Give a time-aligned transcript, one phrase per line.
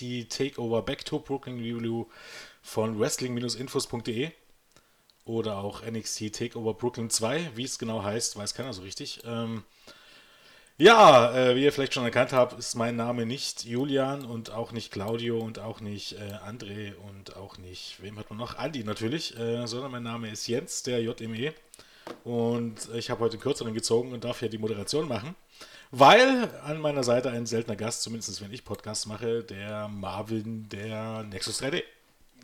[0.00, 2.06] die Takeover Back to Brooklyn Review
[2.62, 4.30] von wrestling-infos.de
[5.24, 9.20] oder auch NXT Takeover Brooklyn 2, wie es genau heißt, weiß keiner so richtig.
[9.24, 9.64] Ähm,
[10.78, 14.72] ja, äh, wie ihr vielleicht schon erkannt habt, ist mein Name nicht Julian und auch
[14.72, 18.58] nicht Claudio und auch nicht äh, André und auch nicht, wem hat man noch?
[18.58, 21.54] Andi natürlich, äh, sondern mein Name ist Jens, der JME.
[22.24, 25.34] Und ich habe heute einen kürzeren gezogen und darf hier die Moderation machen,
[25.98, 31.22] weil an meiner Seite ein seltener Gast, zumindest wenn ich Podcasts mache, der Marvin der
[31.24, 31.82] Nexus 3D.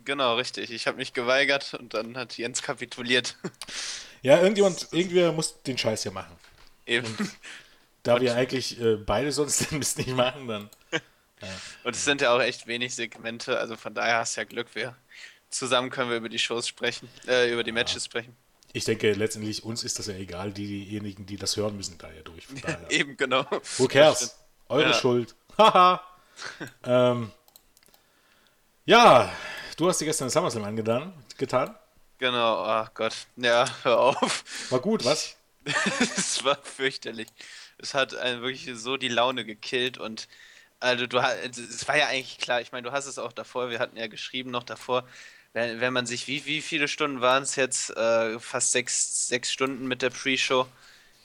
[0.05, 0.71] Genau, richtig.
[0.71, 3.37] Ich habe mich geweigert und dann hat Jens kapituliert.
[4.21, 6.35] Ja, irgendjemand, irgendwer muss den Scheiß hier machen.
[6.85, 7.07] Eben.
[7.07, 7.31] Und
[8.03, 10.69] da wir eigentlich äh, beide sonst den Mist nicht machen, dann.
[10.91, 10.99] Ja.
[11.83, 14.67] Und es sind ja auch echt wenig Segmente, also von daher hast du ja Glück.
[14.75, 14.95] Wir
[15.49, 18.09] zusammen können wir über die Shows sprechen, äh, über die Matches ja.
[18.09, 18.35] sprechen.
[18.75, 22.23] Ich denke, letztendlich uns ist das ja egal, diejenigen, die das hören müssen, da ja
[22.23, 22.47] durch.
[22.61, 22.79] Daher.
[22.91, 23.45] Eben, genau.
[23.77, 24.35] Who cares?
[24.67, 24.93] Eure ja.
[24.93, 25.35] Schuld.
[25.57, 26.01] Haha.
[26.83, 27.31] ähm,
[28.85, 29.31] ja,
[29.77, 31.13] du hast dir gestern den SummerSlam angetan.
[31.37, 31.75] Getan?
[32.17, 33.13] Genau, ach Gott.
[33.35, 34.43] Ja, hör auf.
[34.71, 35.37] War gut, was?
[35.99, 37.27] Es war fürchterlich.
[37.77, 40.27] Es hat einen wirklich so die Laune gekillt und
[40.79, 43.79] also du es war ja eigentlich klar, ich meine, du hast es auch davor, wir
[43.79, 45.07] hatten ja geschrieben noch davor,
[45.53, 47.95] wenn, wenn man sich, wie, wie viele Stunden waren es jetzt?
[47.95, 50.67] Äh, fast sechs, sechs Stunden mit der Pre-Show.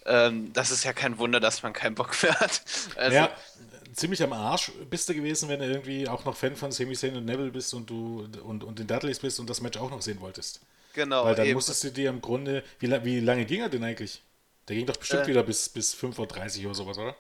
[0.06, 2.62] Ähm, das ist ja kein Wunder, dass man keinen Bock mehr hat.
[2.96, 3.30] Also, ja,
[3.94, 7.16] ziemlich am Arsch bist du gewesen, wenn du irgendwie auch noch Fan von Sami Zayn
[7.16, 10.02] und Neville bist und du und, und den Dudleys bist und das Match auch noch
[10.02, 10.60] sehen wolltest.
[10.94, 11.24] Genau.
[11.24, 11.54] Weil dann eben.
[11.54, 14.22] musstest du dir im Grunde, wie, wie lange ging er denn eigentlich?
[14.68, 17.16] Der ging doch bestimmt äh, wieder bis, bis 5.30 Uhr oder sowas, oder?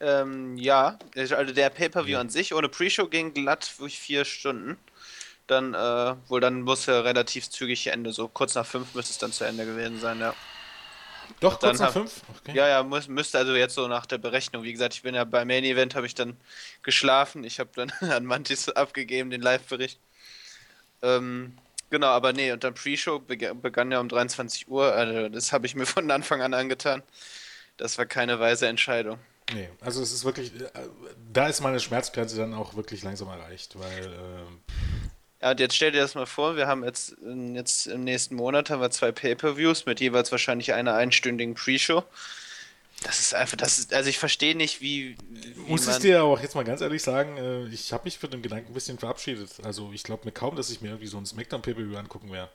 [0.00, 2.20] Ähm, ja, also der Pay-Per-View ja.
[2.20, 4.78] an sich ohne Pre-Show ging glatt durch vier Stunden.
[5.50, 9.18] Dann, äh, wohl dann muss er relativ zügig Ende, so kurz nach fünf müsste es
[9.18, 10.32] dann zu Ende gewesen sein, ja.
[11.40, 12.22] Doch, kurz nach hab, fünf?
[12.38, 12.56] Okay.
[12.56, 14.62] Ja, ja, muss, müsste also jetzt so nach der Berechnung.
[14.62, 16.36] Wie gesagt, ich bin ja beim Main Event, habe ich dann
[16.84, 17.42] geschlafen.
[17.42, 19.98] Ich habe dann an Mantis abgegeben, den Live-Bericht.
[21.02, 24.92] Ähm, genau, aber nee, und dann Pre-Show begann ja um 23 Uhr.
[24.92, 27.02] Also das habe ich mir von Anfang an angetan.
[27.76, 29.18] Das war keine weise Entscheidung.
[29.52, 30.68] Nee, also es ist wirklich, äh,
[31.32, 35.08] da ist meine Schmerzgrenze dann auch wirklich langsam erreicht, weil äh,
[35.42, 37.16] ja, und jetzt stell dir das mal vor, wir haben jetzt,
[37.54, 42.04] jetzt im nächsten Monat haben wir zwei Pay-Per-Views mit jeweils wahrscheinlich einer einstündigen Pre-Show.
[43.02, 45.16] Das ist einfach, das ist, also ich verstehe nicht, wie.
[45.30, 48.28] wie Muss ich dir auch jetzt mal ganz ehrlich sagen, äh, ich habe mich für
[48.28, 49.50] den Gedanken ein bisschen verabschiedet.
[49.62, 52.50] Also ich glaube mir kaum, dass ich mir irgendwie so ein Smackdown Pay-Per-View angucken werde.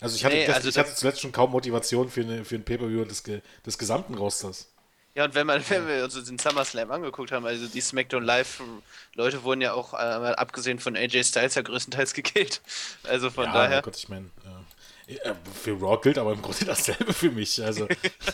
[0.00, 2.56] Also ich hatte, nee, das, also ich hatte zuletzt schon kaum Motivation für, eine, für
[2.56, 4.66] ein Pay-Per-View des, des gesamten Rosters.
[5.14, 9.42] Ja, und wenn, man, wenn wir uns den SummerSlam angeguckt haben, also die SmackDown Live-Leute
[9.42, 12.60] wurden ja auch, äh, abgesehen von AJ Styles, ja größtenteils gekillt.
[13.04, 13.82] Also von ja, daher.
[13.82, 14.30] Gott, ich meine,
[15.06, 17.62] äh, für Raw gilt aber im Grunde dasselbe für mich.
[17.62, 17.86] Also,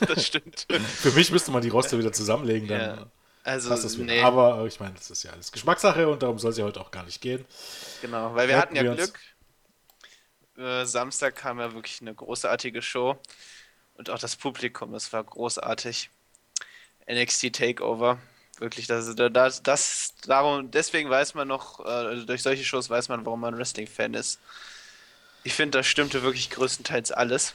[0.06, 0.66] das stimmt.
[0.68, 3.06] für mich müsste man die Roster wieder zusammenlegen, dann ja.
[3.44, 4.06] also, passt das wieder.
[4.06, 4.22] Nee.
[4.22, 6.90] Aber ich meine, das ist ja alles Geschmackssache und darum soll es ja heute auch
[6.90, 7.44] gar nicht gehen.
[8.00, 9.18] Genau, weil wir Hätten hatten ja wir Glück.
[10.56, 13.18] Äh, Samstag kam ja wirklich eine großartige Show.
[13.94, 16.10] Und auch das Publikum, das war großartig.
[17.10, 18.18] NXT Takeover.
[18.58, 23.24] Wirklich, das, das, das, darum, deswegen weiß man noch, äh, durch solche Shows weiß man,
[23.24, 24.38] warum man Wrestling-Fan ist.
[25.44, 27.54] Ich finde, das stimmte wirklich größtenteils alles.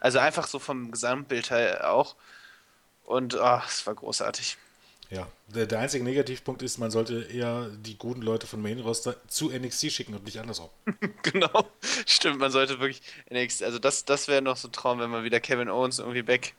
[0.00, 2.14] Also einfach so vom Gesamtbild her auch.
[3.04, 4.58] Und oh, es war großartig.
[5.10, 9.16] Ja, der, der, einzige Negativpunkt ist, man sollte eher die guten Leute von Main Roster
[9.28, 10.70] zu NXT schicken und nicht andersrum.
[11.22, 11.70] genau,
[12.06, 15.24] stimmt, man sollte wirklich NXT, also das, das wäre noch so ein Traum, wenn man
[15.24, 16.54] wieder Kevin Owens irgendwie back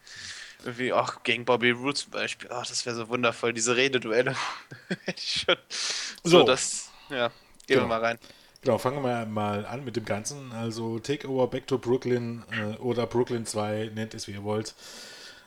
[0.66, 2.50] irgendwie auch gegen Bobby Roode zum Beispiel.
[2.52, 4.36] Ach, das wäre so wundervoll, diese Rededuelle.
[5.18, 7.36] So, so, das, ja, gehen
[7.68, 7.84] genau.
[7.84, 8.20] wir mal rein.
[8.62, 10.52] Genau, fangen wir mal an mit dem Ganzen.
[10.52, 14.74] Also Takeover Back to Brooklyn äh, oder Brooklyn 2, nennt es wie ihr wollt.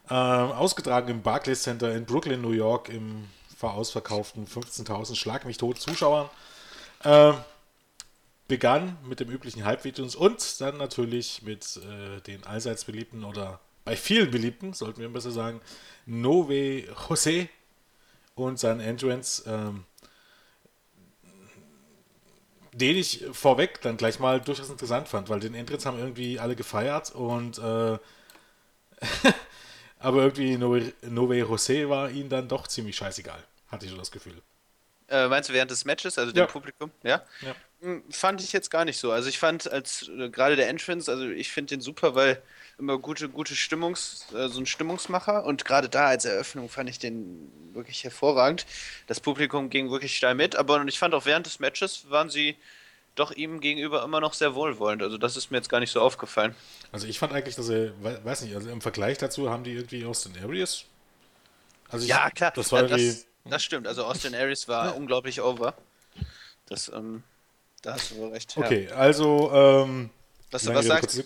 [0.08, 5.80] Ähm, ausgetragen im Barclays Center in Brooklyn, New York, im verausverkauften 15.000 Schlag mich tot
[5.80, 6.30] Zuschauern.
[7.04, 7.34] Ähm,
[8.46, 13.96] begann mit dem üblichen Halbvideos und dann natürlich mit äh, den allseits beliebten oder bei
[13.96, 15.62] vielen beliebten, sollten wir besser sagen,
[16.04, 17.48] Nove Jose
[18.34, 19.86] und sein Entrance, ähm,
[22.72, 26.54] den ich vorweg dann gleich mal durchaus interessant fand, weil den Entrance haben irgendwie alle
[26.54, 27.62] gefeiert und äh,
[29.98, 34.10] aber irgendwie Nove, Nove Jose war ihnen dann doch ziemlich scheißegal, hatte ich so das
[34.10, 34.42] Gefühl.
[35.08, 36.46] Äh, meinst du während des Matches, also dem ja.
[36.46, 36.90] Publikum?
[37.02, 37.22] Ja?
[37.40, 37.54] ja.
[37.80, 39.12] Hm, fand ich jetzt gar nicht so.
[39.12, 42.42] Also ich fand als äh, gerade der Entrance, also ich finde den super, weil
[42.78, 46.98] immer gute, gute Stimmungs, äh, so ein Stimmungsmacher und gerade da als Eröffnung fand ich
[46.98, 48.66] den wirklich hervorragend.
[49.06, 52.56] Das Publikum ging wirklich steil mit, aber ich fand auch während des Matches waren sie
[53.14, 55.02] doch ihm gegenüber immer noch sehr wohlwollend.
[55.02, 56.54] Also das ist mir jetzt gar nicht so aufgefallen.
[56.92, 57.92] Also ich fand eigentlich, dass er,
[58.24, 60.84] weiß nicht, also im Vergleich dazu haben die irgendwie Austin Aries.
[61.88, 62.52] Also ich, ja, klar.
[62.54, 63.88] Das, war ja, das, das stimmt.
[63.88, 65.74] Also Austin Aries war unglaublich over.
[66.66, 67.24] Das, ähm,
[67.82, 68.56] da hast du wohl recht.
[68.56, 68.94] Okay, ja.
[68.94, 70.10] also, ähm,
[70.50, 71.24] was, was sagst,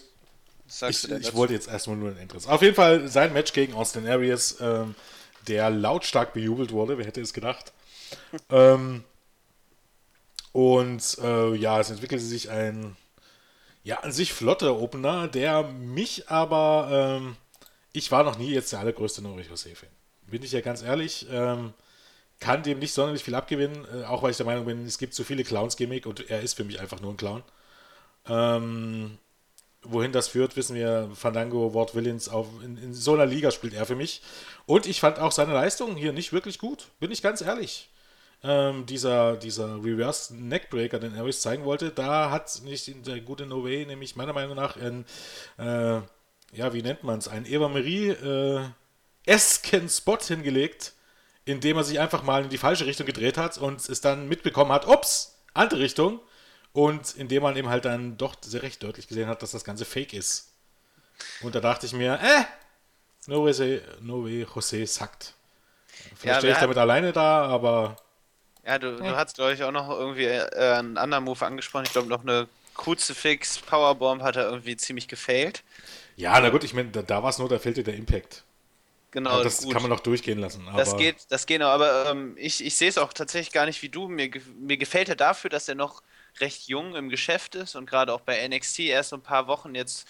[0.79, 2.51] sagst ich, du Ich wollte jetzt erstmal nur ein Interesse.
[2.51, 4.95] Auf jeden Fall sein Match gegen Austin Aries, ähm,
[5.49, 7.73] der lautstark bejubelt wurde, wer hätte es gedacht.
[8.51, 9.05] ähm,
[10.53, 12.97] und äh, ja, es entwickelte sich ein
[13.85, 17.37] ja, an sich flotter Opener, der mich aber, ähm,
[17.93, 19.89] ich war noch nie jetzt der allergrößte Norwich José-Fan.
[20.29, 21.75] Bin ich ja ganz ehrlich, ähm,
[22.39, 25.15] kann dem nicht sonderlich viel abgewinnen, äh, auch weil ich der Meinung bin, es gibt
[25.15, 27.43] zu viele Clowns-Gimmick und er ist für mich einfach nur ein Clown.
[28.27, 29.19] Ähm,
[29.83, 31.11] wohin das führt, wissen wir.
[31.15, 34.23] Fandango, Ward Willens, auf, in, in, so einer Liga spielt er für mich.
[34.67, 37.89] Und ich fand auch seine Leistung hier nicht wirklich gut, bin ich ganz ehrlich
[38.45, 43.65] ähm, dieser, dieser Reverse Neckbreaker, den Aris zeigen wollte, da hat nicht der gute No
[43.65, 45.05] Way, nämlich meiner Meinung nach ein,
[45.59, 46.01] äh,
[46.53, 48.61] ja, wie nennt man es, ein Eva Marie äh,
[49.27, 50.95] esken Spot hingelegt,
[51.45, 54.73] indem er sich einfach mal in die falsche Richtung gedreht hat und es dann mitbekommen
[54.73, 56.21] hat, ups, andere Richtung.
[56.73, 59.85] Und indem man eben halt dann doch sehr recht deutlich gesehen hat, dass das Ganze
[59.85, 60.53] fake ist.
[61.43, 62.45] Und da dachte ich mir, äh,
[63.27, 65.35] no way, no way José sackt.
[66.17, 67.97] Vielleicht ja, stehe ich damit alleine da, aber
[68.65, 71.85] ja, du, du hast, glaube ich, auch noch irgendwie äh, einen anderen Move angesprochen.
[71.85, 75.63] Ich glaube, noch eine Crucifix Powerbomb hat er irgendwie ziemlich gefailt.
[76.17, 78.45] Ja, na gut, ich meine, da, da war es nur, da fehlte der Impact.
[79.11, 79.73] Genau, ja, das gut.
[79.73, 80.67] kann man noch durchgehen lassen.
[80.75, 83.83] das geht, das geht noch, aber ähm, ich, ich sehe es auch tatsächlich gar nicht
[83.83, 84.09] wie du.
[84.09, 86.03] Mir, mir gefällt er dafür, dass er noch
[86.41, 90.07] recht jung im Geschäft ist und gerade auch bei NXT erst ein paar Wochen jetzt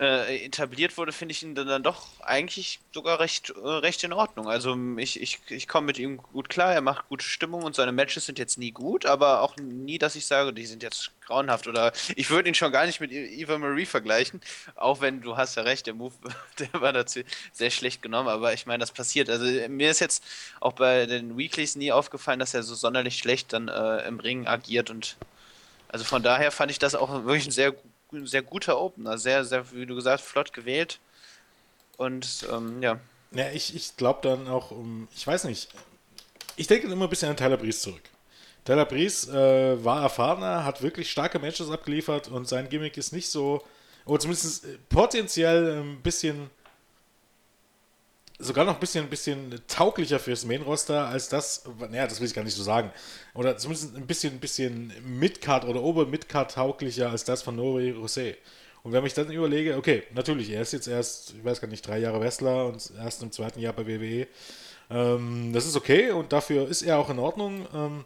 [0.00, 4.48] äh, etabliert wurde, finde ich ihn dann doch eigentlich sogar recht, äh, recht in Ordnung.
[4.48, 7.92] Also ich, ich, ich komme mit ihm gut klar, er macht gute Stimmung und seine
[7.92, 11.68] Matches sind jetzt nie gut, aber auch nie, dass ich sage, die sind jetzt grauenhaft
[11.68, 14.40] oder ich würde ihn schon gar nicht mit Eva Marie vergleichen,
[14.74, 16.14] auch wenn du hast ja recht, der Move,
[16.58, 17.20] der war dazu
[17.52, 19.30] sehr schlecht genommen, aber ich meine, das passiert.
[19.30, 20.24] Also mir ist jetzt
[20.60, 24.48] auch bei den Weeklies nie aufgefallen, dass er so sonderlich schlecht dann äh, im Ring
[24.48, 25.16] agiert und
[25.94, 27.72] also von daher fand ich das auch wirklich ein sehr
[28.24, 29.16] sehr guter Opener.
[29.16, 30.98] Sehr, sehr, wie du gesagt flott gewählt.
[31.96, 32.98] Und ähm, ja.
[33.30, 35.68] Ja, ich, ich glaube dann auch, um, ich weiß nicht,
[36.56, 38.02] ich denke immer ein bisschen an Tyler Breeze zurück.
[38.64, 43.28] Tyler Breeze äh, war erfahrener, hat wirklich starke Matches abgeliefert und sein Gimmick ist nicht
[43.28, 43.62] so,
[44.04, 46.50] oder zumindest potenziell ein bisschen
[48.38, 52.34] sogar noch ein bisschen, ein bisschen tauglicher fürs Main-Roster als das, naja, das will ich
[52.34, 52.90] gar nicht so sagen.
[53.34, 58.36] Oder zumindest ein bisschen, ein bisschen Mid-Card oder Ober-Mid-Card tauglicher als das von Nori Rosé.
[58.82, 61.86] Und wenn ich dann überlege, okay, natürlich, er ist jetzt erst, ich weiß gar nicht,
[61.86, 64.26] drei Jahre Wrestler und erst im zweiten Jahr bei WWE.
[64.90, 67.66] Ähm, das ist okay und dafür ist er auch in Ordnung.
[67.74, 68.04] Ähm,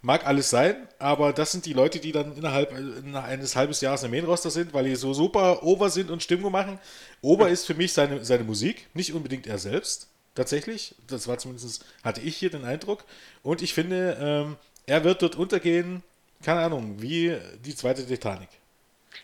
[0.00, 4.12] Mag alles sein, aber das sind die Leute, die dann innerhalb eines halben Jahres im
[4.12, 6.78] Main-Roster sind, weil die so super over sind und Stimmung machen.
[7.20, 10.94] Ober ist für mich seine, seine Musik, nicht unbedingt er selbst, tatsächlich.
[11.08, 13.04] Das war zumindest, hatte ich hier den Eindruck.
[13.42, 14.56] Und ich finde, ähm,
[14.86, 16.04] er wird dort untergehen,
[16.44, 18.48] keine Ahnung, wie die zweite Titanic.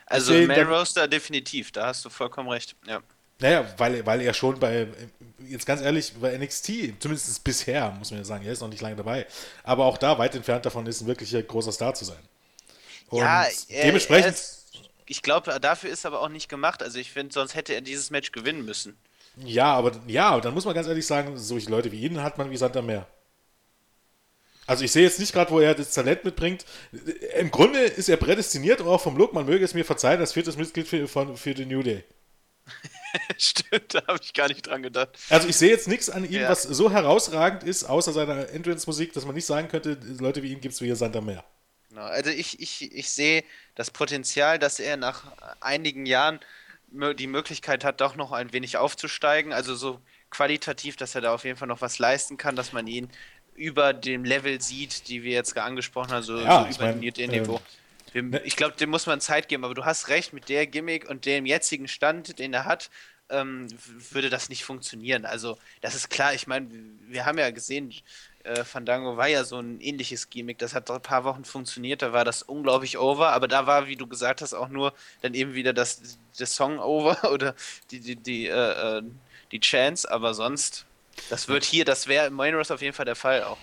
[0.07, 3.01] Also im Main-Roster definitiv, da hast du vollkommen recht, ja.
[3.45, 4.87] Naja, weil, weil er schon bei,
[5.47, 8.81] jetzt ganz ehrlich, bei NXT, zumindest bisher, muss man ja sagen, er ist noch nicht
[8.81, 9.27] lange dabei,
[9.65, 12.17] aber auch da weit entfernt davon ist, ein wirklicher großer Star zu sein.
[13.11, 14.29] Und ja, er, dementsprechend.
[14.29, 14.73] Er ist,
[15.05, 16.83] ich glaube, dafür ist aber auch nicht gemacht.
[16.83, 18.97] Also ich finde, sonst hätte er dieses Match gewinnen müssen.
[19.37, 22.51] Ja, aber ja, dann muss man ganz ehrlich sagen, solche Leute wie ihn hat man
[22.51, 23.07] wie Sand am Meer.
[24.67, 26.65] Also ich sehe jetzt nicht gerade, wo er das Talent mitbringt.
[27.39, 30.57] Im Grunde ist er prädestiniert, auch vom Look, man möge es mir verzeihen, als viertes
[30.57, 32.05] Mitglied für, für, für den New Day.
[33.39, 35.11] Stimmt, da habe ich gar nicht dran gedacht.
[35.31, 36.49] Also ich sehe jetzt nichts an ihm, ja.
[36.49, 40.61] was so herausragend ist, außer seiner Entrance-Musik, dass man nicht sagen könnte, Leute wie ihn
[40.61, 41.45] gibt es wie Santa Meer.
[41.91, 43.45] Genau, also ich, ich, ich sehe
[43.75, 45.25] das Potenzial, dass er nach
[45.61, 46.41] einigen Jahren
[47.19, 49.53] die Möglichkeit hat, doch noch ein wenig aufzusteigen.
[49.53, 52.87] Also so qualitativ, dass er da auf jeden Fall noch was leisten kann, dass man
[52.87, 53.09] ihn
[53.55, 57.31] über dem Level sieht, die wir jetzt angesprochen haben, so, ja, so über mein, dem
[57.31, 57.57] Niveau.
[57.57, 57.61] Äh,
[58.15, 58.41] dem, ne?
[58.45, 61.27] ich glaube, dem muss man Zeit geben, aber du hast recht, mit der Gimmick und
[61.27, 62.91] dem jetzigen Stand, den er hat,
[63.31, 63.69] ähm,
[64.11, 65.25] würde das nicht funktionieren.
[65.25, 66.69] Also, das ist klar, ich meine,
[67.07, 67.93] wir haben ja gesehen,
[68.45, 72.13] äh, Fandango war ja so ein ähnliches Gimmick, das hat ein paar Wochen funktioniert, da
[72.13, 74.93] war das unglaublich over, aber da war, wie du gesagt hast, auch nur
[75.23, 77.55] dann eben wieder das, das Song over oder
[77.91, 79.03] die, die, die, äh, äh,
[79.51, 80.85] die Chance, aber sonst,
[81.31, 83.59] das wird hier, das wäre im Main auf jeden Fall der Fall auch.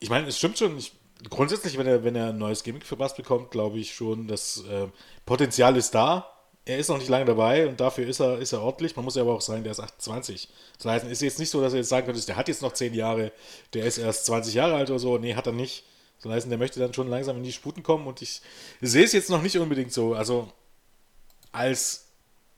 [0.00, 0.92] Ich meine, es stimmt schon, ich
[1.28, 4.64] grundsätzlich, wenn er, wenn er ein neues Gimmick für Bass bekommt, glaube ich schon, das
[4.70, 4.88] äh,
[5.26, 6.28] Potenzial ist da.
[6.64, 8.94] Er ist noch nicht lange dabei und dafür ist er, ist er ordentlich.
[8.94, 10.48] Man muss ja aber auch sagen, der ist 28.
[10.78, 12.62] Das heißt, es ist jetzt nicht so, dass er jetzt sagen könnte, der hat jetzt
[12.62, 13.32] noch 10 Jahre,
[13.74, 15.18] der ist erst 20 Jahre alt oder so.
[15.18, 15.84] Nee, hat er nicht.
[16.22, 18.42] Das heißt, der möchte dann schon langsam in die Sputen kommen und ich
[18.80, 20.14] sehe es jetzt noch nicht unbedingt so.
[20.14, 20.52] Also
[21.50, 22.06] als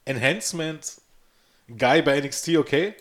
[0.05, 1.01] Enhancement
[1.69, 2.95] Guy bei NXT okay,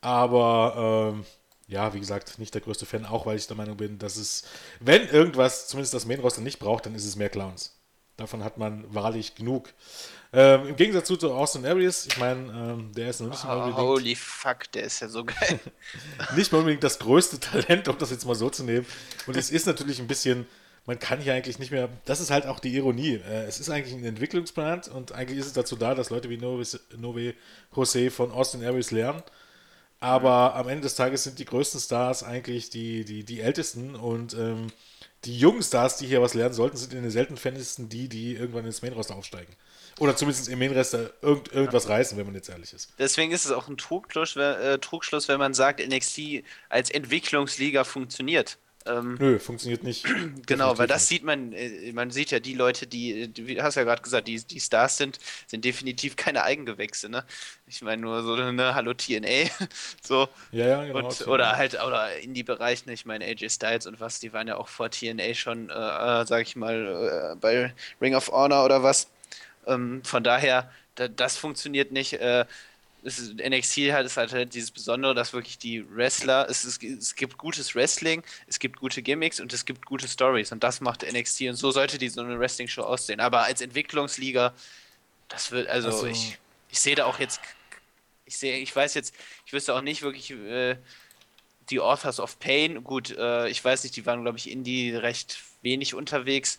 [0.00, 1.24] aber ähm,
[1.68, 4.44] ja, wie gesagt, nicht der größte Fan, auch weil ich der Meinung bin, dass es,
[4.80, 7.78] wenn irgendwas zumindest das Main Roster nicht braucht, dann ist es mehr Clowns.
[8.16, 9.72] Davon hat man wahrlich genug.
[10.32, 13.56] Ähm, Im Gegensatz zu Austin Aries, ich meine, ähm, der ist noch nicht oh, mal
[13.56, 13.78] unbedingt.
[13.78, 15.60] Holy fuck, der ist ja so geil.
[16.36, 18.86] nicht mal unbedingt das größte Talent, um das jetzt mal so zu nehmen.
[19.26, 20.46] Und es ist natürlich ein bisschen,
[20.84, 23.16] man kann hier eigentlich nicht mehr, das ist halt auch die Ironie.
[23.16, 26.38] Äh, es ist eigentlich ein Entwicklungsplan und eigentlich ist es dazu da, dass Leute wie
[26.38, 26.64] Nove,
[26.96, 27.34] Nove
[27.74, 29.22] Jose von Austin Aries lernen.
[30.00, 34.34] Aber am Ende des Tages sind die größten Stars eigentlich die, die, die ältesten und
[34.34, 34.68] ähm,
[35.24, 38.34] die jungen Stars, die hier was lernen sollten, sind in den seltenen Fällen die, die
[38.34, 39.52] irgendwann ins Main-Roster aufsteigen.
[39.98, 42.92] Oder zumindest im Main-Roster irgend, irgendwas reißen, wenn man jetzt ehrlich ist.
[42.98, 48.58] Deswegen ist es auch ein Trugschluss, äh, Trugschluss, wenn man sagt, NXT als Entwicklungsliga funktioniert.
[48.88, 50.06] Ähm, Nö, funktioniert nicht.
[50.46, 51.08] genau, weil das nicht.
[51.08, 54.40] sieht man, äh, man sieht ja die Leute, die, du hast ja gerade gesagt, die,
[54.40, 57.24] die Stars sind, sind definitiv keine Eigengewächse, ne?
[57.66, 59.50] Ich meine nur so, ne, hallo TNA,
[60.02, 60.28] so.
[60.52, 61.06] Ja, ja, genau.
[61.06, 64.56] Und, oder halt, oder Indie-Bereich, ne, ich meine AJ Styles und was, die waren ja
[64.56, 68.82] auch vor TNA schon, äh, äh, sag ich mal, äh, bei Ring of Honor oder
[68.82, 69.08] was.
[69.66, 72.14] Ähm, von daher, da, das funktioniert nicht.
[72.14, 72.46] Äh,
[73.02, 77.38] ist, NXT hat es halt dieses Besondere, dass wirklich die Wrestler, es, ist, es gibt
[77.38, 80.52] gutes Wrestling, es gibt gute Gimmicks und es gibt gute Stories.
[80.52, 83.20] Und das macht NXT und so sollte die so eine Wrestling-Show aussehen.
[83.20, 84.52] Aber als Entwicklungsliga,
[85.28, 86.38] das wird, also, also ich,
[86.70, 87.40] ich sehe da auch jetzt,
[88.24, 89.14] ich sehe, ich weiß jetzt,
[89.46, 90.76] ich wüsste auch nicht wirklich, äh,
[91.70, 95.38] die Authors of Pain, gut, äh, ich weiß nicht, die waren, glaube ich, Indie recht
[95.62, 96.58] wenig unterwegs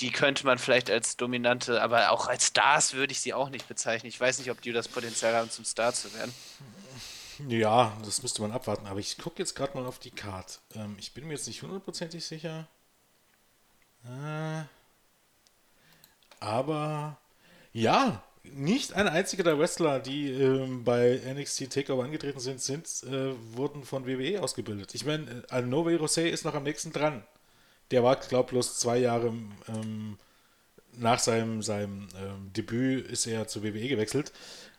[0.00, 3.68] die könnte man vielleicht als dominante, aber auch als Stars würde ich sie auch nicht
[3.68, 4.08] bezeichnen.
[4.08, 6.32] Ich weiß nicht, ob die das Potenzial haben, zum Star zu werden.
[7.48, 8.86] Ja, das müsste man abwarten.
[8.86, 10.60] Aber ich gucke jetzt gerade mal auf die Card.
[10.74, 12.68] Ähm, ich bin mir jetzt nicht hundertprozentig sicher.
[14.04, 14.64] Äh,
[16.40, 17.18] aber
[17.72, 23.34] ja, nicht ein einziger der Wrestler, die ähm, bei NXT Takeover angetreten sind, sind äh,
[23.54, 24.94] wurden von WWE ausgebildet.
[24.94, 27.24] Ich meine, äh, Nove Rosé ist noch am nächsten dran
[27.92, 29.28] der war, glaube ich, bloß zwei Jahre
[29.68, 30.18] ähm,
[30.96, 34.32] nach seinem, seinem ähm, Debüt ist er zur WWE gewechselt.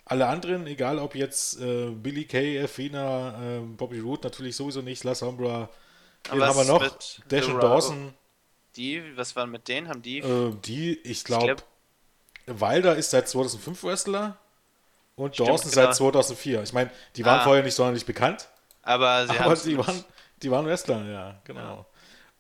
[0.05, 5.03] Alle anderen, egal ob jetzt äh, Billy Kay, Athena, äh, Bobby Roode, natürlich sowieso nicht,
[5.03, 5.69] La Sombra,
[6.31, 6.97] den haben wir noch,
[7.29, 8.13] Dash und Dawson.
[8.75, 9.87] Die, was waren mit denen?
[9.87, 10.19] Haben die?
[10.19, 11.55] Äh, die, ich glaube,
[12.45, 14.37] glaub, Wilder ist seit 2005 Wrestler
[15.15, 15.85] und Stimmt, Dawson genau.
[15.85, 16.63] seit 2004.
[16.63, 17.43] Ich meine, die waren ah.
[17.43, 18.49] vorher nicht sonderlich bekannt.
[18.81, 20.03] Aber, sie aber die, waren,
[20.41, 21.59] die waren Wrestler, ja, genau.
[21.61, 21.85] Ja.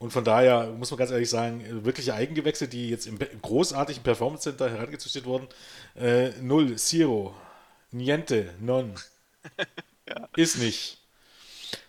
[0.03, 4.43] Und von daher muss man ganz ehrlich sagen, wirkliche Eigengewächse, die jetzt im großartigen Performance
[4.43, 5.47] Center herangezüchtet wurden,
[5.95, 7.33] äh, null, zero,
[7.89, 8.95] niente, non.
[10.09, 10.27] ja.
[10.35, 10.97] Ist nicht.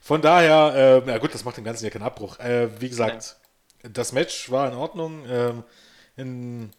[0.00, 2.38] Von daher, äh, na gut, das macht dem Ganzen ja keinen Abbruch.
[2.38, 3.34] Äh, wie gesagt,
[3.82, 3.88] ja.
[3.88, 5.24] das Match war in Ordnung.
[5.28, 5.64] Ähm,
[6.16, 6.70] in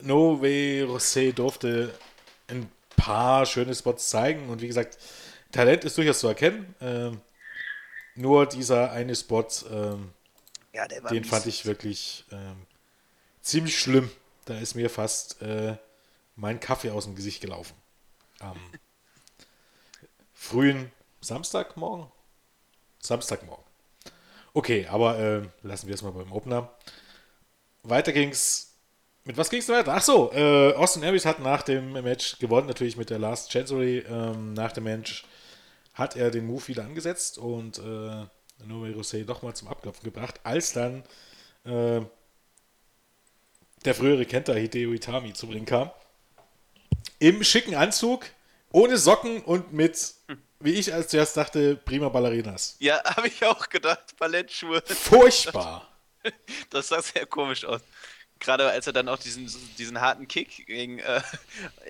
[0.00, 1.92] Nove Rosé durfte
[2.46, 4.96] ein paar schöne Spots zeigen und wie gesagt,
[5.50, 6.72] Talent ist durchaus zu erkennen.
[6.80, 7.20] Ähm,
[8.14, 10.12] nur dieser eine Spot, ähm,
[10.72, 11.30] ja, der war Den mies.
[11.30, 12.66] fand ich wirklich ähm,
[13.42, 14.10] ziemlich schlimm.
[14.44, 15.76] Da ist mir fast äh,
[16.36, 17.74] mein Kaffee aus dem Gesicht gelaufen.
[18.40, 18.56] Am
[20.32, 22.06] frühen Samstagmorgen?
[23.00, 23.64] Samstagmorgen.
[24.54, 26.70] Okay, aber äh, lassen wir es mal beim Opener.
[27.82, 28.64] Weiter ging's.
[29.24, 29.92] Mit was ging es weiter?
[29.94, 33.98] Ach so, äh, Austin Aries hat nach dem Match gewonnen, natürlich mit der Last Chancery.
[33.98, 35.24] Ähm, nach dem Match
[35.92, 38.26] hat er den Move wieder angesetzt und äh,
[38.66, 41.04] Noé Rosé nochmal zum Abklopfen gebracht, als dann
[41.64, 42.00] äh,
[43.84, 45.90] der frühere Kenta Hideo Itami zu bringen kam.
[47.18, 48.26] Im schicken Anzug,
[48.72, 50.14] ohne Socken und mit,
[50.60, 52.76] wie ich als zuerst dachte, prima Ballerinas.
[52.78, 54.82] Ja, habe ich auch gedacht, Ballettschuhe.
[54.86, 55.84] Furchtbar.
[56.68, 57.80] Das sah sehr komisch aus.
[58.40, 61.22] Gerade als er dann auch diesen, diesen harten Kick gegen äh,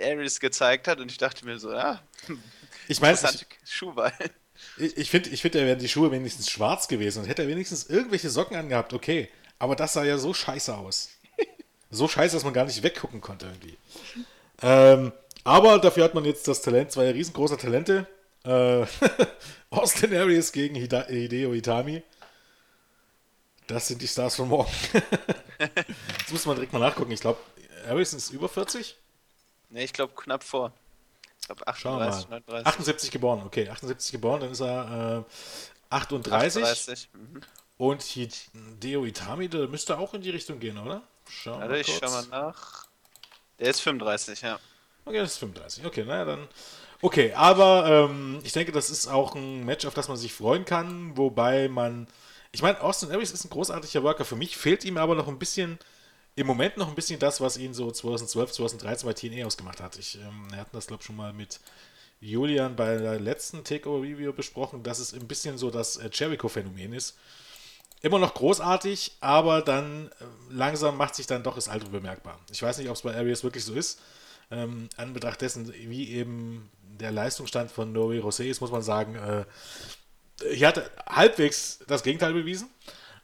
[0.01, 2.01] Aries gezeigt hat und ich dachte mir so, ja,
[2.87, 3.19] ich meine,
[3.65, 4.13] Schuhwahl.
[4.77, 7.49] Ich, ich finde, ich find, er wären die Schuhe wenigstens schwarz gewesen und hätte er
[7.49, 9.29] wenigstens irgendwelche Socken angehabt, okay.
[9.59, 11.11] Aber das sah ja so scheiße aus.
[11.91, 13.77] so scheiße, dass man gar nicht weggucken konnte irgendwie.
[14.63, 15.13] Ähm,
[15.45, 18.07] aber dafür hat man jetzt das Talent, zwei riesengroße Talente.
[18.45, 18.87] Äh,
[19.71, 22.03] Austin Aries gegen Hida Hideo Itami.
[23.67, 24.71] Das sind die Stars von morgen.
[25.59, 27.13] Jetzt muss man direkt mal nachgucken.
[27.13, 27.39] Ich glaube,
[27.87, 28.97] Aries ist über 40.
[29.69, 30.73] Ne, ich glaube knapp vor
[31.49, 32.67] glaube 38, 39.
[32.67, 33.69] 78 geboren, okay.
[33.69, 35.25] 78 geboren, dann ist er
[35.91, 36.63] äh, 38.
[36.63, 37.09] 38.
[37.13, 37.41] Mhm.
[37.79, 41.03] Und Hideo Itami, der müsste auch in die Richtung gehen, oder?
[41.29, 41.81] Schauen wir mal.
[41.81, 42.87] Ich schau mal nach.
[43.59, 44.59] Der ist 35, ja.
[45.05, 45.87] Okay, das ist 35.
[45.87, 46.49] Okay, naja, dann.
[47.01, 50.65] Okay, aber ähm, ich denke, das ist auch ein Match, auf das man sich freuen
[50.65, 52.09] kann, wobei man.
[52.51, 54.25] Ich meine, Austin Aries ist ein großartiger Worker.
[54.25, 55.79] Für mich fehlt ihm aber noch ein bisschen
[56.39, 59.99] im Moment noch ein bisschen das, was ihn so 2012, 2013 bei TNA ausgemacht hat.
[59.99, 61.59] Ich, ähm, er hat das, glaube ich, schon mal mit
[62.21, 67.17] Julian bei der letzten Takeover-Review besprochen, dass es ein bisschen so das äh, Jericho-Phänomen ist.
[68.01, 72.39] Immer noch großartig, aber dann äh, langsam macht sich dann doch das Alter bemerkbar.
[72.53, 74.01] Ich weiß nicht, ob es bei Arias wirklich so ist.
[74.51, 79.45] Ähm, an dessen, wie eben der Leistungsstand von Noé Rosé ist, muss man sagen, äh,
[80.55, 82.71] hier hat halbwegs das Gegenteil bewiesen.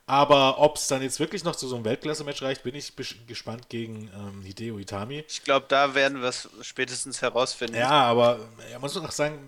[0.07, 2.93] Aber ob es dann jetzt wirklich noch zu so einem Weltklasse-Match reicht, bin ich
[3.27, 5.25] gespannt gegen ähm, Hideo Itami.
[5.27, 7.77] Ich glaube, da werden wir es spätestens herausfinden.
[7.77, 8.39] Ja, aber
[8.71, 9.39] ja, muss man auch sagen,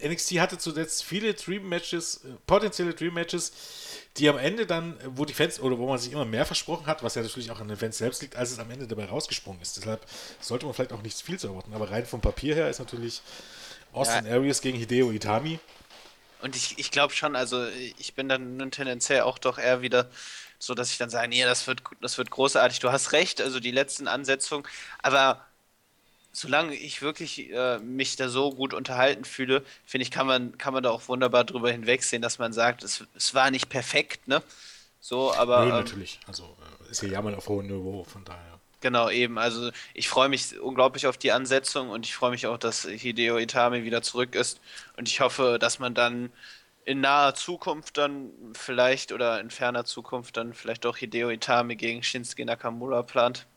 [0.00, 3.52] NXT hatte zuletzt viele Dream-Matches, äh, potenzielle Dream-Matches,
[4.16, 7.02] die am Ende dann, wo die Fans oder wo man sich immer mehr versprochen hat,
[7.02, 9.60] was ja natürlich auch an den Fans selbst liegt, als es am Ende dabei rausgesprungen
[9.60, 9.76] ist.
[9.76, 10.06] Deshalb
[10.40, 11.74] sollte man vielleicht auch nicht viel zu erwarten.
[11.74, 13.22] Aber rein vom Papier her ist natürlich
[13.92, 14.34] Austin ja.
[14.34, 15.58] Aries gegen Hideo Itami
[16.46, 17.66] und ich, ich glaube schon, also
[17.98, 20.08] ich bin dann tendenziell auch doch eher wieder
[20.60, 22.78] so, dass ich dann sage, nee, das wird, das wird großartig.
[22.78, 24.64] Du hast recht, also die letzten Ansetzungen,
[25.02, 25.44] aber
[26.32, 30.72] solange ich wirklich äh, mich da so gut unterhalten fühle, finde ich, kann man, kann
[30.72, 34.40] man da auch wunderbar drüber hinwegsehen, dass man sagt, es, es war nicht perfekt, ne?
[35.00, 35.64] So, aber.
[35.64, 36.20] Nee, ähm, natürlich.
[36.28, 38.55] Also äh, ist ja ja mal auf hohem Niveau, von daher.
[38.86, 39.36] Genau, eben.
[39.36, 43.36] Also ich freue mich unglaublich auf die Ansetzung und ich freue mich auch, dass Hideo
[43.36, 44.60] Itami wieder zurück ist.
[44.96, 46.30] Und ich hoffe, dass man dann
[46.84, 52.04] in naher Zukunft dann vielleicht oder in ferner Zukunft dann vielleicht auch Hideo Itami gegen
[52.04, 53.48] Shinsuke Nakamura plant.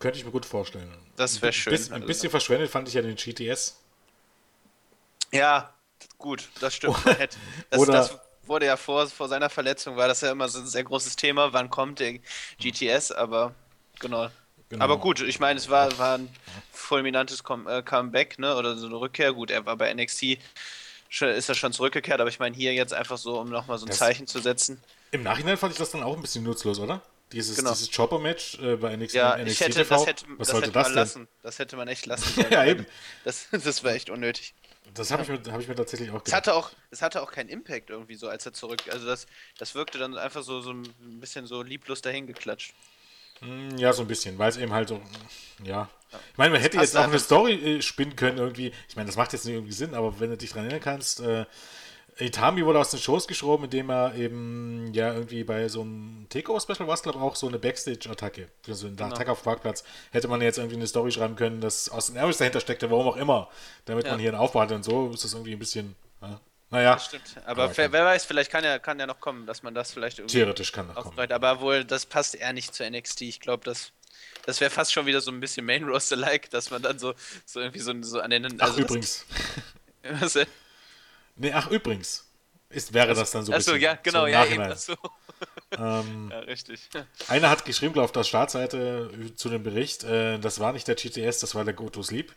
[0.00, 0.92] Könnte ich mir gut vorstellen.
[1.14, 1.74] Das wäre schön.
[1.74, 3.80] Ein also bisschen verschwendet fand ich ja den GTS.
[5.30, 5.72] Ja,
[6.18, 6.96] gut, das stimmt.
[7.70, 10.66] das, Oder das wurde ja vor, vor seiner Verletzung, war das ja immer so ein
[10.66, 11.52] sehr großes Thema.
[11.52, 12.18] Wann kommt der
[12.58, 13.12] GTS?
[13.12, 13.54] Aber
[14.00, 14.28] Genau.
[14.68, 14.84] genau.
[14.84, 16.28] Aber gut, ich meine, es war, war ein
[16.72, 18.56] fulminantes äh, Comeback, ne?
[18.56, 19.32] Oder so eine Rückkehr.
[19.32, 20.38] Gut, er war bei NXT,
[21.10, 23.88] ist er schon zurückgekehrt, aber ich meine, hier jetzt einfach so, um nochmal so ein
[23.88, 24.82] das Zeichen zu setzen.
[25.10, 27.02] Im Nachhinein fand ich das dann auch ein bisschen nutzlos, oder?
[27.32, 27.72] Dieses, genau.
[27.72, 29.94] dieses Chopper-Match äh, bei NXT, ja, NXT ich hätte, TV.
[29.96, 30.94] Das hätte, Was das sollte hätte das man denn?
[30.94, 31.28] lassen.
[31.42, 32.52] Das hätte man echt lassen sollen.
[32.52, 32.86] ja, eben.
[33.24, 34.54] Das, das war echt unnötig.
[34.94, 36.28] Das habe ich, mir, hab ich mir tatsächlich auch gedacht.
[36.28, 38.84] Es hatte auch, es hatte auch keinen Impact irgendwie so, als er zurück.
[38.90, 39.26] Also das,
[39.58, 40.84] das wirkte dann einfach so, so ein
[41.20, 42.72] bisschen so lieblos dahingeklatscht.
[43.40, 45.00] Hm, ja, so ein bisschen, weil es eben halt so,
[45.64, 45.88] ja.
[46.32, 48.72] Ich meine, man hätte jetzt auch eine Story äh, spinnen können irgendwie.
[48.88, 51.20] Ich meine, das macht jetzt nicht irgendwie Sinn, aber wenn du dich dran erinnern kannst,
[51.20, 51.44] äh,
[52.18, 56.86] Itami wurde aus den Shows geschoben, indem er eben ja irgendwie bei so einem Takeover-Special
[56.86, 58.48] war es, glaube ich, auch so eine Backstage-Attacke.
[58.66, 59.10] So eine genau.
[59.10, 59.84] Attacke auf dem Parkplatz.
[60.12, 63.16] Hätte man jetzt irgendwie eine Story schreiben können, dass Austin Aries dahinter steckte, warum auch
[63.16, 63.50] immer,
[63.84, 64.12] damit ja.
[64.12, 65.94] man hier einen Aufbau hat und so, ist das irgendwie ein bisschen.
[66.22, 66.40] Ja.
[66.70, 66.94] Naja.
[66.94, 67.36] Das stimmt.
[67.44, 70.18] Aber, aber wer, weiß, vielleicht kann ja, kann ja noch kommen, dass man das vielleicht
[70.18, 70.36] irgendwie.
[70.36, 71.32] Theoretisch kann noch kommen.
[71.32, 73.22] Aber wohl, das passt eher nicht zu NXT.
[73.22, 73.92] Ich glaube, das,
[74.44, 77.60] das wäre fast schon wieder so ein bisschen Main Roster-like, dass man dann so, so
[77.60, 78.60] irgendwie so, so an den.
[78.60, 79.26] Also ach, übrigens.
[80.20, 80.46] Was denn?
[81.36, 82.24] Nee, ach, übrigens.
[82.68, 84.62] Ist, wäre das dann so Achso, ja, genau, so ja, eben.
[84.62, 84.96] Achso.
[85.72, 86.88] Ähm, ja, richtig.
[87.28, 90.86] Einer hat geschrieben, glaube ich, auf der Startseite zu dem Bericht, äh, das war nicht
[90.88, 92.32] der GTS, das war der Go to Sleep.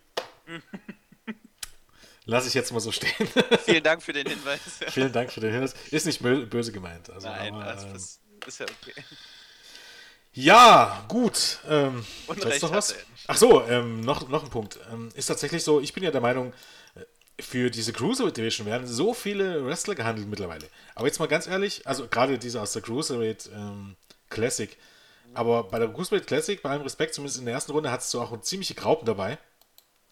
[2.29, 3.27] Lass ich jetzt mal so stehen.
[3.65, 4.59] Vielen Dank für den Hinweis.
[4.89, 5.73] Vielen Dank für den Hinweis.
[5.89, 7.09] Ist nicht böse gemeint.
[7.09, 8.93] Also, Nein, aber, das ist, ist ja okay.
[10.33, 11.57] Ja, gut.
[11.67, 12.93] Ähm, Unrecht noch was?
[13.25, 14.79] Ach so, ähm, noch, noch ein Punkt.
[14.91, 16.53] Ähm, ist tatsächlich so, ich bin ja der Meinung,
[16.93, 20.67] äh, für diese Cruiserweight Division werden so viele Wrestler gehandelt mittlerweile.
[20.93, 23.95] Aber jetzt mal ganz ehrlich, also gerade diese aus der Cruiserweight ähm,
[24.29, 24.77] Classic.
[25.33, 28.21] Aber bei der Cruiserweight Classic, bei allem Respekt, zumindest in der ersten Runde, hattest du
[28.21, 29.39] auch ziemliche Graupen dabei.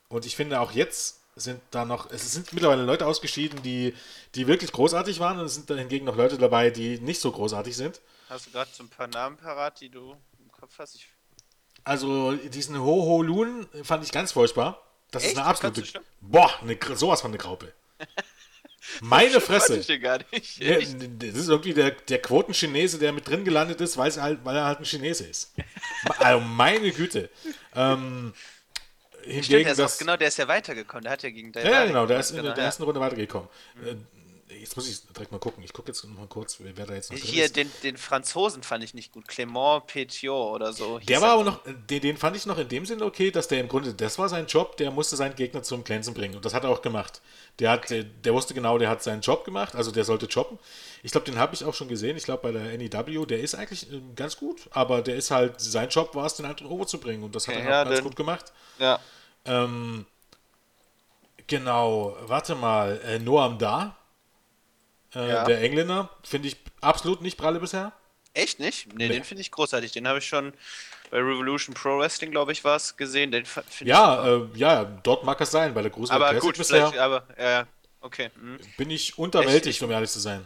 [0.10, 3.94] Und ich finde auch jetzt sind da noch, es sind mittlerweile Leute ausgeschieden, die,
[4.36, 7.32] die wirklich großartig waren und es sind da hingegen noch Leute dabei, die nicht so
[7.32, 8.02] großartig sind.
[8.30, 10.96] Hast du gerade so ein paar Namen parat, die du im Kopf hast?
[10.96, 11.08] Ich
[11.88, 14.84] also diesen Ho-Ho Loon fand ich ganz furchtbar.
[15.10, 15.34] Das Echt?
[15.34, 16.02] ist eine absolute.
[16.20, 17.72] Boah, eine, sowas von eine Graupe.
[19.02, 19.78] Meine Fresse.
[19.78, 20.58] Ich gar nicht.
[20.58, 24.56] Ja, das ist irgendwie der, der Quotenchinese, der mit drin gelandet ist, weil, halt, weil
[24.56, 25.54] er halt ein Chinese ist.
[26.20, 27.30] also meine Güte.
[27.74, 28.34] Ähm,
[29.28, 31.04] hingegen Stimmt, der ist das, genau, der ist ja weitergekommen.
[31.04, 33.48] Der hat ja gegen Ja, ja genau, der ist in genau, der ersten Runde weitergekommen.
[33.76, 34.06] Mhm.
[34.50, 35.62] Jetzt muss ich direkt mal gucken.
[35.64, 37.58] Ich gucke jetzt mal kurz, wer da jetzt noch Hier, ist.
[37.58, 39.28] Den, den Franzosen fand ich nicht gut.
[39.28, 41.00] Clément Pétiot oder so.
[41.00, 41.60] Der war aber noch,
[41.90, 44.30] den, den fand ich noch in dem Sinne okay, dass der im Grunde, das war
[44.30, 46.36] sein Job, der musste seinen Gegner zum Glänzen bringen.
[46.36, 47.22] Und das hat er auch gemacht.
[47.60, 50.60] Der, hat, der, der, wusste genau, der hat seinen Job gemacht, also der sollte jobben.
[51.04, 52.16] Ich glaube, den habe ich auch schon gesehen.
[52.16, 55.60] Ich glaube, bei der NEW, der ist eigentlich äh, ganz gut, aber der ist halt,
[55.60, 57.24] sein Job war es, den anderen over zu bringen.
[57.24, 58.54] Und das hat okay, er ja, ganz den, gut gemacht.
[58.80, 59.00] Ja.
[59.48, 60.06] Ähm,
[61.48, 63.96] genau, warte mal, äh, Noam Da,
[65.16, 65.44] äh, ja.
[65.46, 67.94] der Engländer, finde ich absolut nicht pralle bisher.
[68.34, 68.94] Echt nicht?
[68.94, 69.14] Nee, nee.
[69.16, 69.92] den finde ich großartig.
[69.94, 70.54] Den habe ich schon
[71.10, 73.32] bei Revolution Pro Wrestling, glaube ich, war gesehen.
[73.32, 73.46] Den
[73.80, 76.94] ja, äh, ja, dort mag es sein, bei der großen Aber gut, bisher.
[77.02, 77.66] Aber, ja,
[78.02, 78.30] okay.
[78.40, 78.60] Mhm.
[78.78, 80.46] Bin ich unterwältigt, um ehrlich zu sein.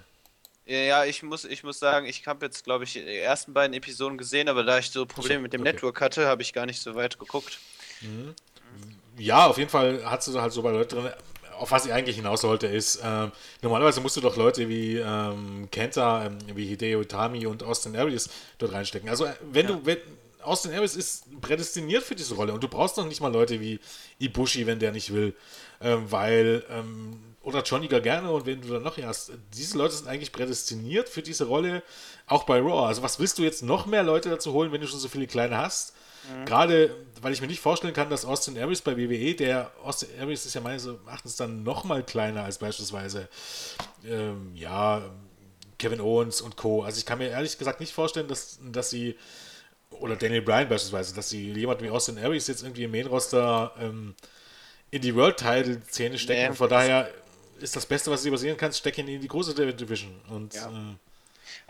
[0.66, 4.18] Ja, ich muss, ich muss sagen, ich habe jetzt, glaube ich, die ersten beiden Episoden
[4.18, 5.74] gesehen, aber da ich so Probleme mit dem okay.
[5.74, 7.60] Network hatte, habe ich gar nicht so weit geguckt.
[8.00, 8.36] Mhm
[9.18, 11.12] ja, auf jeden Fall hat sie halt so bei Leuten drin.
[11.58, 13.28] auf was ich eigentlich hinaus wollte, ist, äh,
[13.62, 18.30] normalerweise musst du doch Leute wie ähm, Kenta, ähm, wie Hideo Itami und Austin Aries
[18.58, 19.10] dort reinstecken.
[19.10, 19.74] Also äh, wenn ja.
[19.74, 19.98] du, wenn,
[20.44, 23.80] Austin Aries ist prädestiniert für diese Rolle und du brauchst doch nicht mal Leute wie
[24.20, 25.36] Ibushi, wenn der nicht will,
[25.82, 29.96] ähm, weil, ähm, oder Johnny Gargano und wenn du dann noch hier hast, diese Leute
[29.96, 31.84] sind eigentlich prädestiniert für diese Rolle,
[32.28, 32.88] auch bei Raw.
[32.88, 35.28] Also was willst du jetzt noch mehr Leute dazu holen, wenn du schon so viele
[35.28, 35.94] kleine hast?
[36.30, 36.46] Mhm.
[36.46, 40.46] Gerade, weil ich mir nicht vorstellen kann, dass Austin Aries bei WWE, der Austin Aries
[40.46, 43.28] ist ja meines Erachtens dann noch mal kleiner als beispielsweise,
[44.06, 45.02] ähm, ja,
[45.78, 46.84] Kevin Owens und Co.
[46.84, 49.16] Also ich kann mir ehrlich gesagt nicht vorstellen, dass, dass sie,
[49.90, 54.16] oder Daniel Bryan beispielsweise, dass sie jemand wie Austin Aries jetzt irgendwie im Main-Roster ähm,
[54.92, 56.52] in die World-Title-Szene stecken.
[56.52, 56.56] Nee.
[56.56, 57.10] Von daher
[57.60, 60.14] ist das Beste, was sie passieren kann, stecken in die große Division.
[60.30, 60.68] Und ja.
[60.68, 60.96] äh,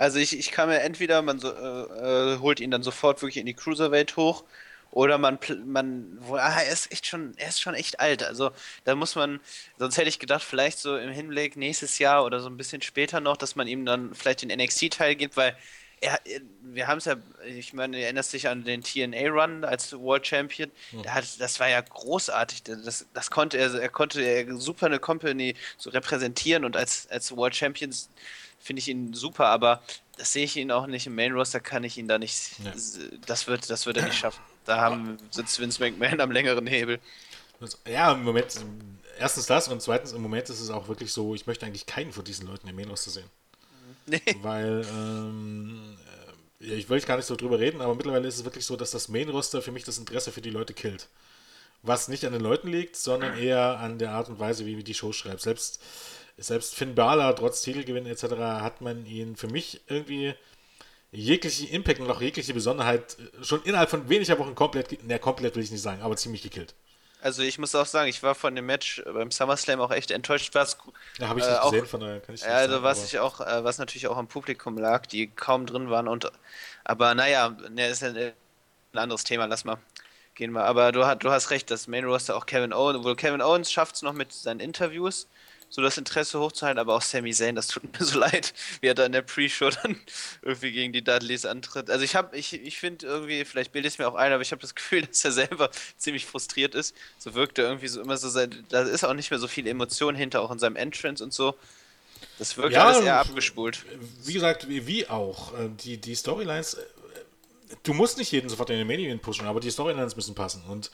[0.02, 3.38] also ich, ich kann mir entweder, man so, äh, äh, holt ihn dann sofort wirklich
[3.38, 4.44] in die Cruiserweight hoch,
[4.90, 8.24] oder man, man, ah, er ist echt schon, er ist schon echt alt.
[8.24, 8.52] Also
[8.84, 9.40] da muss man,
[9.78, 13.20] sonst hätte ich gedacht, vielleicht so im Hinblick nächstes Jahr oder so ein bisschen später
[13.22, 15.56] noch, dass man ihm dann vielleicht den NXT-Teil gibt, weil
[16.02, 16.20] er,
[16.64, 20.72] wir haben es ja, ich meine, du erinnerst dich an den TNA-Run als World Champion.
[20.90, 21.06] Hm.
[21.14, 22.64] Hat, das war ja großartig.
[22.64, 27.56] Das, das konnte er, er konnte super eine Company so repräsentieren und als, als World
[27.56, 28.10] Champions
[28.62, 29.82] finde ich ihn super, aber
[30.18, 32.60] das sehe ich ihn auch nicht im Main Roster, kann ich ihn da nicht.
[32.64, 32.72] Ja.
[33.26, 34.42] Das, wird, das wird er nicht schaffen.
[34.66, 37.00] Da haben, sitzt Vince McMahon am längeren Hebel.
[37.88, 38.56] Ja, im Moment,
[39.20, 42.12] erstens das und zweitens im Moment ist es auch wirklich so, ich möchte eigentlich keinen
[42.12, 43.30] von diesen Leuten im Main Roster sehen.
[44.06, 44.22] Nee.
[44.42, 45.98] Weil, ähm,
[46.60, 48.92] ja, ich will gar nicht so drüber reden, aber mittlerweile ist es wirklich so, dass
[48.92, 51.08] das Main Roster für mich das Interesse für die Leute killt.
[51.84, 54.84] Was nicht an den Leuten liegt, sondern eher an der Art und Weise, wie wir
[54.84, 55.40] die Show schreiben.
[55.40, 55.82] Selbst
[56.42, 60.34] selbst Finn Balor, trotz Titelgewinn etc., hat man ihn für mich irgendwie
[61.12, 65.56] jegliche Impact und auch jegliche Besonderheit äh, schon innerhalb von weniger Wochen komplett, ne, komplett
[65.56, 66.74] will ich nicht sagen, aber ziemlich gekillt.
[67.22, 70.56] Also ich muss auch sagen, ich war von dem Match beim SummerSlam auch echt enttäuscht.
[70.56, 70.78] Was,
[71.20, 73.20] ja, habe ich nicht äh, gesehen, von daher kann ich nicht Also sagen, was ich
[73.20, 76.32] auch, äh, was natürlich auch am Publikum lag, die kaum drin waren und
[76.84, 78.34] aber naja, ne, ist ja ein
[78.94, 79.78] anderes Thema, lass mal.
[80.34, 80.64] Gehen wir.
[80.64, 83.96] Aber du, du hast recht, das Main Roster auch Kevin Owens, wohl Kevin Owens schafft
[83.96, 85.28] es noch mit seinen Interviews
[85.72, 88.94] so das Interesse hochzuhalten, aber auch Sami Zayn, das tut mir so leid, wie er
[88.94, 89.96] da in der Pre-Show dann
[90.42, 91.90] irgendwie gegen die Dudleys antritt.
[91.90, 94.42] Also ich habe, ich, ich finde irgendwie, vielleicht bilde ich es mir auch ein, aber
[94.42, 96.96] ich habe das Gefühl, dass er selber ziemlich frustriert ist.
[97.18, 99.66] So wirkt er irgendwie so immer so, sein, da ist auch nicht mehr so viel
[99.66, 101.56] Emotion hinter, auch in seinem Entrance und so.
[102.38, 103.86] Das wirkt ja, alles eher abgespult.
[104.26, 105.58] Wie gesagt, wie auch.
[105.58, 106.84] Äh, die, die Storylines, äh,
[107.84, 110.64] du musst nicht jeden sofort in den Main pushen, aber die Storylines müssen passen.
[110.68, 110.92] Und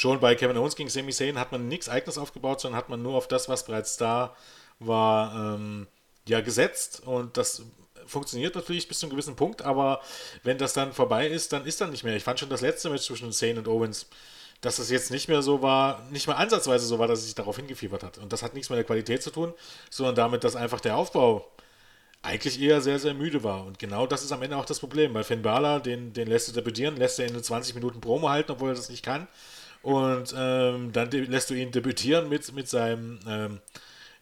[0.00, 3.02] schon bei Kevin Owens gegen Sami Zayn hat man nichts Eigenes aufgebaut, sondern hat man
[3.02, 4.34] nur auf das, was bereits da
[4.78, 5.88] war, ähm,
[6.26, 7.02] ja, gesetzt.
[7.04, 7.64] Und das
[8.06, 10.00] funktioniert natürlich bis zu einem gewissen Punkt, aber
[10.42, 12.16] wenn das dann vorbei ist, dann ist dann nicht mehr.
[12.16, 14.06] Ich fand schon das letzte Match zwischen Zayn und Owens,
[14.62, 17.34] dass es jetzt nicht mehr so war, nicht mal ansatzweise so war, dass es sich
[17.34, 18.16] darauf hingefiebert hat.
[18.16, 19.52] Und das hat nichts mit der Qualität zu tun,
[19.90, 21.46] sondern damit, dass einfach der Aufbau
[22.22, 23.66] eigentlich eher sehr, sehr müde war.
[23.66, 25.12] Und genau das ist am Ende auch das Problem.
[25.12, 28.52] Weil Finn Balor, den, den lässt du debütieren, lässt er in 20 Minuten Promo halten,
[28.52, 29.28] obwohl er das nicht kann.
[29.82, 33.60] Und ähm, dann lässt du ihn debütieren mit, mit seinem ähm,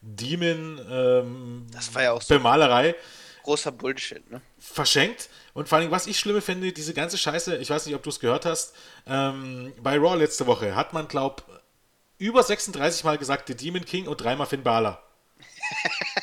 [0.00, 2.94] Demon ähm, das war ja auch so Bemalerei.
[3.42, 4.40] Großer Bullshit, ne?
[4.58, 5.28] Verschenkt.
[5.54, 8.10] Und vor allem, was ich schlimme finde, diese ganze Scheiße, ich weiß nicht, ob du
[8.10, 8.74] es gehört hast,
[9.06, 11.44] ähm, bei Raw letzte Woche hat man, glaub,
[12.18, 15.02] über 36 Mal gesagt, The Demon King und dreimal Finn Balor.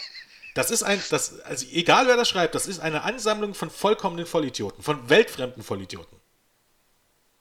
[0.56, 4.26] Das ist ein, das, also egal wer das schreibt, das ist eine Ansammlung von vollkommenen
[4.26, 6.18] Vollidioten, von weltfremden Vollidioten.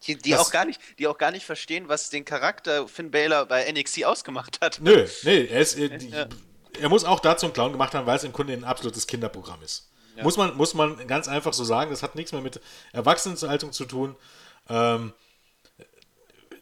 [0.06, 3.46] Die, die auch gar nicht, die auch gar nicht verstehen, was den Charakter Finn Balor
[3.46, 4.80] bei NXT ausgemacht hat.
[4.80, 6.26] Nö, nee, er, ist, er, ja.
[6.80, 9.62] er muss auch dazu einen Clown gemacht haben, weil es im Grunde ein absolutes Kinderprogramm
[9.62, 9.90] ist.
[10.16, 10.22] Ja.
[10.22, 12.60] Muss, man, muss man ganz einfach so sagen, das hat nichts mehr mit
[12.92, 14.14] Erwachsenenhaltung zu tun.
[14.68, 15.12] Ähm,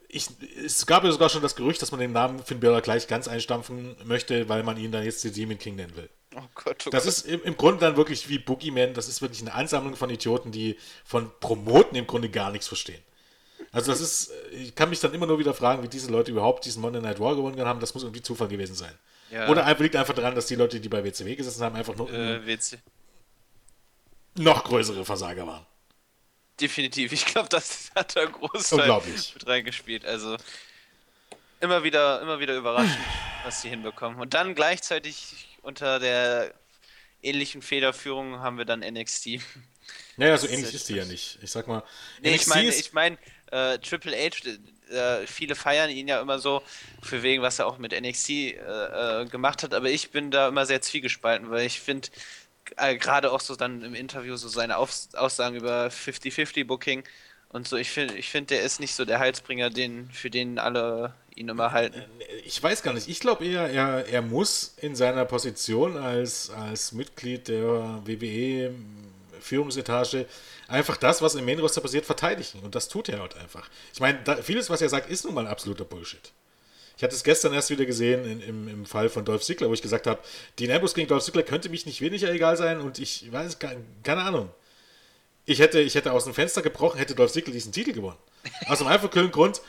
[0.09, 0.29] ich,
[0.65, 3.29] es gab ja sogar schon das Gerücht, dass man den Namen Finn Balor gleich ganz
[3.29, 6.09] einstampfen möchte, weil man ihn dann jetzt die Demon King nennen will.
[6.37, 7.13] Oh Gott, oh das Gott.
[7.13, 10.53] ist im, im Grunde dann wirklich wie Boogeyman, das ist wirklich eine Ansammlung von Idioten,
[10.53, 13.03] die von Promoten im Grunde gar nichts verstehen.
[13.73, 16.67] Also das ist, ich kann mich dann immer nur wieder fragen, wie diese Leute überhaupt
[16.67, 17.81] diesen Monday Night War gewonnen haben.
[17.81, 18.93] Das muss irgendwie Zufall gewesen sein.
[19.31, 19.49] Ja.
[19.49, 22.59] Oder liegt einfach daran, dass die Leute, die bei WCW gesessen haben, einfach nur äh,
[24.37, 25.67] noch größere Versager waren.
[26.61, 27.13] Definitiv.
[27.13, 30.05] Ich glaube, das hat da groß mit reingespielt.
[30.05, 30.37] Also
[31.61, 32.99] immer wieder, immer wieder überraschend,
[33.45, 34.21] was sie hinbekommen.
[34.21, 36.53] Und dann gleichzeitig unter der
[37.23, 39.41] ähnlichen Federführung haben wir dann NXT.
[40.17, 41.39] Naja, so ähnlich ist die ja nicht.
[41.43, 41.83] Ich sag mal.
[42.21, 43.17] Nee, ich meine, ich meine,
[43.53, 44.49] äh, Triple H,
[44.91, 46.63] äh, viele feiern ihn ja immer so,
[47.03, 50.49] für wegen, was er auch mit NXT äh, äh, gemacht hat, aber ich bin da
[50.49, 52.09] immer sehr zwiegespalten, weil ich finde,
[52.77, 57.05] äh, gerade auch so dann im Interview so seine Auf Aussagen über 50-50 Booking
[57.51, 60.59] und so, ich finde, ich find, der ist nicht so der Heilsbringer, den, für den
[60.59, 62.01] alle ihn immer halten.
[62.01, 63.09] Äh, ich weiß gar nicht.
[63.09, 68.75] Ich glaube eher, er, er muss in seiner Position als, als Mitglied der WWE
[69.43, 70.27] Führungsetage
[70.69, 72.61] einfach das, was im Main Roster passiert, verteidigen.
[72.61, 73.69] Und das tut er halt einfach.
[73.93, 76.33] Ich meine, vieles, was er sagt, ist nun mal absoluter Bullshit.
[76.97, 79.75] Ich hatte es gestern erst wieder gesehen in, im, im Fall von Dolph Ziggler, wo
[79.75, 80.21] ich gesagt habe,
[80.59, 84.23] die Ambrose gegen Dolph Ziggler könnte mich nicht weniger egal sein und ich weiß, keine
[84.23, 84.51] Ahnung.
[85.45, 88.19] Ich hätte, ich hätte aus dem Fenster gebrochen, hätte Dolph Ziggler diesen Titel gewonnen.
[88.67, 89.61] Aus dem einfachen Grund,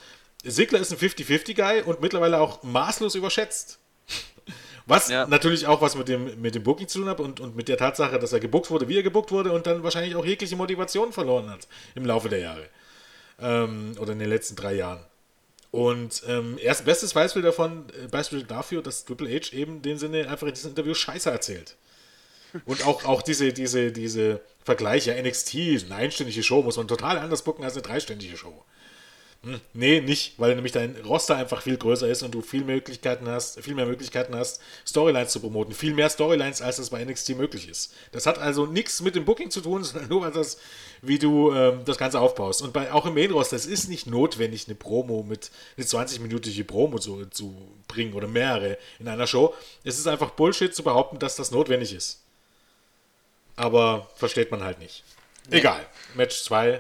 [0.47, 3.79] Ziggler ist ein 50-50-Guy und mittlerweile auch maßlos überschätzt.
[4.85, 5.25] Was ja.
[5.27, 7.77] natürlich auch was mit dem, mit dem Booking zu tun hat und, und mit der
[7.77, 11.13] Tatsache, dass er gebuckt wurde, wie er gebuckt wurde und dann wahrscheinlich auch jegliche Motivation
[11.13, 12.67] verloren hat im Laufe der Jahre.
[13.39, 15.03] Ähm, oder in den letzten drei Jahren.
[15.71, 19.97] Und ähm, erst bestes Beispiel davon, äh, Beispiel dafür, dass Triple H eben in dem
[19.97, 21.77] Sinne einfach in diesem Interview Scheiße erzählt.
[22.65, 27.43] Und auch, auch diese, diese, diese Vergleiche, NXT, eine einstündige Show, muss man total anders
[27.43, 28.63] gucken als eine dreistündige Show.
[29.43, 33.27] Hm, nee, nicht, weil nämlich dein Roster einfach viel größer ist und du viel Möglichkeiten
[33.27, 35.73] hast, viel mehr Möglichkeiten hast, Storylines zu promoten.
[35.73, 37.93] Viel mehr Storylines, als das bei NXT möglich ist.
[38.13, 40.57] Das hat also nichts mit dem Booking zu tun, sondern nur das,
[41.01, 42.61] wie du ähm, das Ganze aufbaust.
[42.61, 46.63] Und bei, auch im Main Roster, es ist nicht notwendig, eine Promo mit, eine 20-minütige
[46.63, 47.53] Promo zu, zu
[47.89, 49.53] bringen oder mehrere in einer Show.
[49.83, 52.21] Es ist einfach Bullshit zu behaupten, dass das notwendig ist.
[53.57, 55.03] Aber versteht man halt nicht.
[55.49, 55.57] Nee.
[55.57, 55.85] Egal.
[56.15, 56.79] Match 2.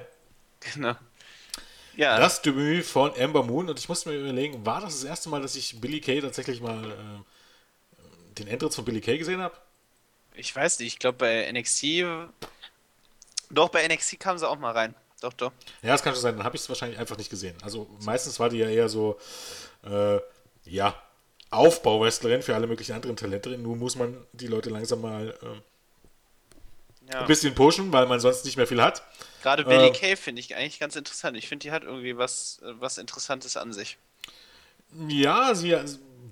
[0.73, 0.95] Genau.
[1.95, 2.17] Ja.
[2.17, 5.41] Das Debüt von Amber Moon und ich musste mir überlegen, war das das erste Mal,
[5.41, 9.55] dass ich Billy Kay tatsächlich mal äh, den Entritt von Billy Kay gesehen habe?
[10.35, 12.05] Ich weiß nicht, ich glaube bei NXT.
[13.51, 14.95] Doch, bei NXT kam sie auch mal rein.
[15.21, 15.51] Doch, doch.
[15.81, 17.55] Ja, das kann schon sein, dann habe ich es wahrscheinlich einfach nicht gesehen.
[17.61, 19.17] Also meistens war die ja eher so,
[19.85, 20.19] äh,
[20.65, 21.01] ja,
[21.49, 23.57] Aufbauwrestlerin für alle möglichen anderen Talente.
[23.57, 25.61] Nun muss man die Leute langsam mal äh,
[27.13, 27.21] ja.
[27.21, 29.03] ein bisschen pushen, weil man sonst nicht mehr viel hat.
[29.41, 31.37] Gerade Billy äh, Kay finde ich eigentlich ganz interessant.
[31.37, 33.97] Ich finde, die hat irgendwie was, was Interessantes an sich.
[35.07, 35.75] Ja, sie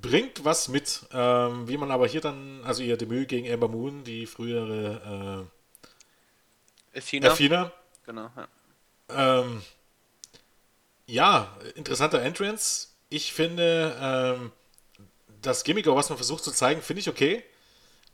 [0.02, 4.04] bringt was mit, ähm, wie man aber hier dann, also ihr Debüt gegen Amber Moon,
[4.04, 5.48] die frühere
[6.94, 7.32] äh, Athena.
[7.32, 7.72] Athena.
[8.06, 8.48] Genau, ja.
[9.42, 9.62] Ähm,
[11.06, 12.88] ja, interessanter Entrance.
[13.10, 14.52] Ich finde, ähm,
[15.42, 17.44] das Gimmick, was man versucht zu zeigen, finde ich okay.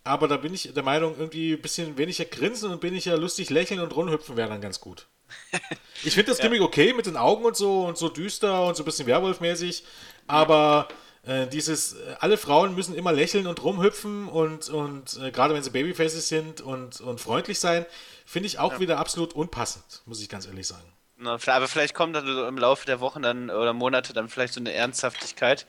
[0.07, 3.15] Aber da bin ich der Meinung, irgendwie ein bisschen weniger grinsen und bin ich ja
[3.15, 5.07] lustig lächeln und rumhüpfen wäre dann ganz gut.
[6.03, 6.65] Ich finde das Gimmick ja.
[6.65, 9.83] okay mit den Augen und so und so düster und so ein bisschen Werwolf-mäßig,
[10.27, 10.87] aber
[11.25, 15.63] äh, dieses, äh, alle Frauen müssen immer lächeln und rumhüpfen und, und äh, gerade wenn
[15.63, 17.85] sie Babyfaces sind und, und freundlich sein,
[18.25, 18.79] finde ich auch ja.
[18.79, 20.87] wieder absolut unpassend, muss ich ganz ehrlich sagen.
[21.17, 24.59] Na, aber vielleicht kommt dann im Laufe der Wochen dann oder Monate dann vielleicht so
[24.59, 25.65] eine Ernsthaftigkeit,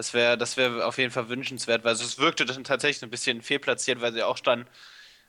[0.00, 3.42] das wäre das wär auf jeden Fall wünschenswert, weil es wirkte dann tatsächlich ein bisschen
[3.42, 4.66] fehlplatziert, weil sie auch dann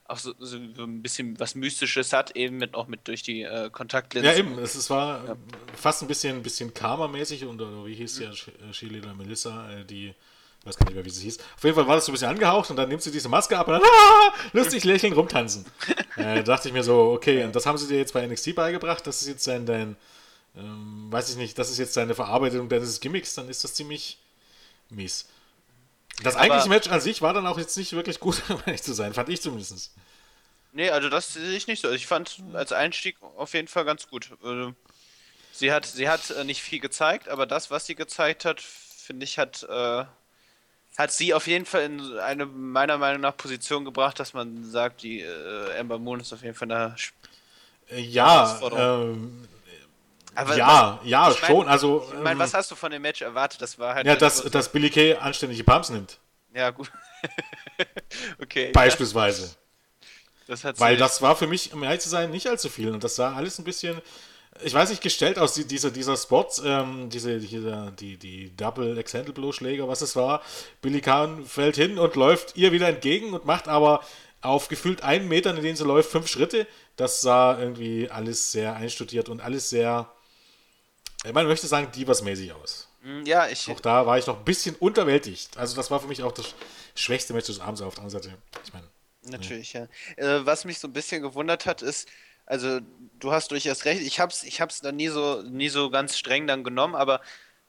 [0.06, 3.70] auch so, so, ein bisschen was Mystisches hat, eben mit auch mit durch die äh,
[3.70, 4.32] Kontaktlinsen.
[4.32, 5.36] Ja, eben, es, es war ja.
[5.76, 8.26] fast ein bisschen, bisschen Karma-mäßig und oder wie hieß mhm.
[8.26, 10.08] ja Cheerleader Melissa, äh, die
[10.62, 11.40] ich weiß gar nicht mehr, wie sie hieß.
[11.58, 13.58] Auf jeden Fall war das so ein bisschen angehaucht und dann nimmt sie diese Maske
[13.58, 15.66] ab und dann ah, lustig lächeln, rumtanzen.
[16.16, 19.06] äh, dachte ich mir so, okay, und das haben sie dir jetzt bei NXT beigebracht,
[19.06, 19.98] das ist jetzt dein, dein
[20.56, 24.20] ähm, weiß ich nicht, das ist jetzt deine Verarbeitung deines Gimmicks, dann ist das ziemlich
[24.92, 25.28] mies.
[26.24, 28.84] Das aber, eigentliche Match an sich war dann auch jetzt nicht wirklich gut, um ehrlich
[28.84, 29.92] zu sein, fand ich zumindest.
[30.74, 31.92] Nee, also das sehe ich nicht so.
[31.92, 34.30] Ich fand als Einstieg auf jeden Fall ganz gut.
[34.42, 34.74] Also,
[35.52, 39.26] sie hat, sie hat äh, nicht viel gezeigt, aber das, was sie gezeigt hat, finde
[39.26, 40.06] ich, hat, äh,
[40.98, 45.04] hat sie auf jeden Fall in eine meiner Meinung nach Position gebracht, dass man sagt,
[45.04, 46.96] die äh, Amber Moon ist auf jeden Fall eine
[47.94, 49.48] ja, ähm,
[50.34, 51.58] aber ja, was, ja, schon.
[51.58, 53.62] Mein, also, ich meine, ähm, was hast du von dem Match erwartet?
[53.62, 54.08] Das war halt.
[54.08, 56.20] Ja, dass, dass Billy Kay anständige Pumps nimmt.
[56.54, 56.92] Ja, gut.
[58.42, 58.72] okay.
[58.72, 59.56] Beispielsweise.
[60.48, 62.92] Das Weil das war für mich, um ehrlich zu sein, nicht allzu viel.
[62.92, 64.02] Und das sah alles ein bisschen,
[64.62, 69.34] ich weiß nicht, gestellt aus, dieser, dieser Spot, ähm, diese, diese, die, die Double Extended
[69.34, 70.42] Blow Schläger, was es war.
[70.82, 74.02] Billy Kay fällt hin und läuft ihr wieder entgegen und macht aber
[74.42, 76.68] auf gefühlt einen Meter, in denen sie läuft, fünf Schritte.
[76.98, 80.12] Das sah irgendwie alles sehr einstudiert und alles sehr
[81.34, 82.88] man möchte sagen, Divas-mäßig aus.
[83.04, 83.70] Mm, ja, ich.
[83.70, 85.58] Auch da war ich noch ein bisschen unterwältigt.
[85.58, 86.54] Also, das war für mich auch das
[86.96, 88.38] schwächste Match des Abends auf der anderen Seite.
[88.64, 88.88] Ich meine.
[89.24, 89.88] Natürlich, ja.
[90.18, 90.38] ja.
[90.38, 92.10] Äh, was mich so ein bisschen gewundert hat, ist,
[92.46, 92.80] also,
[93.20, 94.02] du hast durchaus recht.
[94.02, 97.22] Ich hab's, ich hab's dann nie so, nie so ganz streng dann genommen, aber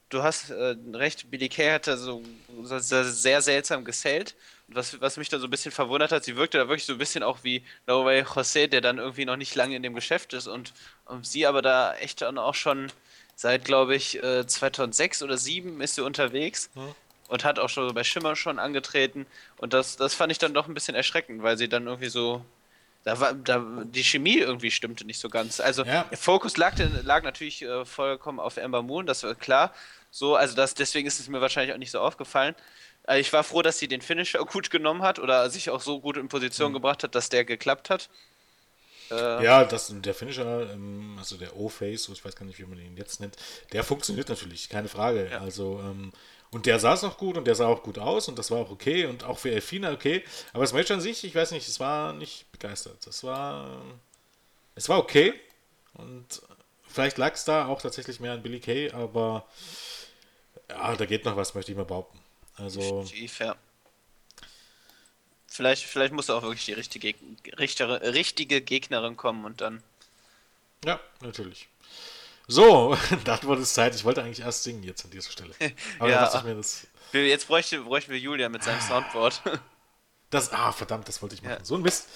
[0.09, 1.31] du hast äh, recht.
[1.31, 2.23] Billy Kay hat da so,
[2.63, 4.35] so sehr seltsam gesellt.
[4.69, 6.99] Was, was mich da so ein bisschen verwundert hat, sie wirkte da wirklich so ein
[6.99, 10.33] bisschen auch wie No Way Jose, der dann irgendwie noch nicht lange in dem Geschäft
[10.33, 10.73] ist und,
[11.05, 12.91] und sie aber da echt dann auch schon
[13.35, 16.95] Seit, glaube ich, 2006 äh, oder 2007 ist sie unterwegs hm.
[17.29, 19.27] und hat auch schon bei Schimmer schon angetreten.
[19.59, 22.45] Und das, das fand ich dann doch ein bisschen erschreckend, weil sie dann irgendwie so.
[23.05, 25.59] Da war, da, die Chemie irgendwie stimmte nicht so ganz.
[25.59, 26.05] Also ja.
[26.05, 29.75] der Fokus lag, lag natürlich äh, vollkommen auf Amber Moon, das war klar.
[30.13, 32.55] So, also das, deswegen ist es mir wahrscheinlich auch nicht so aufgefallen.
[33.09, 36.01] Äh, ich war froh, dass sie den Finisher gut genommen hat oder sich auch so
[36.01, 36.75] gut in Position mhm.
[36.75, 38.09] gebracht hat, dass der geklappt hat.
[39.13, 42.79] Äh, ja, das, der Finisher, ähm, also der O-Face, ich weiß gar nicht, wie man
[42.79, 43.37] ihn jetzt nennt,
[43.73, 45.29] der funktioniert natürlich, keine Frage.
[45.31, 45.41] Ja.
[45.41, 46.13] Also, ähm,
[46.51, 48.71] und der saß auch gut und der sah auch gut aus und das war auch
[48.71, 50.23] okay und auch für Elfina okay.
[50.53, 53.07] Aber das Match an sich, ich weiß nicht, es war nicht begeistert.
[53.07, 53.83] Das war,
[54.75, 55.33] es war okay
[55.95, 56.43] und
[56.83, 59.47] vielleicht lag es da auch tatsächlich mehr an Billy Kay, aber
[60.69, 62.19] ja, da geht noch was, möchte ich mal behaupten.
[62.57, 62.81] Also.
[62.81, 63.57] Definitiv, ja.
[65.53, 67.15] Vielleicht, vielleicht muss auch wirklich die richtige,
[67.59, 69.83] richtige, richtige Gegnerin kommen und dann.
[70.83, 71.69] Ja, natürlich.
[72.49, 73.95] So, dann wurde es Zeit.
[73.95, 75.55] Ich wollte eigentlich erst singen jetzt an dieser Stelle.
[75.99, 76.87] Aber ja, dachte ich mir das.
[77.13, 79.43] Jetzt bräuchte, bräuchten wir Julia mit seinem Soundboard.
[80.31, 81.59] Das, ah, verdammt, das wollte ich machen.
[81.59, 81.65] Ja.
[81.65, 82.07] So ein Mist.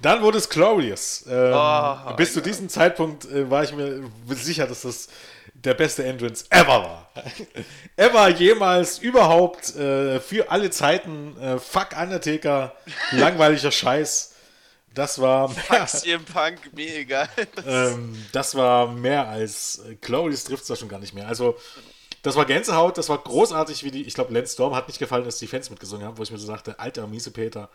[0.00, 1.24] Dann wurde es Glorious.
[1.28, 5.08] Ähm, oh, bis zu diesem Zeitpunkt äh, war ich mir sicher, dass das
[5.54, 7.10] der beste Entrance ever war.
[7.96, 11.36] ever jemals überhaupt äh, für alle Zeiten.
[11.40, 12.74] Äh, fuck Undertaker,
[13.12, 14.32] langweiliger Scheiß.
[14.94, 17.28] Das war mehr, Fuck Punk, mir egal.
[17.66, 21.26] ähm, das war mehr als äh, Glorious trifft es da schon gar nicht mehr.
[21.26, 21.56] Also
[22.22, 25.24] das war Gänsehaut, das war großartig, wie die, ich glaube, Lance Storm hat nicht gefallen,
[25.24, 27.68] dass die Fans mitgesungen haben, wo ich mir so sagte, alter, miese Peter.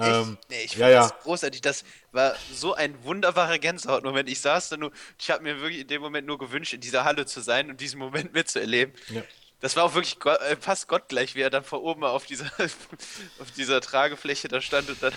[0.00, 1.16] Ähm, ich, nee, ich fand ja, das ja.
[1.22, 1.60] großartig.
[1.60, 4.28] Das war so ein wunderbarer Gänsehautmoment.
[4.28, 7.04] Ich saß da nur, ich habe mir wirklich in dem Moment nur gewünscht, in dieser
[7.04, 8.94] Halle zu sein und diesen Moment mitzuerleben.
[9.08, 9.22] Ja.
[9.60, 13.50] Das war auch wirklich äh, fast gottgleich, wie er dann vor oben auf dieser, auf
[13.56, 15.12] dieser Tragefläche da stand und dann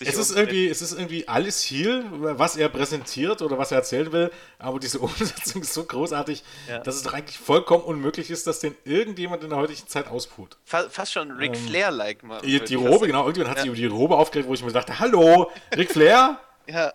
[0.00, 4.12] es ist, irgendwie, es ist irgendwie alles hier, was er präsentiert oder was er erzählen
[4.12, 6.78] will, aber diese Umsetzung ist so großartig, ja.
[6.78, 10.56] dass es doch eigentlich vollkommen unmöglich ist, dass den irgendjemand in der heutigen Zeit ausput.
[10.64, 12.40] Fast schon Ric ähm, Flair-like mal.
[12.42, 13.62] Die, die Robe, genau, irgendjemand hat ja.
[13.62, 16.40] sich über die Robe aufgeregt, wo ich mir dachte, hallo, Ric Flair?
[16.66, 16.92] ja.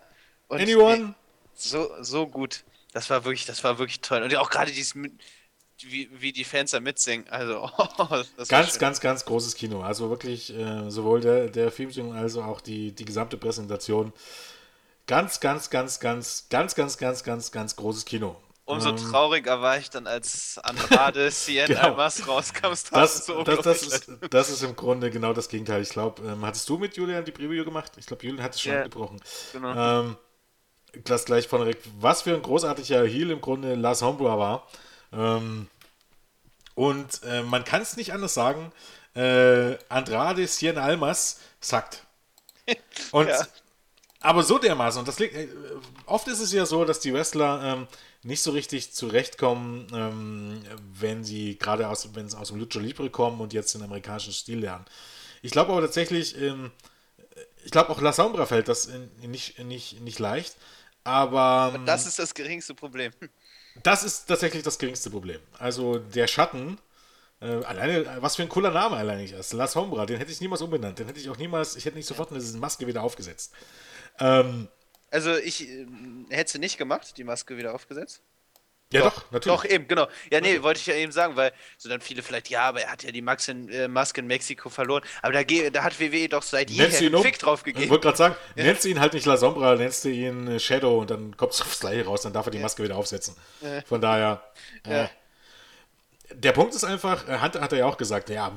[0.48, 1.14] Und Anyone?
[1.54, 2.64] so, so gut.
[2.92, 4.22] Das war wirklich, das war wirklich toll.
[4.22, 4.94] Und auch gerade dieses
[5.80, 7.28] wie, wie die Fans da mitsingen.
[7.28, 9.82] Also, oh, ganz, ganz, ganz großes Kino.
[9.82, 14.12] Also wirklich äh, sowohl der, der Filmsong als auch die, die gesamte Präsentation.
[15.06, 18.36] Ganz, ganz, ganz, ganz, ganz, ganz, ganz, ganz, ganz großes Kino.
[18.68, 21.80] Umso ähm, trauriger war ich dann, als Andrade Cien genau.
[21.80, 22.74] Almas rauskam.
[22.92, 25.80] Das, so das, das, ist, das ist im Grunde genau das Gegenteil.
[25.80, 27.92] Ich glaube, ähm, hattest du mit Julian die Preview gemacht?
[27.96, 28.82] Ich glaube, Julian hat es schon yeah.
[28.82, 29.22] gebrochen.
[29.54, 30.00] Genau.
[30.02, 30.16] Ähm,
[31.04, 31.78] das gleich von Rick.
[31.98, 34.68] Was für ein großartiger Heal im Grunde Lars Hombra war.
[35.12, 35.68] Ähm,
[36.74, 38.72] und äh, man kann es nicht anders sagen.
[39.14, 42.04] Äh, Andrade Cien Almas sagt.
[43.10, 43.46] Und, ja.
[44.20, 45.00] Aber so dermaßen.
[45.00, 45.48] Und das liegt, äh,
[46.06, 47.88] oft ist es ja so, dass die Wrestler ähm,
[48.22, 53.10] nicht so richtig zurechtkommen, ähm, wenn sie gerade aus, wenn sie aus dem Lucha Libre
[53.10, 54.84] kommen und jetzt den amerikanischen Stil lernen.
[55.42, 56.72] Ich glaube aber tatsächlich, ähm,
[57.64, 60.56] ich glaube auch La Sombra fällt das in, in nicht, nicht, nicht leicht.
[61.04, 63.12] Aber, aber das ist das geringste Problem.
[63.82, 65.40] Das ist tatsächlich das geringste Problem.
[65.58, 66.78] Also der Schatten,
[67.40, 69.52] äh, alleine, was für ein cooler Name alleine ist.
[69.52, 70.98] La Sombra, den hätte ich niemals umbenannt.
[70.98, 73.52] Den hätte ich auch niemals, ich hätte nicht sofort eine Maske wieder aufgesetzt.
[74.18, 74.68] Ähm,
[75.10, 75.86] also ich äh,
[76.30, 78.22] hätte sie nicht gemacht, die Maske wieder aufgesetzt.
[78.92, 79.60] Ja, doch, doch, natürlich.
[79.60, 80.08] Doch, eben, genau.
[80.30, 82.92] Ja, nee, wollte ich ja eben sagen, weil so dann viele vielleicht, ja, aber er
[82.92, 85.02] hat ja die Maske in, äh, Maske in Mexiko verloren.
[85.20, 87.84] Aber da, da hat WWE doch seit jeher einen Fick drauf gegeben.
[87.84, 88.64] Ich wollte gerade sagen, ja.
[88.64, 91.60] nennst du ihn halt nicht La Sombra, nennst du ihn äh, Shadow und dann kommst
[91.60, 93.36] du aufs Gleiche raus, dann darf er die Maske wieder aufsetzen.
[93.60, 93.82] Ja.
[93.82, 94.42] Von daher.
[94.84, 95.06] Äh,
[96.30, 98.52] der Punkt ist einfach, Hunter hat er ja auch gesagt, ja,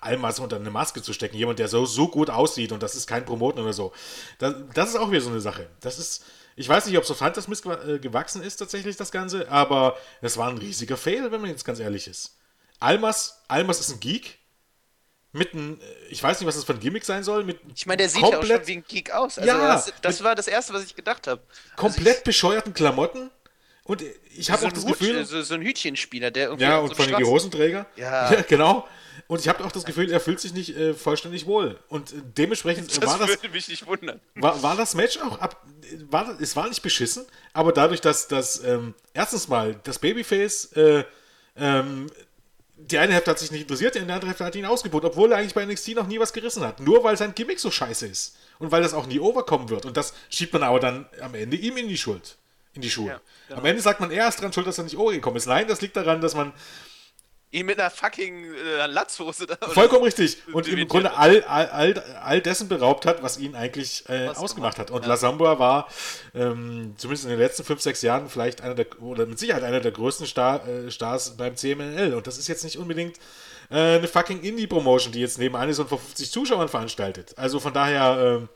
[0.00, 3.06] Almas unter eine Maske zu stecken, jemand, der so, so gut aussieht und das ist
[3.06, 3.92] kein Promoten oder so.
[4.38, 5.68] Das, das ist auch wieder so eine Sache.
[5.80, 6.24] Das ist
[6.56, 7.46] ich weiß nicht, ob es auf Hunters
[8.00, 11.78] gewachsen ist, tatsächlich, das Ganze, aber es war ein riesiger Fail, wenn man jetzt ganz
[11.78, 12.38] ehrlich ist.
[12.80, 14.38] Almas, Almas ist ein Geek.
[15.32, 17.44] Mit einem, ich weiß nicht, was das für ein Gimmick sein soll.
[17.44, 19.38] Mit ich meine, der sieht ja auch schon wie ein Geek aus.
[19.38, 21.42] Also ja, das, das war das Erste, was ich gedacht habe.
[21.76, 23.30] Komplett also ich, bescheuerten Klamotten.
[23.84, 24.02] Und
[24.34, 25.26] ich habe so auch das Hut, Gefühl.
[25.26, 26.64] So, so, ein Hütchenspieler, der irgendwie.
[26.64, 27.86] Ja, und so allem die Hosenträger.
[27.96, 28.32] Ja.
[28.32, 28.42] ja.
[28.42, 28.88] genau.
[29.28, 31.78] Und ich habe auch das Gefühl, er fühlt sich nicht äh, vollständig wohl.
[31.88, 33.28] Und äh, dementsprechend das war das.
[33.28, 34.20] würde mich nicht wundern.
[34.36, 35.64] War, war das Match auch ab.
[36.10, 40.72] War, es war nicht beschissen, aber dadurch, dass das ähm, erstens mal das Babyface.
[40.72, 41.04] Äh,
[41.56, 42.08] ähm,
[42.78, 45.38] die eine Hälfte hat sich nicht interessiert, die andere Hälfte hat ihn ausgeboten, obwohl er
[45.38, 46.78] eigentlich bei NXT noch nie was gerissen hat.
[46.78, 48.36] Nur weil sein Gimmick so scheiße ist.
[48.58, 49.86] Und weil das auch nie overkommen wird.
[49.86, 52.36] Und das schiebt man aber dann am Ende ihm in die Schuld.
[52.74, 53.08] In die Schuhe.
[53.08, 53.60] Ja, genau.
[53.60, 55.46] Am Ende sagt man, er ist dran schuld, dass er nicht overgekommen ist.
[55.46, 56.52] Nein, das liegt daran, dass man
[57.50, 59.56] ihn mit einer fucking äh, Latzhose da.
[59.68, 60.38] Vollkommen richtig.
[60.52, 64.28] Und ihm im Grunde all, all, all, all, dessen beraubt hat, was ihn eigentlich äh,
[64.28, 64.90] ausgemacht hat.
[64.90, 65.08] Und ja.
[65.08, 65.88] La Samba war
[66.34, 69.80] ähm, zumindest in den letzten fünf, sechs Jahren vielleicht einer der, oder mit Sicherheit einer
[69.80, 72.14] der größten Star, äh, Stars beim CMLL.
[72.14, 73.18] Und das ist jetzt nicht unbedingt
[73.70, 77.34] äh, eine fucking Indie-Promotion, die jetzt neben Anison vor 50 Zuschauern veranstaltet.
[77.36, 78.48] Also von daher.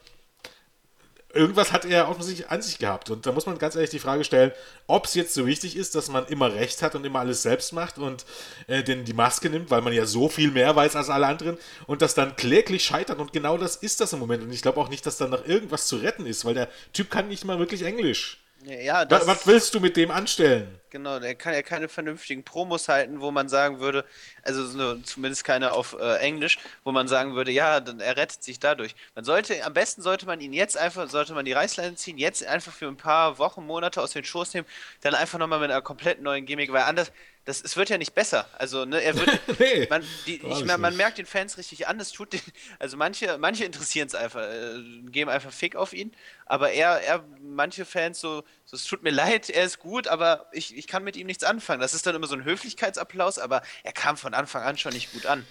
[1.33, 3.09] Irgendwas hat er offensichtlich an sich gehabt.
[3.09, 4.51] Und da muss man ganz ehrlich die Frage stellen,
[4.89, 7.73] ob es jetzt so wichtig ist, dass man immer recht hat und immer alles selbst
[7.73, 8.25] macht und
[8.67, 11.57] äh, den die Maske nimmt, weil man ja so viel mehr weiß als alle anderen
[11.87, 13.21] und das dann kläglich scheitert.
[13.21, 14.43] Und genau das ist das im Moment.
[14.43, 17.11] Und ich glaube auch nicht, dass da noch irgendwas zu retten ist, weil der Typ
[17.11, 18.40] kann nicht mal wirklich Englisch.
[18.65, 20.81] Ja, was, was willst du mit dem anstellen?
[20.91, 24.05] Genau, der kann ja keine vernünftigen Promos halten, wo man sagen würde,
[24.43, 28.43] also so, zumindest keine auf äh, Englisch, wo man sagen würde, ja, dann er rettet
[28.43, 28.95] sich dadurch.
[29.15, 32.45] Man sollte, am besten sollte man ihn jetzt einfach, sollte man die Reißleine ziehen, jetzt
[32.45, 34.67] einfach für ein paar Wochen, Monate aus den Schoß nehmen,
[35.01, 37.13] dann einfach nochmal mit einer komplett neuen Gimmick, weil anders,
[37.51, 38.49] das, es wird ja nicht besser.
[38.59, 39.29] Also, ne, er wird.
[39.59, 42.41] nee, man, die, ich, man, man, merkt den Fans richtig an, es tut den,
[42.79, 44.81] also manche, manche interessieren es einfach, äh,
[45.11, 46.13] geben einfach Fick auf ihn,
[46.47, 50.47] aber er, er, manche Fans so, so, es tut mir leid, er ist gut, aber
[50.53, 51.81] ich, ich kann mit ihm nichts anfangen.
[51.81, 55.13] Das ist dann immer so ein Höflichkeitsapplaus, aber er kam von Anfang an schon nicht
[55.13, 55.45] gut an.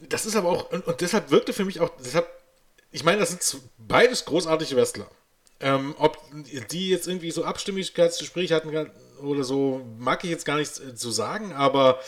[0.00, 2.28] Das ist aber auch, und, und deshalb wirkte für mich auch, deshalb,
[2.90, 5.08] ich meine, das sind beides großartige Wrestler.
[5.60, 6.18] Ähm, ob
[6.70, 8.70] die jetzt irgendwie so Abstimmigkeitsgespräche hatten
[9.22, 12.00] oder so, mag ich jetzt gar nichts äh, zu sagen, aber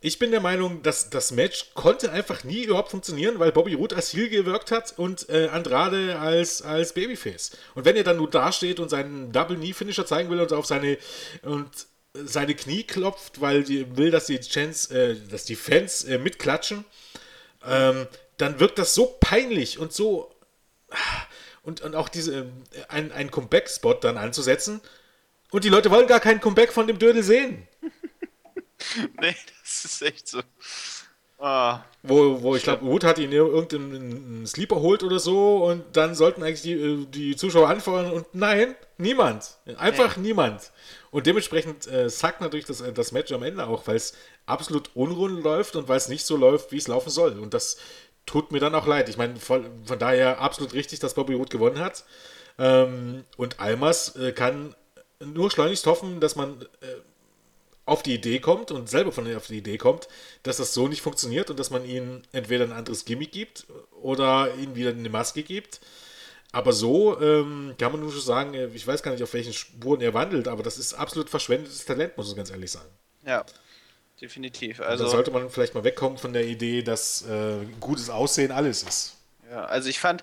[0.00, 3.96] ich bin der Meinung, dass das Match konnte einfach nie überhaupt funktionieren, weil Bobby Roode
[3.96, 7.50] als Heel gewirkt hat und äh, Andrade als, als Babyface.
[7.74, 10.66] Und wenn er dann nur dasteht und seinen Double Knee Finisher zeigen will und auf
[10.66, 10.98] seine
[11.42, 11.68] und
[12.14, 16.84] seine Knie klopft, weil die will, dass die Chance, äh, dass die Fans äh, mitklatschen,
[17.66, 20.32] ähm, dann wirkt das so peinlich und so
[21.62, 22.44] und, und auch diese, äh,
[22.88, 24.80] ein, ein Comeback-Spot dann anzusetzen.
[25.50, 27.66] Und die Leute wollen gar keinen Comeback von dem Dödel sehen.
[29.20, 30.40] nee, das ist echt so.
[31.40, 36.16] Ah, wo, wo ich glaube, Wood hat ihn irgendeinen Sleeper holt oder so und dann
[36.16, 39.56] sollten eigentlich die, äh, die Zuschauer anfeuern und nein, niemand.
[39.76, 40.28] Einfach nee.
[40.28, 40.72] niemand.
[41.12, 44.14] Und dementsprechend äh, sagt natürlich das, äh, das Match am Ende auch, weil es
[44.46, 47.38] absolut unrund läuft und weil es nicht so läuft, wie es laufen soll.
[47.38, 47.76] Und das
[48.26, 49.08] tut mir dann auch leid.
[49.08, 52.04] Ich meine, von, von daher absolut richtig, dass Bobby Wood gewonnen hat.
[52.58, 54.74] Ähm, und Almas äh, kann
[55.24, 56.86] nur schleunigst hoffen, dass man äh,
[57.84, 60.08] auf die Idee kommt und selber von auf die Idee kommt,
[60.42, 63.66] dass das so nicht funktioniert und dass man ihnen entweder ein anderes Gimmick gibt
[64.02, 65.80] oder ihnen wieder eine Maske gibt.
[66.52, 69.52] Aber so ähm, kann man nur schon sagen, äh, ich weiß gar nicht, auf welchen
[69.52, 72.88] Spuren er wandelt, aber das ist absolut verschwendetes Talent, muss ich ganz ehrlich sagen.
[73.24, 73.44] Ja,
[74.20, 74.80] definitiv.
[74.80, 78.82] Also da sollte man vielleicht mal wegkommen von der Idee, dass äh, gutes Aussehen alles
[78.82, 79.16] ist.
[79.50, 80.22] Ja, also ich fand,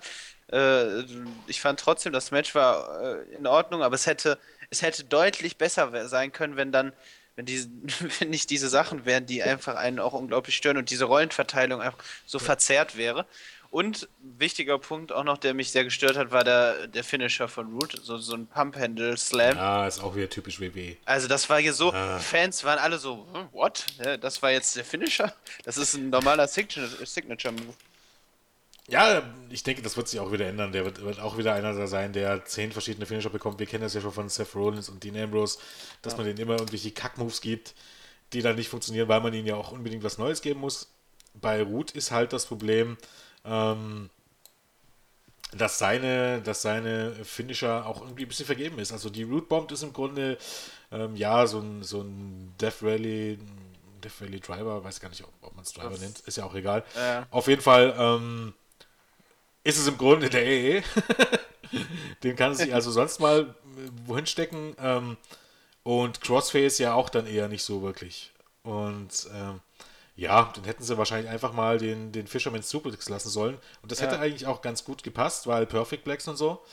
[0.52, 1.02] äh,
[1.46, 4.38] ich fand trotzdem, das Match war äh, in Ordnung, aber es hätte,
[4.70, 6.92] es hätte deutlich besser sein können, wenn dann,
[7.34, 7.68] wenn, diese,
[8.20, 12.02] wenn nicht diese Sachen wären, die einfach einen auch unglaublich stören und diese Rollenverteilung einfach
[12.26, 12.44] so ja.
[12.44, 13.26] verzerrt wäre.
[13.70, 17.72] Und wichtiger Punkt auch noch, der mich sehr gestört hat, war der, der Finisher von
[17.74, 19.56] Root, so, so ein Pump-Handle-Slam.
[19.56, 20.96] Ja, ist auch wieder typisch WW.
[21.04, 22.18] Also das war hier so, ah.
[22.18, 23.84] Fans waren alle so, hm, what?
[24.20, 25.34] Das war jetzt der Finisher?
[25.64, 27.74] Das ist ein normaler Signature-Move.
[28.88, 30.70] Ja, ich denke, das wird sich auch wieder ändern.
[30.70, 33.58] Der wird, wird, auch wieder einer da sein, der zehn verschiedene Finisher bekommt.
[33.58, 35.58] Wir kennen das ja schon von Seth Rollins und Dean Ambrose,
[36.02, 36.18] dass ja.
[36.18, 37.74] man denen immer irgendwelche Kack-Moves gibt,
[38.32, 40.88] die dann nicht funktionieren, weil man ihnen ja auch unbedingt was Neues geben muss.
[41.34, 42.96] Bei Root ist halt das Problem,
[43.44, 44.08] ähm,
[45.52, 48.92] dass seine, dass seine Finisher auch irgendwie ein bisschen vergeben ist.
[48.92, 50.38] Also die Root Bomb ist im Grunde
[50.92, 53.38] ähm, ja so ein, so ein Death Rally,
[54.02, 56.44] Death Rally Driver, weiß gar nicht, ob, ob man es Driver das, nennt, ist ja
[56.44, 56.84] auch egal.
[56.96, 57.22] Äh.
[57.30, 58.54] Auf jeden Fall ähm,
[59.66, 60.82] ist es im Grunde der EE.
[62.22, 64.76] Den kann sich also sonst mal äh, wohin stecken.
[64.78, 65.16] Ähm,
[65.82, 68.32] und Crossface ja auch dann eher nicht so wirklich.
[68.62, 69.60] Und ähm,
[70.14, 73.58] ja, dann hätten sie wahrscheinlich einfach mal den, den Fisherman's Suplex lassen sollen.
[73.82, 74.06] Und das ja.
[74.06, 76.64] hätte eigentlich auch ganz gut gepasst, weil Perfect Blacks und so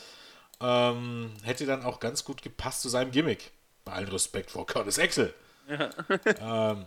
[0.60, 3.50] ähm, hätte dann auch ganz gut gepasst zu seinem Gimmick.
[3.84, 5.34] Bei allem Respekt vor Curtis Axel.
[5.68, 5.90] Ja.
[6.72, 6.86] ähm,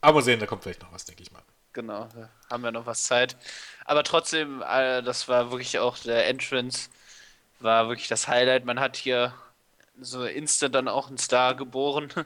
[0.00, 1.42] aber sehen, da kommt vielleicht noch was, denke ich mal.
[1.72, 2.08] Genau,
[2.50, 3.36] haben wir noch was Zeit.
[3.88, 6.90] Aber trotzdem, äh, das war wirklich auch der Entrance,
[7.58, 8.66] war wirklich das Highlight.
[8.66, 9.32] Man hat hier
[9.98, 12.12] so instant dann auch einen Star geboren.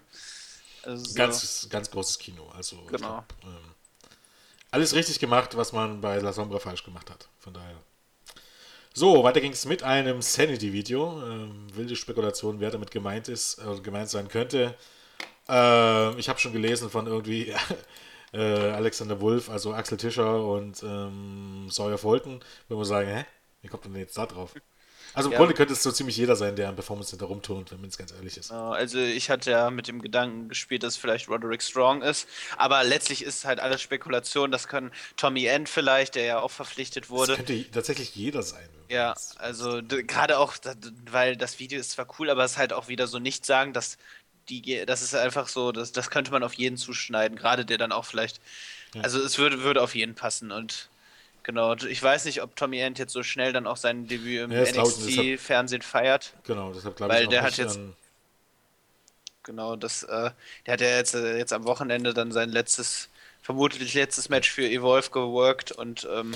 [0.84, 2.50] Also ganz, ganz großes Kino.
[2.56, 2.98] Also genau.
[2.98, 3.74] Glaub, ähm,
[4.72, 7.28] alles richtig gemacht, was man bei La Sombra falsch gemacht hat.
[7.38, 7.76] Von daher.
[8.92, 11.22] So, weiter ging es mit einem Sanity-Video.
[11.24, 14.74] Ähm, wilde Spekulation, wer damit gemeint ist, äh, gemeint sein könnte.
[15.48, 17.54] Äh, ich habe schon gelesen von irgendwie
[18.33, 23.24] äh, Alexander Wolf, also Axel Tischer und ähm, Sawyer Fulton, wo man sagen, hä,
[23.62, 24.55] wie kommt man denn jetzt da drauf?
[25.14, 25.39] Also im ja.
[25.39, 27.99] Grunde könnte es so ziemlich jeder sein, der am Performance Center rumturnt, wenn man es
[27.99, 28.51] ganz ehrlich ist.
[28.51, 32.26] Also ich hatte ja mit dem Gedanken gespielt, dass es vielleicht Roderick Strong ist,
[32.57, 34.51] aber letztlich ist halt alles Spekulation.
[34.51, 37.37] Das kann Tommy End vielleicht, der ja auch verpflichtet wurde.
[37.37, 38.68] Das könnte tatsächlich jeder sein.
[38.89, 40.55] Ja, also gerade auch,
[41.11, 43.72] weil das Video ist zwar cool, aber es ist halt auch wieder so nicht sagen,
[43.72, 43.97] dass
[44.49, 47.93] die, das ist einfach so, das, das könnte man auf jeden zuschneiden, gerade der dann
[47.93, 48.40] auch vielleicht.
[48.95, 49.03] Ja.
[49.03, 50.88] Also es würde, würde auf jeden passen und
[51.45, 54.53] Genau, ich weiß nicht, ob Tommy End jetzt so schnell dann auch sein Debüt im
[54.53, 56.34] ja, NXT-Fernsehen feiert.
[56.45, 57.80] Genau, deshalb glaube ich Weil der hat jetzt.
[59.43, 60.30] Genau, das, äh,
[60.66, 63.09] der hat ja jetzt, äh, jetzt am Wochenende dann sein letztes,
[63.43, 66.07] vermutlich letztes Match für Evolve geworkt und.
[66.12, 66.32] Ähm,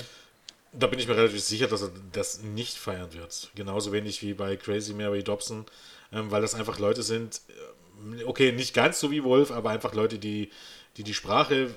[0.73, 3.49] da bin ich mir relativ sicher, dass er das nicht feiern wird.
[3.55, 5.65] Genauso wenig wie bei Crazy Mary Dobson,
[6.11, 7.53] ähm, weil das einfach Leute sind, äh,
[8.25, 10.51] okay, nicht ganz so wie Wolf, aber einfach Leute, die
[10.97, 11.75] die, die Sprache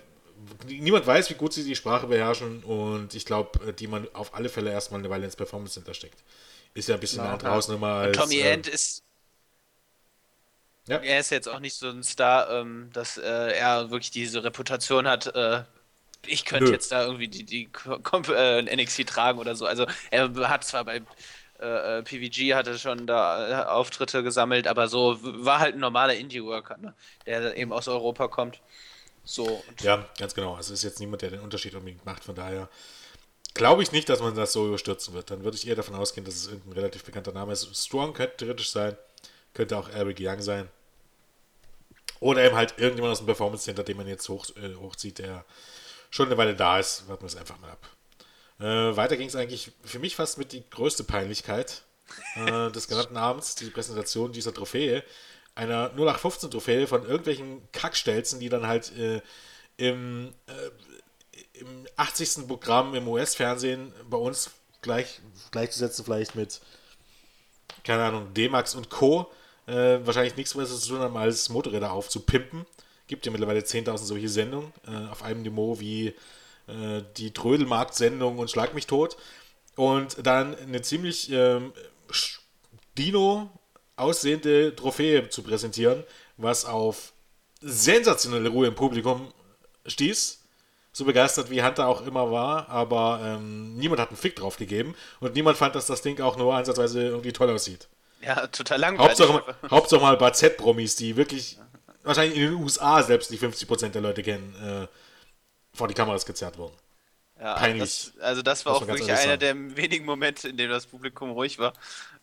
[0.67, 4.49] niemand weiß, wie gut sie die Sprache beherrschen und ich glaube, die man auf alle
[4.49, 6.23] Fälle erstmal eine Weile ins Performance Center steckt.
[6.75, 8.17] Ist ja ein bisschen mehr draußen immer als.
[8.17, 9.03] Tommy äh, End ist.
[10.87, 10.99] Ja.
[10.99, 15.07] Er ist jetzt auch nicht so ein Star, ähm, dass äh, er wirklich diese Reputation
[15.07, 15.35] hat.
[15.35, 15.63] Äh,
[16.27, 16.73] ich könnte Nö.
[16.73, 17.69] jetzt da irgendwie die, die
[18.35, 19.67] äh, NXT tragen oder so.
[19.67, 21.03] Also er hat zwar bei
[21.61, 26.95] äh, PVG hatte schon da Auftritte gesammelt, aber so war halt ein normaler Indie-Worker, ne?
[27.27, 28.61] der eben aus Europa kommt.
[29.25, 29.63] So.
[29.81, 30.55] Ja, ganz genau.
[30.55, 32.25] Also ist jetzt niemand, der den Unterschied unbedingt macht.
[32.25, 32.69] Von daher
[33.55, 35.31] glaube ich nicht, dass man das so überstürzen wird.
[35.31, 37.69] Dann würde ich eher davon ausgehen, dass es irgendein relativ bekannter Name ist.
[37.77, 38.97] Strong könnte theoretisch sein.
[39.53, 40.69] Könnte auch Eric Young sein.
[42.21, 45.45] Oder eben halt irgendjemand aus dem Performance Center, den man jetzt hoch, äh, hochzieht, der
[46.11, 47.09] schon eine Weile da ist.
[47.09, 47.89] Warten wir es einfach mal ab.
[48.61, 51.83] Äh, weiter ging es eigentlich für mich fast mit die größte Peinlichkeit
[52.35, 55.03] äh, des genannten Abends, die Präsentation dieser Trophäe
[55.55, 59.21] einer 0815-Trophäe von irgendwelchen Kackstelzen, die dann halt äh,
[59.77, 62.47] im, äh, im 80.
[62.47, 64.51] Programm im US-Fernsehen bei uns
[64.83, 66.61] gleich, gleichzusetzen, vielleicht mit,
[67.85, 69.31] keine Ahnung, D-Max und Co.
[69.67, 72.67] Äh, wahrscheinlich nichts mehr zu tun haben, als Motorräder aufzupimpen.
[73.07, 76.15] Gibt ja mittlerweile 10.000 solche Sendungen äh, auf einem Niveau wie
[76.71, 79.17] äh, die Trödelmarkt-Sendung und Schlag mich tot.
[79.77, 81.73] Und dann eine ziemlich ähm,
[82.99, 83.51] Dino
[83.97, 86.05] aussehende Trophäe zu präsentieren,
[86.37, 87.13] was auf
[87.61, 89.33] sensationelle Ruhe im Publikum
[89.87, 90.39] stieß.
[90.93, 94.97] So begeistert wie Hunter auch immer war, aber ähm, niemand hat einen Fick drauf gegeben
[95.21, 97.89] und niemand fand, dass das Ding auch nur ansatzweise irgendwie toll aussieht.
[98.23, 99.21] Ja, total langweilig.
[99.21, 101.59] Hauptsache, Hauptsache mal ein paar Z-Promis, die wirklich
[102.03, 104.87] wahrscheinlich in den USA selbst die 50% der Leute kennen, äh,
[105.81, 106.77] vor die Kameras gezerrt wurden.
[107.41, 108.13] Ja, Peinlich.
[108.15, 111.59] Das, also das war auch wirklich einer der wenigen Momente, in denen das Publikum ruhig
[111.59, 111.73] war.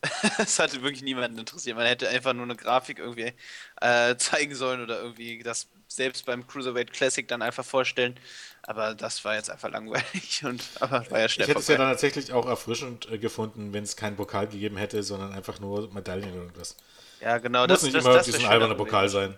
[0.38, 1.76] Es hatte wirklich niemanden interessiert.
[1.76, 3.32] Man hätte einfach nur eine Grafik irgendwie
[3.80, 8.14] äh, zeigen sollen oder irgendwie das selbst beim Cruiserweight Classic dann einfach vorstellen.
[8.62, 11.62] Aber das war jetzt einfach langweilig und aber war ja schnell Ich hätte vorbei.
[11.62, 15.32] es ja dann tatsächlich auch erfrischend äh, gefunden, wenn es keinen Pokal gegeben hätte, sondern
[15.32, 16.76] einfach nur Medaillen oder irgendwas.
[17.20, 17.66] Ja, genau.
[17.66, 19.36] Muss das, nicht das, immer das diesen alberner Pokal sein.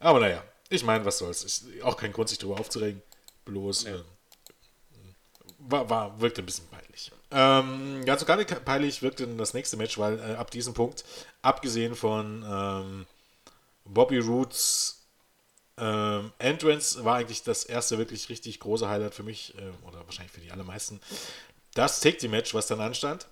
[0.00, 1.44] Aber naja, ich meine, was soll's.
[1.44, 3.02] Ist auch kein Grund, sich darüber aufzuregen.
[3.50, 3.84] Bloß.
[3.84, 3.96] Ja.
[3.96, 4.02] Äh,
[5.58, 7.12] war, war, wirkte ein bisschen peinlich.
[7.30, 11.04] Ähm, ganz und gar nicht peinlich wirkte das nächste Match, weil äh, ab diesem Punkt,
[11.42, 13.06] abgesehen von ähm,
[13.84, 15.06] Bobby Roots
[15.78, 20.32] ähm, Entrance, war eigentlich das erste wirklich richtig große Highlight für mich, äh, oder wahrscheinlich
[20.32, 21.00] für die allermeisten,
[21.74, 23.26] das Take Team Match, was dann anstand.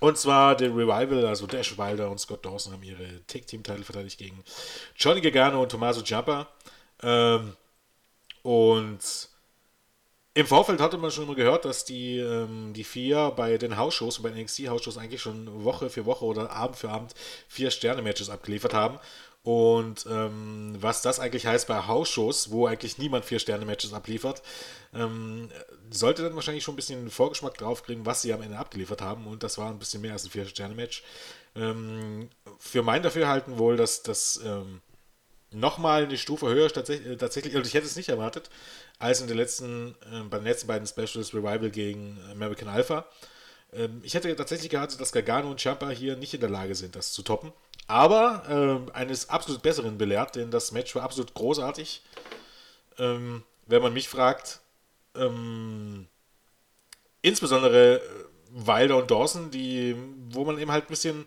[0.00, 3.84] Und zwar der Revival, also Dash Wilder und Scott Dawson haben ihre Take Team Titel
[3.84, 4.42] verteidigt gegen
[4.96, 6.48] Johnny Gargano und Tommaso Ciampa.
[7.02, 7.56] Ähm,
[8.44, 9.00] und
[10.34, 14.20] im Vorfeld hatte man schon immer gehört, dass die, ähm, die vier bei den Hausshows,
[14.20, 17.14] bei den NXT-Hausshows eigentlich schon Woche für Woche oder Abend für Abend
[17.48, 18.98] vier Sterne-Matches abgeliefert haben.
[19.44, 24.42] Und ähm, was das eigentlich heißt bei Hausshows, wo eigentlich niemand vier Sterne-Matches abliefert,
[24.92, 25.50] ähm,
[25.90, 29.26] sollte dann wahrscheinlich schon ein bisschen Vorgeschmack drauf kriegen, was sie am Ende abgeliefert haben.
[29.26, 31.02] Und das war ein bisschen mehr als ein vier Sterne-Match.
[31.54, 32.28] Ähm,
[32.58, 34.82] für mein Dafürhalten wohl, dass das ähm,
[35.54, 38.50] nochmal eine Stufe höher tatsächlich, äh, tatsächlich, und ich hätte es nicht erwartet,
[38.98, 43.06] als in den letzten, äh, bei den letzten beiden Specials Revival gegen American Alpha.
[43.72, 46.96] Ähm, ich hätte tatsächlich gehabt, dass Gargano und Champa hier nicht in der Lage sind,
[46.96, 47.52] das zu toppen.
[47.86, 52.02] Aber äh, eines absolut Besseren belehrt, denn das Match war absolut großartig.
[52.98, 54.60] Ähm, wenn man mich fragt,
[55.14, 56.06] ähm,
[57.22, 58.00] insbesondere äh,
[58.50, 59.96] Wilder und Dawson, die,
[60.30, 61.24] wo man eben halt ein bisschen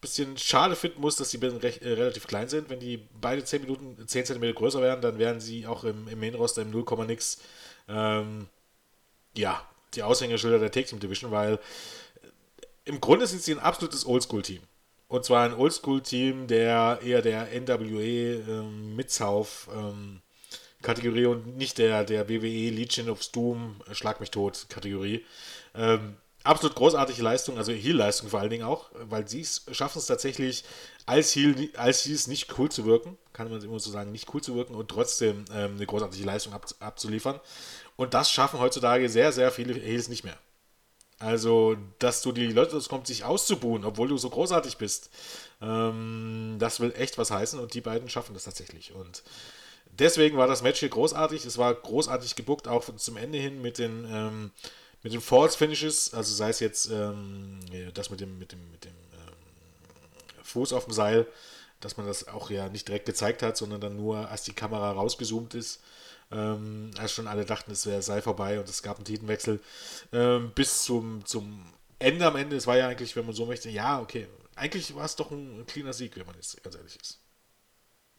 [0.00, 2.70] bisschen schade finden muss, dass die recht, äh, relativ klein sind.
[2.70, 6.20] Wenn die beide 10 Minuten, 10 cm größer wären, dann wären sie auch im, im
[6.20, 7.38] Main-Roster im 0, nix.
[7.88, 8.48] Ähm,
[9.36, 11.58] ja, die Aushängeschilder der Take Team Division, weil äh,
[12.84, 14.62] im Grunde sind sie ein absolutes Oldschool-Team.
[15.08, 20.20] Und zwar ein Oldschool-Team, der eher der NWE ähm, ähm,
[21.26, 25.24] und nicht der, der WWE Legion of Doom Schlag mich tot Kategorie.
[25.74, 26.16] Ähm,
[26.46, 30.64] absolut großartige Leistung, also Heal-Leistung vor allen Dingen auch, weil sie schaffen es tatsächlich,
[31.04, 34.42] als Heal, als Heals nicht cool zu wirken, kann man immer so sagen, nicht cool
[34.42, 37.40] zu wirken und trotzdem ähm, eine großartige Leistung ab, abzuliefern.
[37.96, 40.38] Und das schaffen heutzutage sehr, sehr viele Heals nicht mehr.
[41.18, 45.10] Also, dass du die Leute das kommt, sich auszubuhen, obwohl du so großartig bist,
[45.62, 48.92] ähm, das will echt was heißen und die beiden schaffen das tatsächlich.
[48.92, 49.22] Und
[49.86, 51.46] deswegen war das Match hier großartig.
[51.46, 54.50] Es war großartig gebuckt, auch zum Ende hin mit den, ähm,
[55.02, 56.14] mit den False Finishes.
[56.14, 57.60] Also sei es jetzt ähm,
[57.94, 61.26] das mit dem, mit dem, mit dem ähm, Fuß auf dem Seil,
[61.80, 64.92] dass man das auch ja nicht direkt gezeigt hat, sondern dann nur, als die Kamera
[64.92, 65.80] rausgezoomt ist,
[66.32, 69.60] ähm, als schon alle dachten, es wäre sei vorbei und es gab einen Titelwechsel,
[70.12, 72.56] ähm, bis zum, zum Ende am Ende.
[72.56, 75.64] Es war ja eigentlich, wenn man so möchte, ja, okay, eigentlich war es doch ein
[75.66, 77.20] cleaner Sieg, wenn man jetzt ganz ehrlich ist.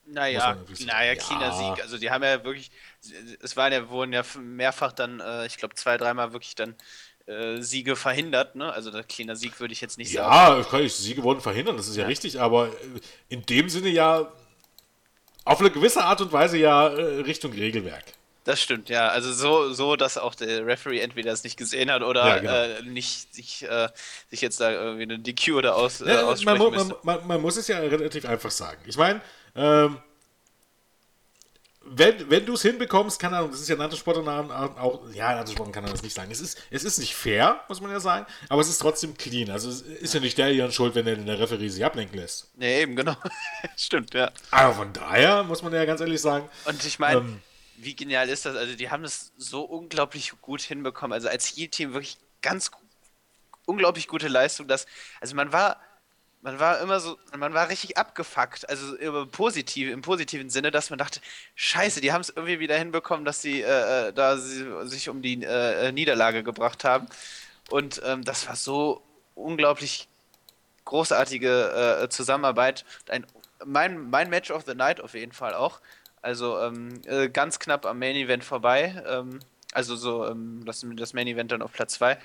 [0.09, 1.51] Naja, naja, cleaner ja.
[1.53, 1.83] Sieg.
[1.83, 2.71] Also die haben ja wirklich,
[3.41, 6.75] es waren ja, wurden ja mehrfach dann, äh, ich glaube zwei, dreimal wirklich dann
[7.25, 8.71] äh, Siege verhindert, ne?
[8.71, 10.83] Also der cleaner Sieg würde ich jetzt nicht ja, sagen.
[10.83, 12.71] Ja, Siege wurden verhindert, das ist ja, ja, richtig, aber
[13.27, 14.31] in dem Sinne ja
[15.43, 18.05] auf eine gewisse Art und Weise ja äh, Richtung Regelwerk.
[18.47, 19.09] Das stimmt, ja.
[19.09, 22.53] Also so, so, dass auch der Referee entweder es nicht gesehen hat oder ja, genau.
[22.53, 23.89] äh, nicht sich, äh,
[24.29, 27.67] sich jetzt da irgendwie eine DQ oder aus, äh, man, man, man, man, muss es
[27.67, 28.79] ja relativ einfach sagen.
[28.85, 29.19] Ich meine,
[29.57, 29.97] ähm,
[31.89, 35.47] wenn, wenn du es hinbekommst, kann er, das ist ja anderen Sportarten auch, ja, anderen
[35.47, 36.29] Sportarten kann er das nicht sagen.
[36.31, 39.49] Es ist, es ist nicht fair, muss man ja sagen, aber es ist trotzdem clean.
[39.49, 42.51] Also es ist ja nicht der ihren Schuld, wenn der, der Referee sich ablenken lässt.
[42.55, 43.15] Nee, eben, genau.
[43.77, 44.31] Stimmt, ja.
[44.51, 46.49] Aber von daher muss man ja ganz ehrlich sagen.
[46.65, 47.41] Und ich meine, ähm,
[47.77, 48.55] wie genial ist das?
[48.55, 51.13] Also, die haben das so unglaublich gut hinbekommen.
[51.13, 52.71] Also, als Heal-Team wirklich ganz
[53.65, 54.67] unglaublich gute Leistung.
[54.67, 54.87] Dass,
[55.21, 55.79] also, man war
[56.47, 60.89] man war immer so, man war richtig abgefuckt, also im, positiv, im positiven Sinne, dass
[60.89, 61.19] man dachte,
[61.55, 65.21] scheiße, die haben es irgendwie wieder hinbekommen, dass sie äh, äh, da sie, sich um
[65.21, 67.07] die äh, Niederlage gebracht haben.
[67.69, 69.01] Und ähm, das war so
[69.35, 70.07] unglaublich
[70.85, 72.85] großartige äh, Zusammenarbeit.
[73.09, 73.25] Ein,
[73.65, 75.81] mein, mein Match of the Night auf jeden Fall auch.
[76.21, 79.03] Also ähm, äh, ganz knapp am Main Event vorbei.
[79.05, 79.41] Ähm,
[79.73, 82.17] also so ähm, das, das Main Event dann auf Platz 2.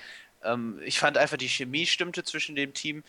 [0.43, 3.03] Ähm, ich fand einfach, die Chemie stimmte zwischen dem Team.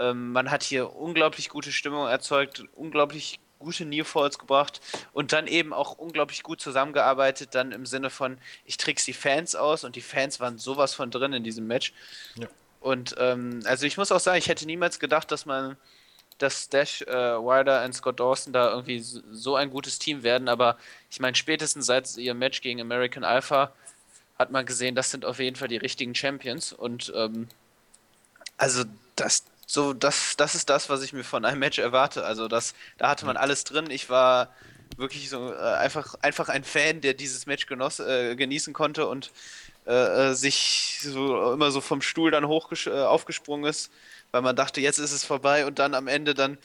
[0.00, 4.80] Ähm, man hat hier unglaublich gute Stimmung erzeugt, unglaublich gute Nearfalls gebracht
[5.12, 9.54] und dann eben auch unglaublich gut zusammengearbeitet, dann im Sinne von, ich trick's die Fans
[9.54, 11.92] aus und die Fans waren sowas von drin in diesem Match.
[12.36, 12.48] Ja.
[12.80, 15.76] Und ähm, also ich muss auch sagen, ich hätte niemals gedacht, dass man,
[16.38, 20.78] dass Dash, äh, Wilder und Scott Dawson da irgendwie so ein gutes Team werden, aber
[21.10, 23.72] ich meine, spätestens seit ihrem Match gegen American Alpha
[24.38, 27.48] hat man gesehen, das sind auf jeden Fall die richtigen Champions und ähm,
[28.56, 28.84] also
[29.16, 32.24] das, so, das, das ist das, was ich mir von einem Match erwarte.
[32.24, 33.88] Also, das, da hatte man alles drin.
[33.88, 34.52] Ich war
[34.96, 39.30] wirklich so äh, einfach, einfach ein Fan, der dieses Match genoss, äh, genießen konnte und
[39.86, 43.92] äh, äh sich so immer so vom Stuhl dann hoch äh, aufgesprungen ist,
[44.32, 46.58] weil man dachte, jetzt ist es vorbei und dann am Ende dann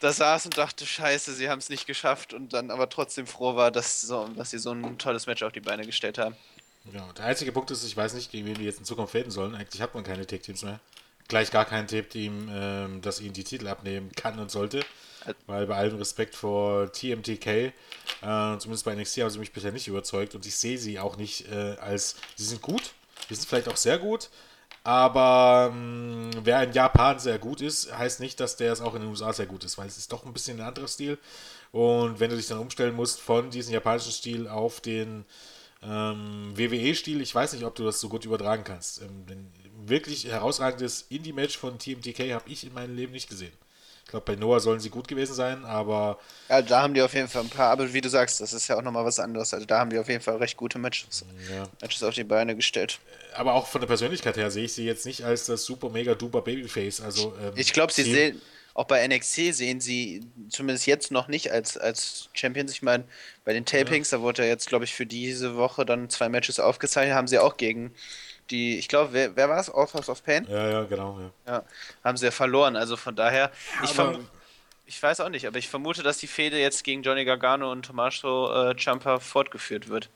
[0.00, 3.56] da saß und dachte, scheiße, sie haben es nicht geschafft und dann aber trotzdem froh
[3.56, 6.36] war, dass, so, dass sie so ein tolles Match auf die Beine gestellt haben.
[6.92, 9.30] Ja, der einzige Punkt ist, ich weiß nicht, gegen wen die jetzt in Zukunft fäden
[9.30, 9.54] sollen.
[9.54, 10.80] Eigentlich hat man keine Tag-Teams mehr
[11.30, 14.80] gleich gar kein Tape-Team, ähm, das ihnen die Titel abnehmen kann und sollte.
[15.46, 17.72] Weil bei allem Respekt vor TMTK, äh,
[18.58, 21.50] zumindest bei NXT haben sie mich bisher nicht überzeugt und ich sehe sie auch nicht
[21.50, 22.94] äh, als, sie sind gut,
[23.28, 24.30] sie sind vielleicht auch sehr gut,
[24.82, 29.02] aber ähm, wer in Japan sehr gut ist, heißt nicht, dass der es auch in
[29.02, 31.18] den USA sehr gut ist, weil es ist doch ein bisschen ein anderer Stil.
[31.70, 35.26] Und wenn du dich dann umstellen musst von diesem japanischen Stil auf den
[35.82, 39.00] ähm, WWE-Stil, ich weiß nicht, ob du das so gut übertragen kannst.
[39.00, 39.52] Ähm, denn
[39.86, 43.52] wirklich herausragendes Indie-Match von TMTK habe ich in meinem Leben nicht gesehen.
[44.04, 46.18] Ich glaube, bei Noah sollen sie gut gewesen sein, aber.
[46.48, 48.66] Ja, da haben die auf jeden Fall ein paar, aber wie du sagst, das ist
[48.66, 49.54] ja auch nochmal was anderes.
[49.54, 51.68] Also da haben die auf jeden Fall recht gute Matches, ja.
[51.80, 52.98] Matches auf die Beine gestellt.
[53.36, 56.16] Aber auch von der Persönlichkeit her sehe ich sie jetzt nicht als das super mega
[56.16, 57.00] duper Babyface.
[57.00, 58.42] Also, ähm, ich glaube, sie sehen,
[58.74, 62.72] auch bei NXT sehen sie zumindest jetzt noch nicht als, als Champions.
[62.72, 63.04] Ich meine,
[63.44, 64.18] bei den Tapings, ja.
[64.18, 67.38] da wurde ja jetzt, glaube ich, für diese Woche dann zwei Matches aufgezeichnet, haben sie
[67.38, 67.92] auch gegen
[68.50, 69.70] die, ich glaube, wer, wer war es?
[69.70, 70.46] Authors of Pain?
[70.48, 71.18] Ja, ja, genau.
[71.20, 71.52] Ja.
[71.52, 71.64] ja
[72.04, 72.76] haben sie ja verloren.
[72.76, 73.50] Also von daher,
[73.82, 74.18] ja, ich,
[74.86, 77.86] ich weiß auch nicht, aber ich vermute, dass die Fehde jetzt gegen Johnny Gargano und
[77.86, 80.10] Tommaso äh, Ciampa fortgeführt wird.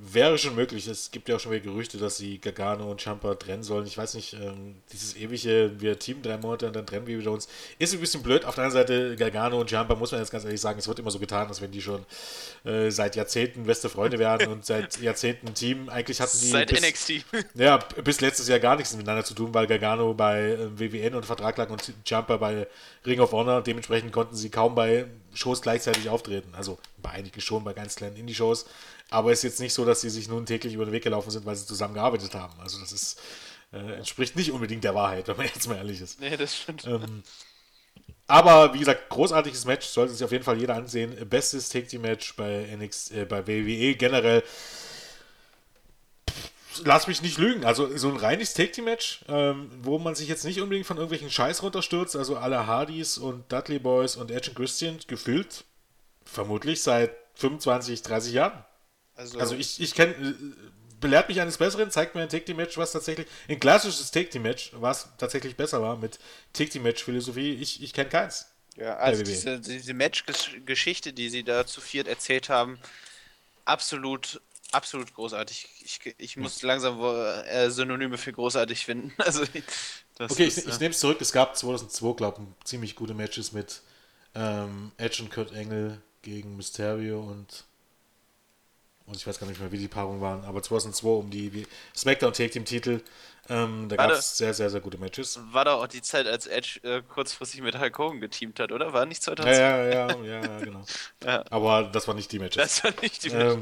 [0.00, 0.86] Wäre schon möglich.
[0.86, 3.84] Es gibt ja auch schon wieder Gerüchte, dass sie Gargano und Champa trennen sollen.
[3.84, 7.32] Ich weiß nicht, ähm, dieses ewige, wir teamen drei Monate und dann trennen wir wieder
[7.32, 7.48] uns.
[7.80, 8.44] Ist ein bisschen blöd.
[8.44, 11.00] Auf der anderen Seite, Gargano und Champa, muss man jetzt ganz ehrlich sagen, es wird
[11.00, 12.06] immer so getan, als wenn die schon
[12.64, 15.88] äh, seit Jahrzehnten beste Freunde wären und seit Jahrzehnten Team.
[15.88, 16.46] Eigentlich hatten die.
[16.46, 17.24] Seit bis, NXT.
[17.54, 21.26] Ja, bis letztes Jahr gar nichts miteinander zu tun, weil Gargano bei äh, WWN und
[21.26, 22.68] Vertrag lag und Champa bei
[23.04, 23.62] Ring of Honor.
[23.62, 26.54] Dementsprechend konnten sie kaum bei Shows gleichzeitig auftreten.
[26.56, 28.66] Also bei einigen schon, bei ganz kleinen Indie-Shows.
[29.10, 31.30] Aber es ist jetzt nicht so, dass sie sich nun täglich über den Weg gelaufen
[31.30, 32.58] sind, weil sie zusammen gearbeitet haben.
[32.60, 33.20] Also das ist,
[33.72, 36.20] äh, entspricht nicht unbedingt der Wahrheit, wenn man jetzt mal ehrlich ist.
[36.20, 36.86] Nee, das stimmt.
[36.86, 37.22] Ähm,
[38.26, 41.16] aber wie gesagt, großartiges Match, sollte sich auf jeden Fall jeder ansehen.
[41.28, 44.42] Bestes Take Team Match bei NX, äh, bei WWE generell.
[46.84, 47.64] Lass mich nicht lügen.
[47.64, 50.98] Also so ein reines Take Team Match, ähm, wo man sich jetzt nicht unbedingt von
[50.98, 55.64] irgendwelchen Scheiß runterstürzt, also alle Hardys und Dudley Boys und Edge und Christian gefüllt
[56.28, 58.64] vermutlich seit 25, 30 Jahren.
[59.18, 60.34] Also, also ich, ich kenne, äh,
[61.00, 64.30] belehrt mich eines Besseren, zeigt mir ein Take Team Match, was tatsächlich, ein klassisches Take
[64.30, 66.20] Team Match, was tatsächlich besser war mit
[66.52, 67.54] Take Team Match Philosophie.
[67.54, 68.46] Ich, ich kenne keins.
[68.76, 72.78] Ja, also diese, diese Match-Geschichte, die sie da zu viert erzählt haben,
[73.64, 74.40] absolut,
[74.70, 75.68] absolut großartig.
[75.84, 76.68] Ich, ich muss ja.
[76.68, 79.12] langsam äh, Synonyme für großartig finden.
[79.18, 79.42] Also,
[80.32, 81.20] okay, ist, ich, ich nehme es zurück.
[81.20, 83.82] Es gab 2002, glaube ich, ziemlich gute Matches mit
[84.36, 87.64] ähm, Edge und Kurt Engel gegen Mysterio und
[89.08, 92.32] und ich weiß gar nicht mehr, wie die Paarungen waren, aber 2002 um die SmackDown
[92.32, 93.00] Take Team Titel.
[93.48, 95.40] Ähm, da gab es sehr, sehr, sehr gute Matches.
[95.52, 98.92] War da auch die Zeit, als Edge äh, kurzfristig mit Hulk Hogan geteamt hat, oder?
[98.92, 99.58] War nicht 2002?
[99.58, 100.84] Ja, ja, ja, ja, ja genau.
[101.24, 101.44] ja.
[101.48, 102.62] Aber das war nicht die Matches.
[102.62, 103.54] Das war nicht die Matches.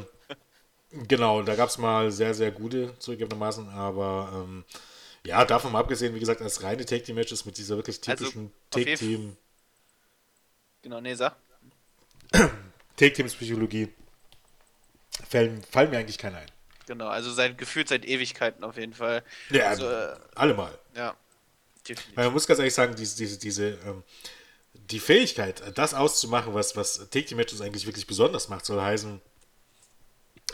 [0.91, 4.65] Ähm, genau, da gab es mal sehr, sehr gute, zugegebenermaßen, aber ähm,
[5.25, 8.25] ja, davon mal abgesehen, wie gesagt, als reine Take Team Matches mit dieser wirklich also,
[8.25, 9.37] typischen also, Take Team.
[10.83, 11.37] Genau, nee, sag.
[12.97, 13.89] Take Teams Psychologie
[15.29, 16.51] fallen, fallen mir eigentlich keine ein.
[16.87, 19.23] Genau, also seit gefühlt seit Ewigkeiten auf jeden Fall.
[19.51, 20.79] Ja, also, äh, alle mal.
[20.95, 21.15] Ja,
[21.89, 22.17] definitiv.
[22.17, 24.05] Man muss ganz ehrlich sagen, diese, diese, diese ähm,
[24.91, 29.21] die Fähigkeit, das auszumachen, was, was Take Team Matches eigentlich wirklich besonders macht, soll heißen,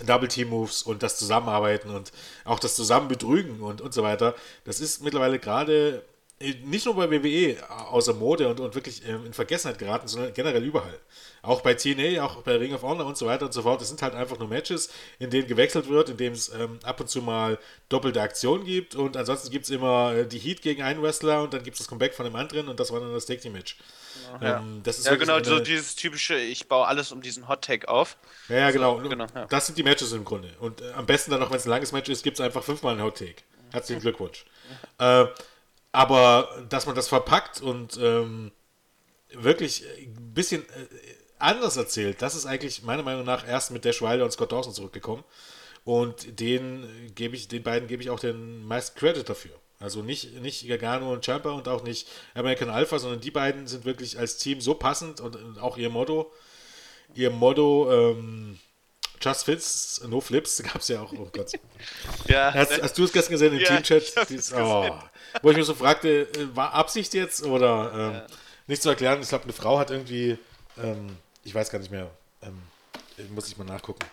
[0.07, 2.12] Double Team Moves und das Zusammenarbeiten und
[2.45, 4.35] auch das Zusammenbetrügen und, und so weiter.
[4.64, 6.03] Das ist mittlerweile gerade
[6.64, 10.64] nicht nur bei WWE außer Mode und, und wirklich ähm, in Vergessenheit geraten, sondern generell
[10.64, 10.99] überall.
[11.45, 13.82] Auch bei TNA, auch bei Ring of Honor und so weiter und so fort.
[13.82, 17.01] Es sind halt einfach nur Matches, in denen gewechselt wird, in denen es ähm, ab
[17.01, 20.82] und zu mal doppelte Aktionen gibt und ansonsten gibt es immer äh, die Heat gegen
[20.82, 23.12] einen Wrestler und dann gibt es das Comeback von dem anderen und das war dann
[23.12, 23.76] das Take Team Match.
[24.40, 27.49] Ja, ähm, das ist ja genau, eine, so dieses typische, ich baue alles um diesen
[27.49, 28.16] Hot Take auf.
[28.49, 29.03] Ja, ja genau.
[29.03, 29.47] So, genau ja.
[29.47, 30.49] Das sind die Matches im Grunde.
[30.61, 32.62] Und äh, am besten dann noch, wenn es ein langes Match ist, gibt es einfach
[32.62, 33.43] fünfmal einen Hot Take.
[33.72, 34.45] Herzlichen Glückwunsch.
[34.99, 35.26] Äh,
[35.90, 38.53] aber dass man das verpackt und ähm,
[39.32, 40.86] wirklich ein bisschen äh,
[41.43, 44.72] anders erzählt, das ist eigentlich meiner Meinung nach erst mit Dash Wilder und Scott Dawson
[44.72, 45.24] zurückgekommen.
[45.84, 49.53] Und den gebe ich, den beiden gebe ich auch den meisten Credit dafür.
[49.80, 53.84] Also nicht, nicht Gargano und Champa und auch nicht American Alpha, sondern die beiden sind
[53.84, 56.32] wirklich als Team so passend und, und auch ihr Motto,
[57.14, 58.61] ihr Motto, ähm,
[59.20, 61.53] Just Fits, No Flips, gab es ja auch, oh Gott.
[62.28, 64.53] ja, hast, hast du es gestern gesehen im ja, Teamchat?
[64.57, 64.90] Oh,
[65.43, 68.26] wo ich mich so fragte, äh, war Absicht jetzt oder ähm, ja.
[68.68, 69.20] nicht zu erklären?
[69.20, 70.38] Ich glaube, eine Frau hat irgendwie,
[70.80, 72.11] ähm, ich weiß gar nicht mehr,
[72.43, 72.62] ähm,
[73.30, 74.05] muss ich mal nachgucken.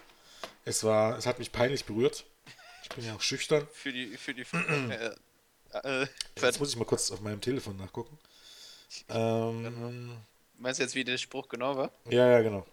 [0.65, 2.25] Es war, es hat mich peinlich berührt.
[2.83, 3.67] Ich bin ja auch schüchtern.
[3.73, 4.41] Für die, für die.
[4.41, 5.15] äh,
[5.73, 6.07] äh,
[6.41, 8.17] jetzt muss ich mal kurz auf meinem Telefon nachgucken.
[9.09, 10.17] Ähm,
[10.57, 11.91] Meinst du jetzt, wie der Spruch genau war?
[12.09, 12.65] Ja, ja, genau.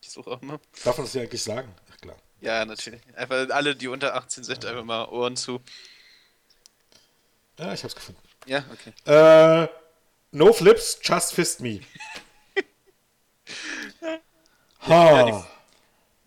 [0.00, 0.60] Ich suche auch mal.
[0.84, 1.74] Darf man das ja eigentlich sagen?
[1.90, 2.16] Ach klar.
[2.40, 3.00] Ja, natürlich.
[3.14, 4.70] Einfach alle, die unter 18 sind, ja.
[4.70, 5.60] einfach mal Ohren zu.
[7.58, 8.20] Ja, ich hab's gefunden.
[8.46, 8.92] Ja, okay.
[9.06, 9.68] Äh,
[10.32, 11.80] no flips, just fist me.
[14.86, 15.28] Ha.
[15.28, 15.46] Ja,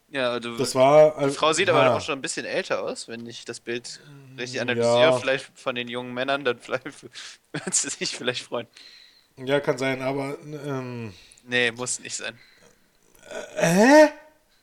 [0.10, 1.28] ja, du, das war.
[1.28, 1.74] die Frau sieht ha.
[1.74, 3.99] aber auch schon ein bisschen älter aus, wenn ich das Bild
[4.38, 5.01] richtig analysiere.
[5.01, 5.18] Ja.
[5.18, 6.86] Vielleicht von den jungen Männern, dann vielleicht
[7.53, 8.68] wird sie sich vielleicht freuen.
[9.38, 10.38] Ja, kann sein, aber.
[10.43, 12.39] Ähm, nee, muss nicht sein.
[13.56, 13.66] Äh?
[13.66, 14.10] Hä?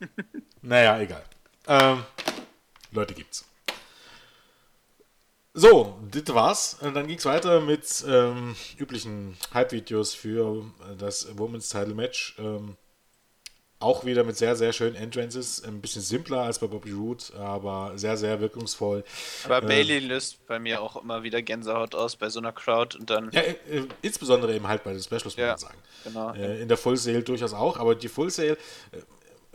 [0.62, 1.22] naja, egal.
[1.66, 2.04] Ähm,
[2.90, 3.44] Leute gibt's.
[5.54, 6.78] So, das war's.
[6.80, 12.36] Und dann ging es weiter mit ähm, üblichen Hype-Videos für äh, das Women's Title Match.
[12.38, 12.76] Ähm,
[13.82, 15.62] auch wieder mit sehr, sehr schönen Entrances.
[15.64, 19.04] Ein bisschen simpler als bei Bobby Root, aber sehr, sehr wirkungsvoll.
[19.44, 22.96] Aber ähm, Bailey löst bei mir auch immer wieder Gänsehaut aus bei so einer Crowd
[22.98, 23.30] und dann.
[23.32, 23.56] Ja, äh,
[24.02, 25.78] insbesondere eben halt bei den Specials, muss ja, man sagen.
[26.04, 26.32] Genau.
[26.34, 28.56] Äh, in der Full Sale durchaus auch, aber die Full Sale.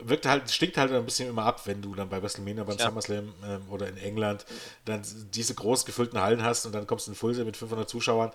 [0.00, 2.86] Wirkt halt, stinkt halt ein bisschen immer ab, wenn du dann bei WrestleMania, beim ja.
[2.86, 4.46] SummerSlam ähm, oder in England
[4.84, 5.02] dann
[5.34, 8.30] diese groß gefüllten Hallen hast und dann kommst du in Full Sail mit 500 Zuschauern.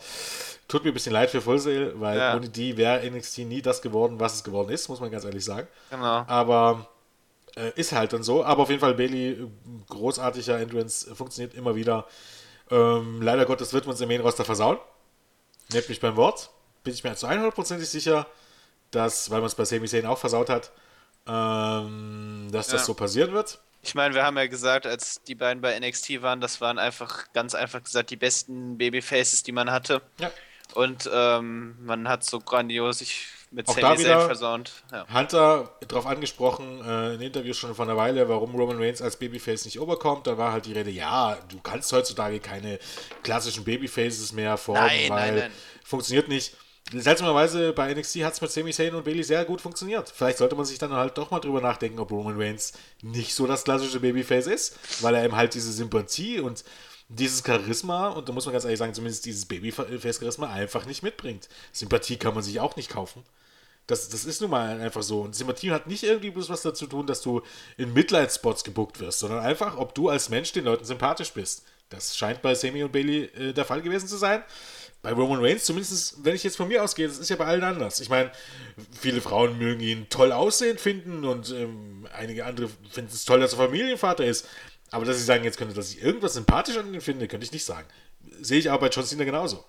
[0.67, 2.35] Tut mir ein bisschen leid für Full Sail, weil ja.
[2.35, 5.45] ohne die wäre NXT nie das geworden, was es geworden ist, muss man ganz ehrlich
[5.45, 5.67] sagen.
[5.89, 6.25] Genau.
[6.27, 6.89] Aber
[7.55, 8.43] äh, ist halt dann so.
[8.43, 9.47] Aber auf jeden Fall Bailey,
[9.89, 12.07] großartiger Entrance, funktioniert immer wieder.
[12.71, 14.77] Ähm, leider Gottes wird man uns im Main Roster versauen.
[15.71, 16.49] Nehmt mich beim Wort.
[16.83, 18.27] Bin ich mir zu 100% sicher,
[18.91, 20.71] dass, weil man es bei Sami Zayn auch versaut hat,
[21.27, 23.59] ähm, dass das so passieren wird.
[23.81, 27.31] Ich meine, wir haben ja gesagt, als die beiden bei NXT waren, das waren einfach,
[27.33, 30.01] ganz einfach gesagt, die besten Babyfaces, die man hatte.
[30.19, 30.31] Ja.
[30.73, 34.71] Und ähm, man hat so grandios sich mit Auch Sami Zayn versaunt.
[34.91, 35.05] Ja.
[35.13, 39.65] Hunter darauf angesprochen, äh, in Interviews schon vor einer Weile, warum Roman Reigns als Babyface
[39.65, 40.25] nicht oberkommt.
[40.27, 42.79] Da war halt die Rede, ja, du kannst heutzutage keine
[43.21, 45.51] klassischen Babyfaces mehr formen, nein, weil nein, nein.
[45.83, 46.55] funktioniert nicht.
[47.01, 50.09] Seltsamerweise bei NXT hat es mit Sami Zayn und Bailey sehr gut funktioniert.
[50.09, 53.47] Vielleicht sollte man sich dann halt doch mal drüber nachdenken, ob Roman Reigns nicht so
[53.47, 56.63] das klassische Babyface ist, weil er eben halt diese Sympathie und
[57.09, 61.49] dieses Charisma, und da muss man ganz ehrlich sagen, zumindest dieses Babyface-Charisma einfach nicht mitbringt.
[61.71, 63.23] Sympathie kann man sich auch nicht kaufen.
[63.87, 65.21] Das, das ist nun mal einfach so.
[65.21, 67.41] Und Sympathie hat nicht irgendwie bloß was dazu tun, dass du
[67.75, 71.63] in Mitleidsspots gebuckt wirst, sondern einfach, ob du als Mensch den Leuten sympathisch bist.
[71.89, 74.41] Das scheint bei Sammy und Bailey äh, der Fall gewesen zu sein.
[75.03, 77.63] Bei Roman Reigns, zumindest wenn ich jetzt von mir ausgehe, das ist ja bei allen
[77.63, 77.99] anders.
[77.99, 78.31] Ich meine,
[78.97, 83.51] viele Frauen mögen ihn toll aussehen finden und ähm, einige andere finden es toll, dass
[83.51, 84.47] er Familienvater ist.
[84.91, 87.51] Aber dass sie sagen, jetzt könnte, dass ich irgendwas sympathisch an ihm finde, könnte ich
[87.51, 87.87] nicht sagen.
[88.41, 89.65] Sehe ich auch bei John Cena genauso.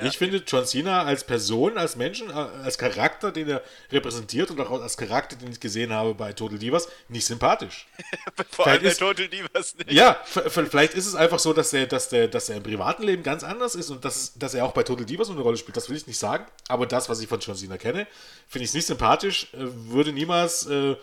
[0.00, 4.50] Ja, ich finde John Cena als Person, als Menschen, äh, als Charakter, den er repräsentiert
[4.50, 7.86] und auch als Charakter, den ich gesehen habe bei Total Divas, nicht sympathisch.
[8.50, 9.92] Vor allem bei Total Divas nicht.
[9.92, 13.22] Ja, vielleicht ist es einfach so, dass er, dass, der, dass er im privaten Leben
[13.22, 15.76] ganz anders ist und dass, dass er auch bei Total Divas eine Rolle spielt.
[15.76, 16.46] Das will ich nicht sagen.
[16.68, 18.06] Aber das, was ich von John Cena kenne,
[18.48, 19.48] finde ich nicht sympathisch.
[19.54, 20.96] Äh, würde niemals, äh,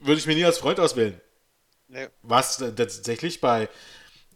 [0.00, 1.20] würde ich mir nie als Freund auswählen.
[1.88, 2.08] Nee.
[2.22, 3.68] Was tatsächlich bei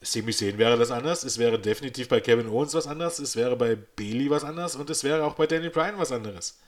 [0.02, 1.24] Semi Zayn wäre das anders.
[1.24, 3.18] Es wäre definitiv bei Kevin Owens was anders.
[3.18, 4.76] Es wäre bei Bailey was anders.
[4.76, 6.58] Und es wäre auch bei Daniel Bryan was anderes.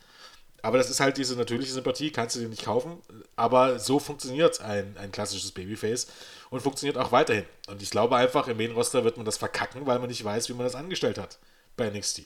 [0.63, 2.97] Aber das ist halt diese natürliche Sympathie, kannst du dir nicht kaufen.
[3.37, 6.07] Aber so funktioniert ein, ein klassisches Babyface
[6.49, 7.45] und funktioniert auch weiterhin.
[7.67, 10.55] Und ich glaube einfach, im Main-Roster wird man das verkacken, weil man nicht weiß, wie
[10.55, 11.39] man das angestellt hat
[11.77, 12.23] bei NXT.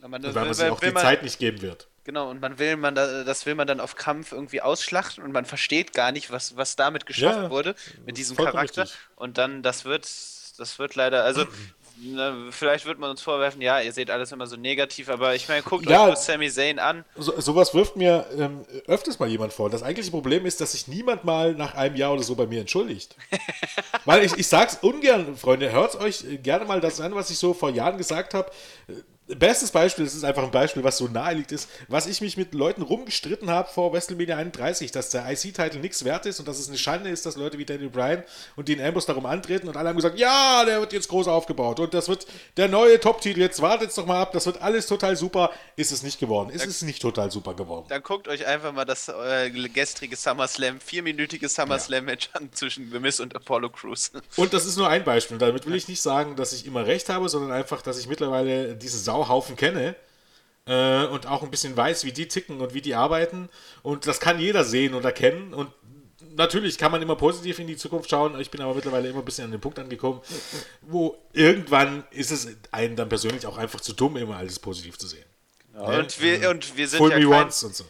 [0.00, 1.88] Man, und weil man sich auch die man, Zeit nicht geben wird.
[2.04, 5.44] Genau, und man will man das will man dann auf Kampf irgendwie ausschlachten und man
[5.44, 8.82] versteht gar nicht, was, was damit geschaffen ja, wurde, mit diesem Charakter.
[8.82, 8.98] Richtig.
[9.14, 10.04] Und dann, das wird
[10.56, 11.44] das wird leider, also
[12.02, 15.48] ne, vielleicht wird man uns vorwerfen, ja, ihr seht alles immer so negativ, aber ich
[15.48, 17.04] meine, guckt ja, euch Sami Zayn an.
[17.16, 19.70] So, sowas wirft mir ähm, öfters mal jemand vor.
[19.70, 22.60] Das eigentliche Problem ist, dass sich niemand mal nach einem Jahr oder so bei mir
[22.60, 23.16] entschuldigt.
[24.04, 27.54] Weil ich, ich sag's ungern, Freunde, hört euch gerne mal das an, was ich so
[27.54, 28.50] vor Jahren gesagt habe
[29.36, 32.36] bestes Beispiel, das ist einfach ein Beispiel, was so nahe liegt, ist, was ich mich
[32.36, 36.58] mit Leuten rumgestritten habe vor WrestleMania 31, dass der IC-Titel nichts wert ist und dass
[36.58, 38.22] es eine Schande ist, dass Leute wie Daniel Bryan
[38.56, 41.80] und Dean Ambrose darum antreten und alle haben gesagt, ja, der wird jetzt groß aufgebaut
[41.80, 42.26] und das wird
[42.56, 46.02] der neue Top-Titel, jetzt wartet doch mal ab, das wird alles total super, ist es
[46.02, 46.50] nicht geworden.
[46.50, 47.86] Ist es nicht total super geworden.
[47.88, 52.40] Dann guckt euch einfach mal das äh, gestrige SummerSlam, vierminütige SummerSlam-Match ja.
[52.40, 54.12] an zwischen The Miz und Apollo Crews.
[54.36, 55.38] Und das ist nur ein Beispiel.
[55.38, 58.74] Damit will ich nicht sagen, dass ich immer recht habe, sondern einfach, dass ich mittlerweile
[58.76, 59.94] diese Sau Sauhaufen kenne
[60.66, 63.48] äh, und auch ein bisschen weiß, wie die ticken und wie die arbeiten.
[63.82, 65.54] Und das kann jeder sehen und erkennen.
[65.54, 65.70] Und
[66.36, 68.38] natürlich kann man immer positiv in die Zukunft schauen.
[68.40, 70.20] Ich bin aber mittlerweile immer ein bisschen an den Punkt angekommen,
[70.82, 75.06] wo irgendwann ist es einem dann persönlich auch einfach zu dumm, immer alles positiv zu
[75.06, 75.24] sehen.
[75.72, 75.98] Genau.
[75.98, 77.84] Und, wir, und wir sind Full ja kein, so.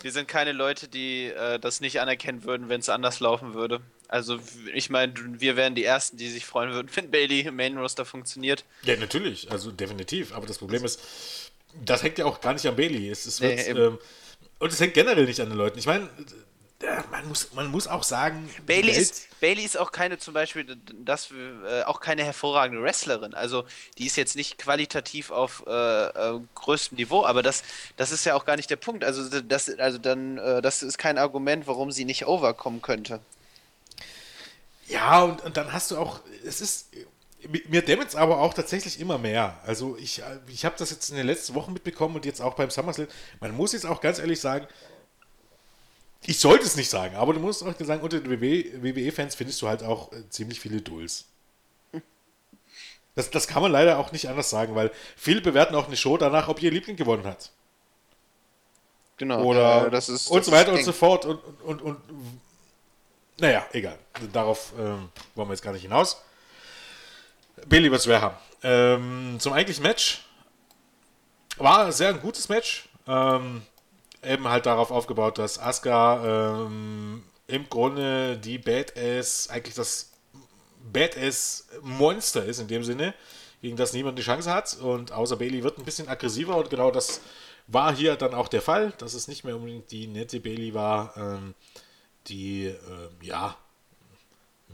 [0.00, 3.80] Wir sind keine Leute, die äh, das nicht anerkennen würden, wenn es anders laufen würde.
[4.08, 4.38] Also
[4.72, 8.04] ich meine, wir wären die Ersten, die sich freuen würden, wenn Bailey im Main Roster
[8.04, 8.64] funktioniert.
[8.82, 10.32] Ja, natürlich, also definitiv.
[10.32, 11.00] Aber das Problem ist,
[11.84, 13.10] das hängt ja auch gar nicht an Bailey.
[13.10, 13.98] Es, es wird, nee, ähm,
[14.58, 15.78] und es hängt generell nicht an den Leuten.
[15.78, 16.08] Ich meine,
[17.10, 20.64] man muss, man muss auch sagen, Bailey ist, Bailey ist auch keine zum Beispiel,
[21.04, 23.34] das, äh, auch keine hervorragende Wrestlerin.
[23.34, 23.64] Also
[23.98, 27.64] die ist jetzt nicht qualitativ auf äh, äh, größtem Niveau, aber das,
[27.96, 29.04] das ist ja auch gar nicht der Punkt.
[29.04, 33.20] Also das, also dann, äh, das ist kein Argument, warum sie nicht overkommen könnte.
[34.88, 36.88] Ja, und, und dann hast du auch, es ist,
[37.68, 39.58] mir dämmert es aber auch tatsächlich immer mehr.
[39.64, 42.70] Also ich, ich habe das jetzt in den letzten Wochen mitbekommen und jetzt auch beim
[42.70, 43.06] SummerSlam.
[43.40, 44.66] Man muss jetzt auch ganz ehrlich sagen,
[46.22, 49.68] ich sollte es nicht sagen, aber du musst auch sagen, unter den WWE-Fans findest du
[49.68, 51.26] halt auch äh, ziemlich viele Dulls.
[53.14, 56.16] Das, das kann man leider auch nicht anders sagen, weil viele bewerten auch eine Show
[56.16, 57.50] danach, ob ihr Liebling gewonnen hat.
[59.16, 59.42] Genau.
[59.42, 61.24] Oder äh, das ist, und das so weiter und so fort.
[61.26, 62.40] Und, und, und, und
[63.40, 63.98] naja, egal.
[64.32, 66.22] Darauf ähm, wollen wir jetzt gar nicht hinaus.
[67.66, 68.36] Bailey schwer haben.
[68.62, 70.24] Ähm, zum eigentlichen Match.
[71.56, 72.88] War sehr ein gutes Match.
[73.06, 73.62] Ähm,
[74.22, 80.12] eben halt darauf aufgebaut, dass Asuka ähm, im Grunde die Badass, eigentlich das
[80.92, 83.14] Badass-Monster ist in dem Sinne,
[83.60, 84.76] gegen das niemand die Chance hat.
[84.78, 87.20] Und außer Bailey wird ein bisschen aggressiver und genau das
[87.66, 91.16] war hier dann auch der Fall, dass es nicht mehr unbedingt die nette Bailey war,
[91.16, 91.54] ähm,
[92.28, 92.76] die, äh,
[93.26, 93.56] ja,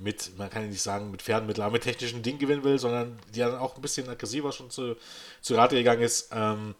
[0.00, 3.18] mit, man kann ja nicht sagen, mit Fernmitteln, aber mit technischen Dingen gewinnen will, sondern
[3.34, 4.96] die dann auch ein bisschen aggressiver schon zu,
[5.40, 6.30] zu Rate gegangen ist.
[6.32, 6.74] Ähm,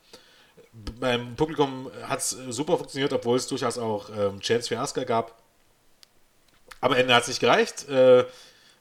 [0.72, 5.40] beim Publikum hat es super funktioniert, obwohl es durchaus auch ähm, Chance für Asuka gab.
[6.80, 7.88] Am Ende hat es nicht gereicht.
[7.88, 8.24] Äh,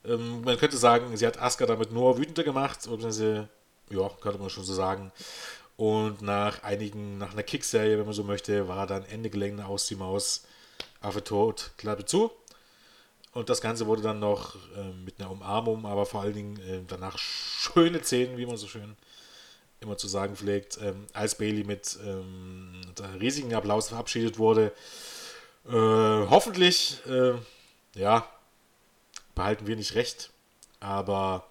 [0.04, 3.48] ähm, man könnte sagen, sie hat Asuka damit nur wütender gemacht, beziehungsweise,
[3.90, 5.12] ja, könnte man schon so sagen.
[5.76, 9.86] Und nach einigen, nach einer Kickserie, wenn man so möchte, war dann Ende Gelände aus
[9.86, 10.44] die Maus,
[11.04, 12.30] Affe tot, Klappe zu.
[13.32, 16.82] Und das Ganze wurde dann noch äh, mit einer Umarmung, aber vor allen Dingen äh,
[16.86, 18.96] danach schöne Szenen, wie man so schön
[19.80, 22.80] immer zu sagen pflegt, ähm, als Bailey mit ähm,
[23.20, 24.72] riesigen Applaus verabschiedet wurde.
[25.66, 27.34] Äh, hoffentlich, äh,
[27.94, 28.28] ja,
[29.34, 30.30] behalten wir nicht recht,
[30.80, 31.44] aber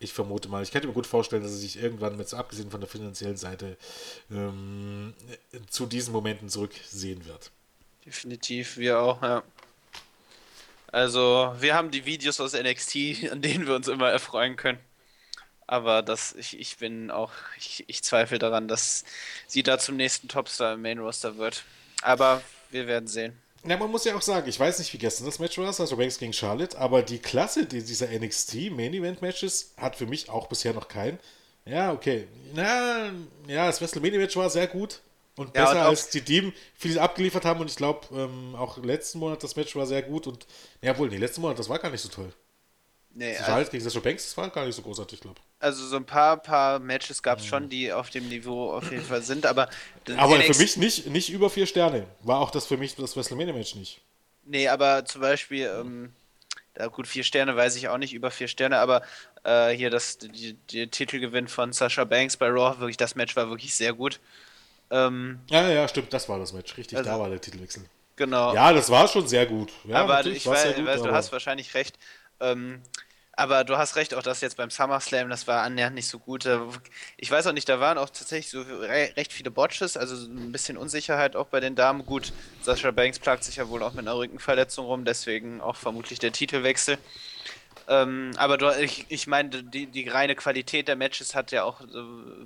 [0.00, 0.62] Ich vermute mal.
[0.62, 3.76] Ich könnte mir gut vorstellen, dass er sich irgendwann mit, abgesehen von der finanziellen Seite,
[4.30, 5.14] ähm,
[5.70, 7.50] zu diesen Momenten zurücksehen wird.
[8.08, 9.42] Definitiv, wir auch, ja.
[10.90, 14.78] Also, wir haben die Videos aus NXT, an denen wir uns immer erfreuen können.
[15.66, 19.04] Aber das, ich, ich bin auch, ich, ich zweifle daran, dass
[19.46, 21.64] sie da zum nächsten Topstar im Main Roster wird.
[22.00, 22.40] Aber
[22.70, 23.36] wir werden sehen.
[23.64, 25.96] Ja, man muss ja auch sagen, ich weiß nicht, wie gestern das Match war, also
[25.98, 30.46] Banks gegen Charlotte, aber die Klasse dieser NXT Main Event Matches hat für mich auch
[30.46, 31.18] bisher noch kein.
[31.66, 32.26] Ja, okay.
[32.54, 33.10] Na,
[33.46, 35.02] ja, das WrestleMania Match war sehr gut
[35.38, 38.78] und ja, besser und als die Team viel abgeliefert haben und ich glaube, ähm, auch
[38.78, 40.46] letzten Monat das Match war sehr gut und
[40.82, 42.32] ja, wohl, nee, letzten Monat, das war gar nicht so toll.
[43.14, 45.64] Nee, das also, halt gegen Sasha Banks, das war gar nicht so großartig, glaube ich.
[45.64, 47.48] Also so ein paar, paar Matches gab es mhm.
[47.48, 49.68] schon, die auf dem Niveau auf jeden Fall sind, aber...
[50.16, 52.06] Aber für mich nicht, nicht über vier Sterne.
[52.20, 54.00] War auch das für mich das WrestleMania-Match nicht.
[54.44, 56.12] Nee, aber zum Beispiel, ähm,
[56.74, 59.02] da gut, vier Sterne weiß ich auch nicht, über vier Sterne, aber
[59.42, 63.50] äh, hier das die, die Titelgewinn von Sasha Banks bei Raw, wirklich, das Match war
[63.50, 64.20] wirklich sehr gut.
[64.90, 67.84] Ähm, ja, ja, stimmt, das war das Match, richtig, also, da war der Titelwechsel.
[68.16, 68.54] Genau.
[68.54, 69.70] Ja, das war schon sehr gut.
[69.84, 71.98] Ja, aber ich weiß, gut, weiß du hast wahrscheinlich recht.
[72.40, 72.82] Ähm,
[73.38, 76.48] aber du hast recht, auch das jetzt beim SummerSlam, das war annähernd nicht so gut.
[77.16, 80.76] Ich weiß auch nicht, da waren auch tatsächlich so recht viele Botches, also ein bisschen
[80.76, 82.04] Unsicherheit auch bei den Damen.
[82.04, 82.32] Gut,
[82.62, 86.32] Sascha Banks plagt sich ja wohl auch mit einer Rückenverletzung rum, deswegen auch vermutlich der
[86.32, 86.98] Titelwechsel.
[87.88, 91.80] Ähm, aber du, ich, ich meine, die, die reine Qualität der Matches hat ja auch,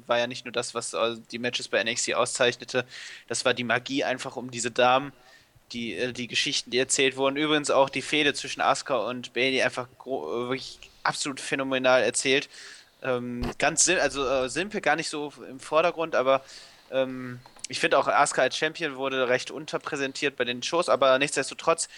[0.06, 2.84] war ja nicht nur das, was äh, die Matches bei NXT auszeichnete,
[3.26, 5.12] das war die Magie einfach um diese Damen
[5.72, 7.36] die, äh, die Geschichten, die erzählt wurden.
[7.36, 12.48] Übrigens auch die Fehde zwischen Asuka und Bailey einfach äh, wirklich absolut phänomenal erzählt.
[13.02, 16.42] Ähm, ganz sim also äh, simpel, gar nicht so im Vordergrund, aber
[16.90, 21.88] ähm, ich finde auch Asuka als Champion wurde recht unterpräsentiert bei den Shows, aber nichtsdestotrotz,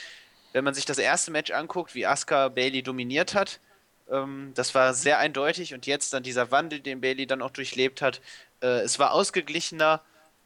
[0.54, 3.60] wenn man sich das erste Match anguckt, wie Asuka Bailey dominiert hat,
[4.10, 8.00] ähm, das war sehr eindeutig und jetzt dann dieser Wandel, den Bailey dann auch durchlebt
[8.00, 8.20] hat,
[8.62, 10.00] äh, es war ausgeglichener,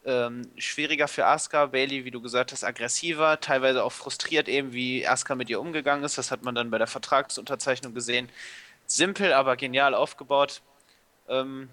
[0.06, 1.66] ähm, schwieriger für Asuka.
[1.66, 6.04] Bailey, wie du gesagt hast, aggressiver, teilweise auch frustriert eben, wie Asuka mit ihr umgegangen
[6.04, 6.16] ist.
[6.16, 8.30] Das hat man dann bei der Vertragsunterzeichnung gesehen.
[8.86, 10.62] Simpel, aber genial aufgebaut.
[11.28, 11.68] Ähm,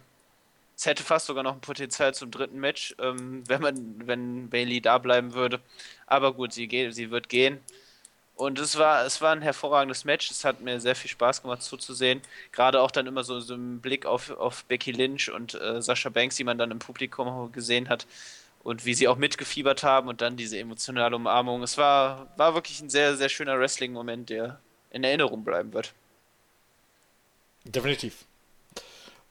[0.76, 4.82] es hätte fast sogar noch ein Potenzial zum dritten Match, ähm, wenn man, wenn Bailey
[4.82, 5.62] da bleiben würde.
[6.06, 7.62] Aber gut, sie geht, sie wird gehen.
[8.36, 10.30] Und es war, es war ein hervorragendes Match.
[10.30, 12.22] Es hat mir sehr viel Spaß gemacht zuzusehen.
[12.52, 16.10] Gerade auch dann immer so, so ein Blick auf, auf Becky Lynch und äh, Sascha
[16.10, 18.06] Banks, die man dann im Publikum gesehen hat.
[18.64, 21.64] Und wie sie auch mitgefiebert haben und dann diese emotionale Umarmung.
[21.64, 24.60] Es war, war wirklich ein sehr, sehr schöner Wrestling-Moment, der
[24.90, 25.94] in Erinnerung bleiben wird.
[27.64, 28.26] Definitiv.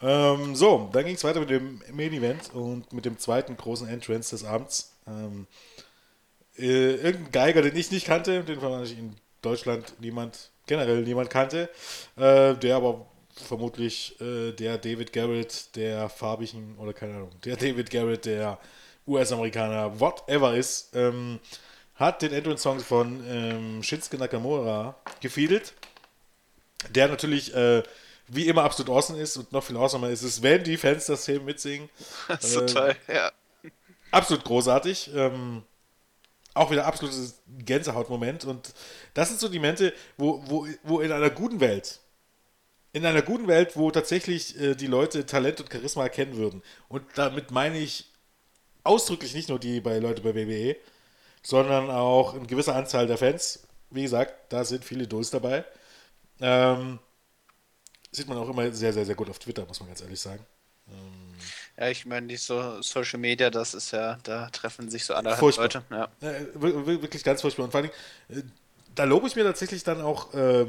[0.01, 3.89] Ähm, so, dann ging es weiter mit dem Main Event und mit dem zweiten großen
[3.89, 4.95] Entrance des Abends.
[5.07, 5.47] Ähm,
[6.59, 11.69] äh, irgendein Geiger, den ich nicht kannte, den wahrscheinlich in Deutschland niemand, generell niemand kannte,
[12.17, 17.91] äh, der aber vermutlich äh, der David Garrett der farbigen, oder keine Ahnung, der David
[17.91, 18.59] Garrett der
[19.07, 21.41] US-Amerikaner, whatever ist, ähm,
[21.97, 25.75] hat den Entrance-Song von ähm, Shinsuke Nakamura gefiedelt,
[26.91, 27.83] der natürlich äh,
[28.29, 31.25] wie immer absolut awesome ist und noch viel awesomer ist es, wenn die Fans das
[31.25, 31.89] Thema mitsingen.
[32.29, 33.31] Das ist total, ja.
[34.11, 35.11] Absolut großartig.
[35.15, 35.63] Ähm,
[36.55, 38.45] auch wieder absolutes Gänsehautmoment.
[38.45, 38.73] Und
[39.13, 42.01] das sind so die Momente, wo, wo, wo in einer guten Welt,
[42.93, 46.63] in einer guten Welt, wo tatsächlich äh, die Leute Talent und Charisma erkennen würden.
[46.89, 48.07] Und damit meine ich
[48.85, 50.77] ausdrücklich nicht nur die bei Leute bei WWE,
[51.43, 53.67] sondern auch eine gewisse Anzahl der Fans.
[53.91, 55.65] Wie gesagt, da sind viele Dulls dabei.
[56.41, 56.99] Ähm,
[58.13, 60.45] sieht man auch immer sehr, sehr, sehr gut auf Twitter, muss man ganz ehrlich sagen.
[60.89, 61.24] Ähm,
[61.77, 65.41] ja, ich meine, die so Social Media, das ist ja, da treffen sich so andere
[65.41, 65.83] Leute.
[65.91, 66.09] Ja.
[66.20, 66.33] ja.
[66.55, 67.64] wirklich ganz furchtbar.
[67.64, 67.91] Und vor allem,
[68.29, 68.43] äh,
[68.95, 70.66] da lobe ich mir tatsächlich dann auch, äh,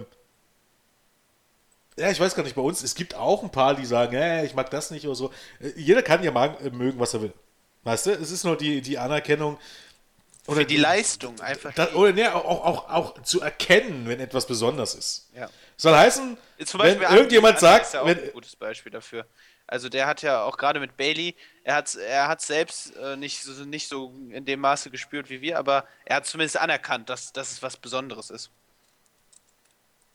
[1.98, 4.46] ja, ich weiß gar nicht, bei uns, es gibt auch ein paar, die sagen, äh,
[4.46, 5.32] ich mag das nicht oder so.
[5.60, 7.34] Äh, jeder kann ja mag, mögen, was er will.
[7.84, 8.12] Weißt du?
[8.12, 9.60] Es ist nur die, die Anerkennung.
[10.48, 11.74] Oder Für die, Leistung einfach.
[11.74, 15.30] Das, oder ne, auch, auch, auch zu erkennen, wenn etwas besonders ist.
[15.36, 15.50] Ja.
[15.76, 16.38] Soll heißen,
[16.74, 17.88] wenn irgendjemand sagt.
[17.88, 19.26] ist ja auch wenn, ein gutes Beispiel dafür.
[19.68, 23.42] Also der hat ja auch gerade mit Bailey, er hat er hat selbst äh, nicht,
[23.42, 27.34] so, nicht so in dem Maße gespürt wie wir, aber er hat zumindest anerkannt, dass,
[27.34, 28.52] dass es was Besonderes ist.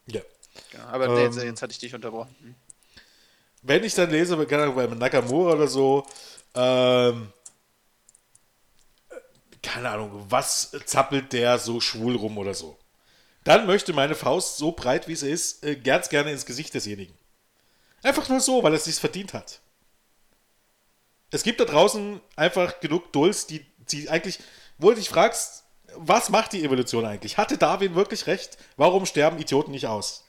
[0.06, 0.20] Ja.
[0.72, 2.34] ja aber ähm, jetzt, jetzt, hatte ich dich unterbrochen.
[2.40, 2.54] Hm.
[3.62, 6.06] Wenn ich dann lese, keine Ahnung, bei Nakamura oder so,
[6.54, 7.32] ähm,
[9.62, 12.78] keine Ahnung, was zappelt der so schwul rum oder so.
[13.44, 17.14] Dann möchte meine Faust so breit wie sie ist, äh, ganz gerne ins Gesicht desjenigen.
[18.02, 19.60] Einfach nur so, weil er es sich verdient hat.
[21.30, 24.40] Es gibt da draußen einfach genug Dulls, die, die eigentlich,
[24.78, 27.36] wo du dich fragst, was macht die Evolution eigentlich?
[27.36, 28.58] Hatte Darwin wirklich recht?
[28.76, 30.24] Warum sterben Idioten nicht aus?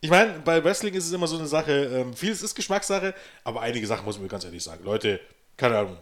[0.00, 3.62] Ich meine, bei Wrestling ist es immer so eine Sache, ähm, vieles ist Geschmackssache, aber
[3.62, 4.84] einige Sachen muss man ganz ehrlich sagen.
[4.84, 5.18] Leute,
[5.56, 5.98] keine Ahnung.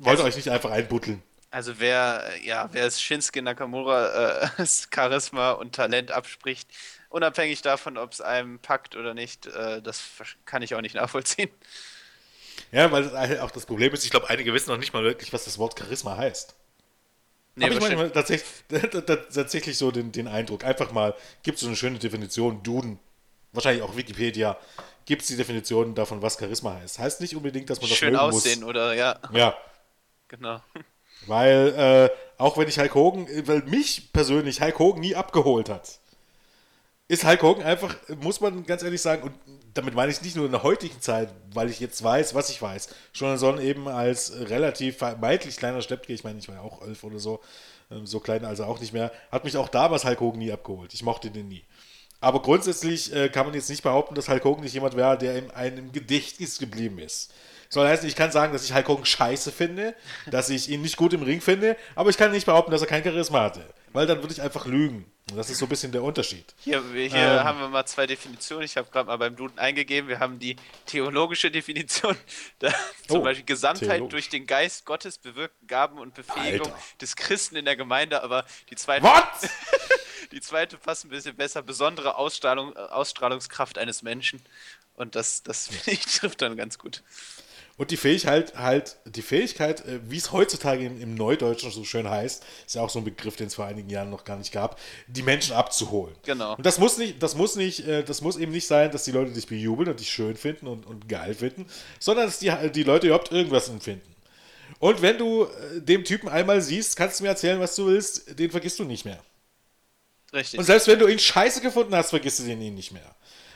[0.00, 1.22] Wollt also, euch nicht einfach einbutteln.
[1.50, 6.68] Also wer, ja, wer es Shinsuke Nakamura äh, Charisma und Talent abspricht,
[7.08, 10.02] unabhängig davon, ob es einem packt oder nicht, äh, das
[10.44, 11.50] kann ich auch nicht nachvollziehen.
[12.70, 15.44] Ja, weil auch das Problem ist, ich glaube, einige wissen noch nicht mal wirklich, was
[15.44, 16.54] das Wort Charisma heißt.
[17.54, 18.48] Nee, Habe ich manchmal tatsächlich,
[19.32, 20.64] tatsächlich so den, den Eindruck.
[20.64, 22.98] Einfach mal, gibt es so eine schöne Definition, Duden,
[23.52, 24.56] wahrscheinlich auch Wikipedia,
[25.06, 26.98] gibt es die Definition davon, was Charisma heißt.
[26.98, 28.68] Heißt nicht unbedingt, dass man das Schön aussehen, muss.
[28.68, 29.18] oder ja.
[29.32, 29.56] Ja.
[30.28, 30.60] Genau.
[31.26, 35.98] Weil, äh, auch wenn ich Hulk Hogan, weil mich persönlich Hulk Hogan nie abgeholt hat,
[37.08, 39.34] ist Hulk Hogan einfach, muss man ganz ehrlich sagen, und
[39.74, 42.60] damit meine ich nicht nur in der heutigen Zeit, weil ich jetzt weiß, was ich
[42.60, 47.02] weiß, sondern eben als relativ vermeintlich kleiner Steppke, ich meine, ich war ja auch elf
[47.04, 47.40] oder so,
[47.90, 50.92] ähm, so klein also auch nicht mehr, hat mich auch damals Hulk Hogan nie abgeholt.
[50.92, 51.64] Ich mochte den nie.
[52.20, 55.36] Aber grundsätzlich äh, kann man jetzt nicht behaupten, dass Hulk Hogan nicht jemand wäre, der
[55.36, 57.32] in einem Gedächtnis geblieben ist.
[57.68, 59.94] Soll heißen, ich kann sagen, dass ich Hulk Hogan scheiße finde,
[60.26, 62.86] dass ich ihn nicht gut im Ring finde, aber ich kann nicht behaupten, dass er
[62.86, 63.64] kein Charisma hatte.
[63.92, 65.10] Weil dann würde ich einfach lügen.
[65.34, 66.54] Das ist so ein bisschen der Unterschied.
[66.58, 68.64] Hier, hier ähm, haben wir mal zwei Definitionen.
[68.64, 70.08] Ich habe gerade mal beim Duden eingegeben.
[70.08, 70.56] Wir haben die
[70.86, 72.16] theologische Definition,
[72.58, 72.72] da,
[73.06, 76.78] zum oh, Beispiel Gesamtheit durch den Geist Gottes bewirkten Gaben und Befähigung Alter.
[77.00, 78.22] des Christen in der Gemeinde.
[78.22, 79.06] Aber die zweite,
[80.32, 81.62] die zweite passt ein bisschen besser.
[81.62, 84.40] Besondere Ausstrahlung, Ausstrahlungskraft eines Menschen.
[84.94, 87.02] Und das, das ich, trifft dann ganz gut.
[87.78, 92.10] Und die Fähigkeit, halt, die Fähigkeit, äh, wie es heutzutage im, im Neudeutschen so schön
[92.10, 94.52] heißt, ist ja auch so ein Begriff, den es vor einigen Jahren noch gar nicht
[94.52, 96.14] gab, die Menschen abzuholen.
[96.24, 96.56] Genau.
[96.56, 99.12] Und das muss nicht, das muss nicht, äh, das muss eben nicht sein, dass die
[99.12, 101.66] Leute dich bejubeln und dich schön finden und, und geil finden,
[102.00, 104.14] sondern dass die, die Leute überhaupt irgendwas empfinden.
[104.80, 108.36] Und wenn du äh, dem Typen einmal siehst, kannst du mir erzählen, was du willst,
[108.38, 109.22] den vergisst du nicht mehr.
[110.32, 110.58] Richtig.
[110.58, 113.14] Und selbst wenn du ihn scheiße gefunden hast, vergisst du den ihn nicht mehr.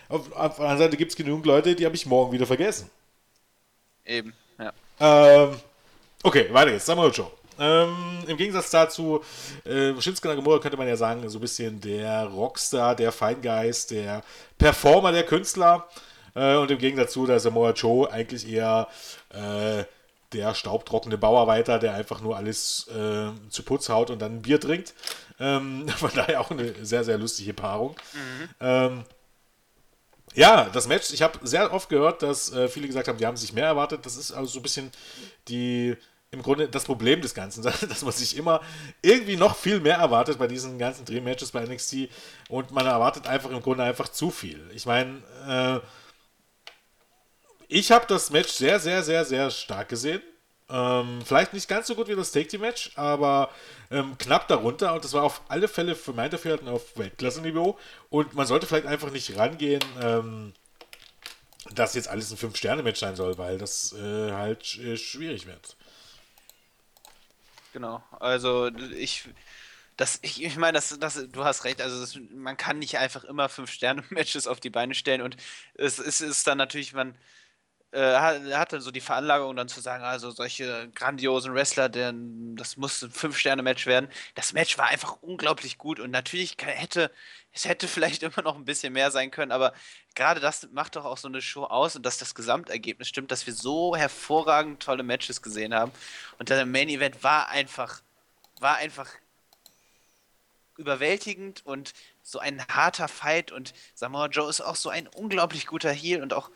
[0.09, 2.89] Auf, auf der anderen Seite gibt es genügend Leute, die habe ich morgen wieder vergessen.
[4.05, 4.73] Eben, ja.
[5.01, 5.57] Ähm,
[6.23, 6.87] okay, weiter geht's.
[6.87, 7.31] Samuel Joe.
[7.59, 9.23] Ähm, Im Gegensatz dazu,
[9.65, 14.23] äh, Shinsuke Nagamura könnte man ja sagen, so ein bisschen der Rockstar, der Feingeist, der
[14.59, 15.89] Performer, der Künstler.
[16.35, 18.89] Äh, und im Gegensatz dazu, der Samoa Joe eigentlich eher
[19.31, 19.85] äh,
[20.33, 24.59] der staubtrockene Bauarbeiter, der einfach nur alles äh, zu Putz haut und dann ein Bier
[24.59, 24.95] trinkt.
[25.39, 27.97] Ähm, von daher auch eine sehr, sehr lustige Paarung.
[28.13, 28.49] Mhm.
[28.61, 29.05] Ähm,
[30.35, 33.37] ja, das Match, ich habe sehr oft gehört, dass äh, viele gesagt haben, die haben
[33.37, 34.05] sich mehr erwartet.
[34.05, 34.91] Das ist also so ein bisschen
[35.49, 35.97] die,
[36.31, 38.61] im Grunde das Problem des Ganzen, dass man sich immer
[39.03, 42.09] irgendwie noch viel mehr erwartet bei diesen ganzen Drehmatches bei NXT
[42.49, 44.61] und man erwartet einfach im Grunde einfach zu viel.
[44.75, 45.81] Ich meine, äh,
[47.69, 50.23] ich habe das Match sehr, sehr, sehr, sehr stark gesehen.
[50.73, 53.51] Ähm, vielleicht nicht ganz so gut wie das Take-Team-Match, aber
[53.91, 54.95] ähm, knapp darunter.
[54.95, 57.79] Und das war auf alle Fälle für mein Dafürhalten auf Weltklasse-Niveau.
[58.09, 60.55] Und man sollte vielleicht einfach nicht rangehen, ähm,
[61.75, 65.77] dass jetzt alles ein 5-Sterne-Match sein soll, weil das äh, halt äh, schwierig wird.
[67.75, 69.29] Genau, also ich.
[69.99, 71.83] Das, ich, ich meine, das, das, du hast recht.
[71.83, 75.21] Also, das, man kann nicht einfach immer 5-Sterne-Matches auf die Beine stellen.
[75.21, 75.37] Und
[75.75, 77.15] es, es ist dann natürlich, man,
[77.93, 78.15] äh,
[78.55, 83.11] hatte so die Veranlagung dann zu sagen, also solche grandiosen Wrestler, denn das muss ein
[83.11, 84.09] Fünf-Sterne-Match werden.
[84.35, 87.11] Das Match war einfach unglaublich gut und natürlich hätte
[87.53, 89.75] es hätte vielleicht immer noch ein bisschen mehr sein können, aber
[90.15, 93.47] gerade das macht doch auch so eine Show aus und dass das Gesamtergebnis stimmt, dass
[93.47, 95.93] wir so hervorragend tolle Matches gesehen haben
[96.39, 98.01] und der Main Event war einfach
[98.59, 99.09] war einfach
[100.79, 105.93] überwältigend und so ein harter Fight und Samoa Joe ist auch so ein unglaublich guter
[105.93, 106.51] Heel und auch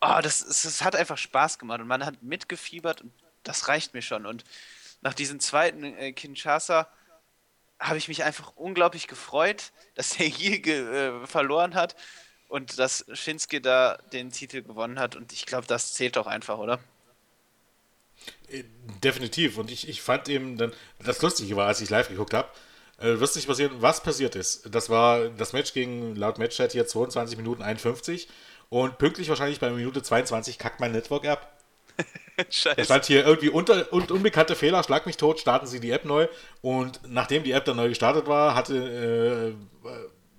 [0.00, 3.12] oh, das, das hat einfach Spaß gemacht und man hat mitgefiebert und
[3.42, 4.26] das reicht mir schon.
[4.26, 4.44] Und
[5.02, 6.88] nach diesem zweiten äh, Kinshasa
[7.78, 11.96] habe ich mich einfach unglaublich gefreut, dass der hier äh, verloren hat
[12.48, 15.16] und dass Shinsuke da den Titel gewonnen hat.
[15.16, 16.80] Und ich glaube, das zählt doch einfach, oder?
[18.48, 18.64] Äh,
[19.02, 19.56] definitiv.
[19.56, 22.48] Und ich, ich fand eben dann, das Lustige war, als ich live geguckt habe,
[22.98, 24.74] äh, wirst nicht passieren, was passiert ist.
[24.74, 28.28] Das war, das Match ging laut Matchchat hier 22 Minuten 51
[28.70, 31.58] und pünktlich wahrscheinlich bei Minute 22 kackt mein Network ab.
[32.48, 32.80] Scheiße.
[32.80, 36.04] Es stand hier irgendwie unter, und unbekannte Fehler, schlag mich tot, starten Sie die App
[36.04, 36.28] neu.
[36.62, 39.90] Und nachdem die App dann neu gestartet war, hatte äh,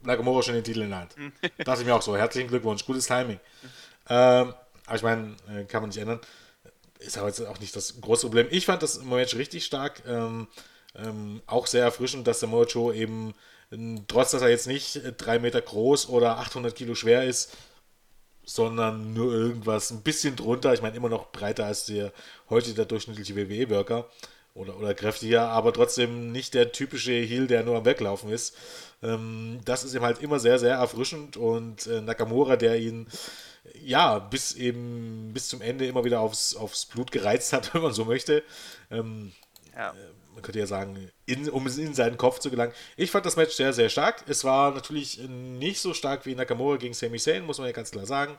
[0.04, 1.16] Nakamura schon den Titel in der Hand.
[1.58, 3.40] da dachte ich mir auch so, herzlichen Glückwunsch, gutes Timing.
[4.10, 4.54] Ähm,
[4.86, 6.22] aber ich meine, äh, kann man nicht ändern.
[7.00, 8.48] Ist aber jetzt auch nicht das große Problem.
[8.50, 10.04] Ich fand das im Moment richtig stark.
[10.08, 10.48] Ähm,
[10.96, 13.34] ähm, auch sehr erfrischend, dass der Mojo eben,
[14.08, 17.56] trotz dass er jetzt nicht drei Meter groß oder 800 Kilo schwer ist,
[18.46, 20.74] sondern nur irgendwas ein bisschen drunter.
[20.74, 22.12] Ich meine, immer noch breiter als der
[22.50, 24.10] heute der durchschnittliche WWE-Worker.
[24.54, 28.56] oder, oder kräftiger, aber trotzdem nicht der typische Heel, der nur am Weglaufen ist.
[29.02, 33.08] Ähm, das ist ihm halt immer sehr, sehr erfrischend und äh, Nakamura, der ihn
[33.84, 37.94] ja bis eben bis zum Ende immer wieder aufs, aufs Blut gereizt hat, wenn man
[37.94, 38.44] so möchte.
[38.90, 39.32] Ähm,
[39.76, 39.94] ja.
[40.42, 42.74] Man könnte ja sagen, in, um in seinen Kopf zu gelangen.
[42.98, 44.24] Ich fand das Match sehr, sehr stark.
[44.28, 47.92] Es war natürlich nicht so stark wie Nakamura gegen Sami Zayn, muss man ja ganz
[47.92, 48.36] klar sagen.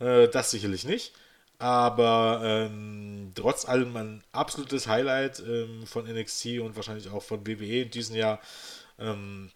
[0.00, 1.12] Äh, das sicherlich nicht.
[1.58, 7.82] Aber ähm, trotz allem ein absolutes Highlight ähm, von NXT und wahrscheinlich auch von WWE
[7.82, 8.40] in diesem Jahr.
[8.98, 9.50] Ähm,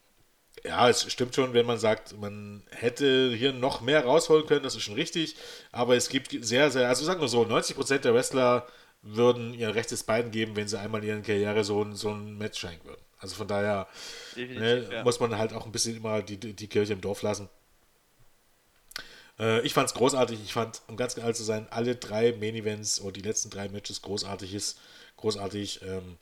[0.63, 4.75] ja, es stimmt schon, wenn man sagt, man hätte hier noch mehr rausholen können, das
[4.75, 5.35] ist schon richtig.
[5.73, 8.67] Aber es gibt sehr, sehr, also sagen wir so, 90% der Wrestler
[9.15, 12.37] würden ihr rechtes Bein geben, wenn sie einmal in ihrer Karriere so ein, so ein
[12.39, 13.01] Match schenken würden.
[13.19, 13.89] Also von daher
[14.37, 15.05] ne, ja.
[15.05, 17.49] muss man halt auch ein bisschen immer die, die Kirche im Dorf lassen.
[19.39, 20.41] Äh, ich fand es großartig.
[20.43, 23.69] Ich fand, um ganz genau zu sein, alle drei Main Events oder die letzten drei
[23.69, 24.79] Matches großartig ist.
[25.17, 25.83] Großartig.
[25.83, 26.19] Ähm,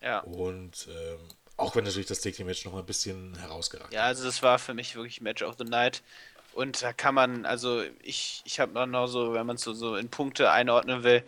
[0.00, 0.20] ja.
[0.20, 1.18] Und ähm,
[1.56, 4.58] auch wenn natürlich das Take Match noch mal ein bisschen herausgeragt Ja, also das war
[4.58, 6.02] für mich wirklich Match of the Night.
[6.54, 9.96] Und da kann man, also ich, ich habe noch so, wenn man es so, so
[9.96, 11.22] in Punkte einordnen will,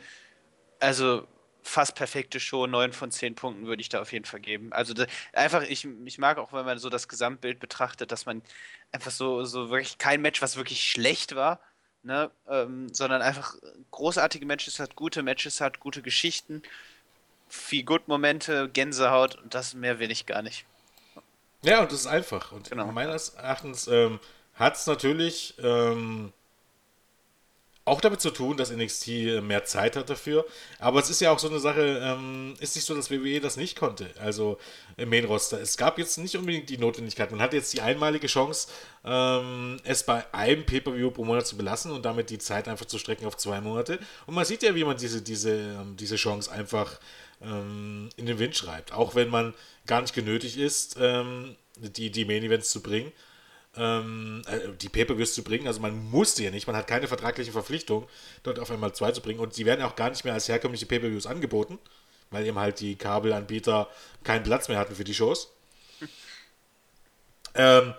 [0.85, 1.27] also
[1.63, 4.73] fast perfekte Show, 9 von 10 Punkten würde ich da auf jeden Fall geben.
[4.73, 8.43] Also da, einfach, ich, ich mag auch, wenn man so das Gesamtbild betrachtet, dass man
[8.93, 11.61] einfach so, so wirklich kein Match, was wirklich schlecht war,
[12.03, 13.57] ne, ähm, sondern einfach
[13.91, 16.63] großartige Matches hat, gute Matches hat, gute Geschichten,
[17.49, 20.67] viel Good-Momente, Gänsehaut und das mehr will ich gar nicht.
[21.63, 22.53] Ja, und das ist einfach.
[22.53, 22.93] Und genau.
[22.93, 24.21] meines Erachtens ähm,
[24.55, 26.35] hat es natürlich ähm,
[27.87, 30.47] auch damit zu tun, dass NXT mehr Zeit hat dafür.
[30.79, 33.59] Aber es ist ja auch so eine Sache, ähm, ist nicht so, dass WWE das
[33.59, 34.09] nicht konnte.
[34.19, 34.59] Also
[34.97, 35.61] im Main Roster.
[35.61, 37.31] Es gab jetzt nicht unbedingt die Notwendigkeit.
[37.31, 38.69] Man hat jetzt die einmalige Chance,
[39.05, 42.99] ähm, es bei einem Pay-Per-View pro Monat zu belassen und damit die Zeit einfach zu
[42.99, 43.99] strecken auf zwei Monate.
[44.27, 46.99] Und man sieht ja, wie man diese, diese, ähm, diese Chance einfach
[47.43, 48.93] ähm, in den Wind schreibt.
[48.95, 49.53] Auch wenn man
[49.87, 53.13] gar nicht genötigt ist, ähm, die, die Main Events zu bringen
[53.77, 55.67] ähm, äh, die Pay-Per-Views zu bringen.
[55.67, 58.09] Also man musste ja nicht, man hat keine vertragliche Verpflichtung,
[58.43, 59.41] dort auf einmal zwei zu bringen.
[59.41, 61.79] Und die werden auch gar nicht mehr als herkömmliche Pay-Per-Views angeboten,
[62.31, 63.89] weil eben halt die Kabelanbieter
[64.23, 65.53] keinen Platz mehr hatten für die Shows.
[67.55, 67.95] ähm,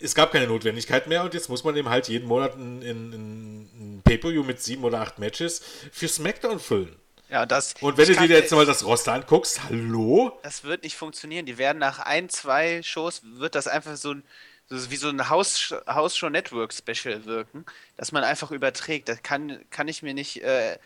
[0.00, 3.12] es gab keine Notwendigkeit mehr und jetzt muss man eben halt jeden Monat ein, ein,
[3.12, 5.62] ein Pay-Per-View mit sieben oder acht Matches
[5.92, 6.96] für SmackDown füllen.
[7.28, 10.38] Ja, das, und wenn du dir jetzt mal das Roster anguckst, hallo?
[10.44, 11.44] Das wird nicht funktionieren.
[11.44, 14.22] Die werden nach ein, zwei Shows, wird das einfach so ein
[14.68, 17.64] wie so ein Haus, Hausshow Network Special wirken,
[17.96, 19.08] dass man einfach überträgt.
[19.08, 20.78] Das kann, kann ich mir nicht, äh,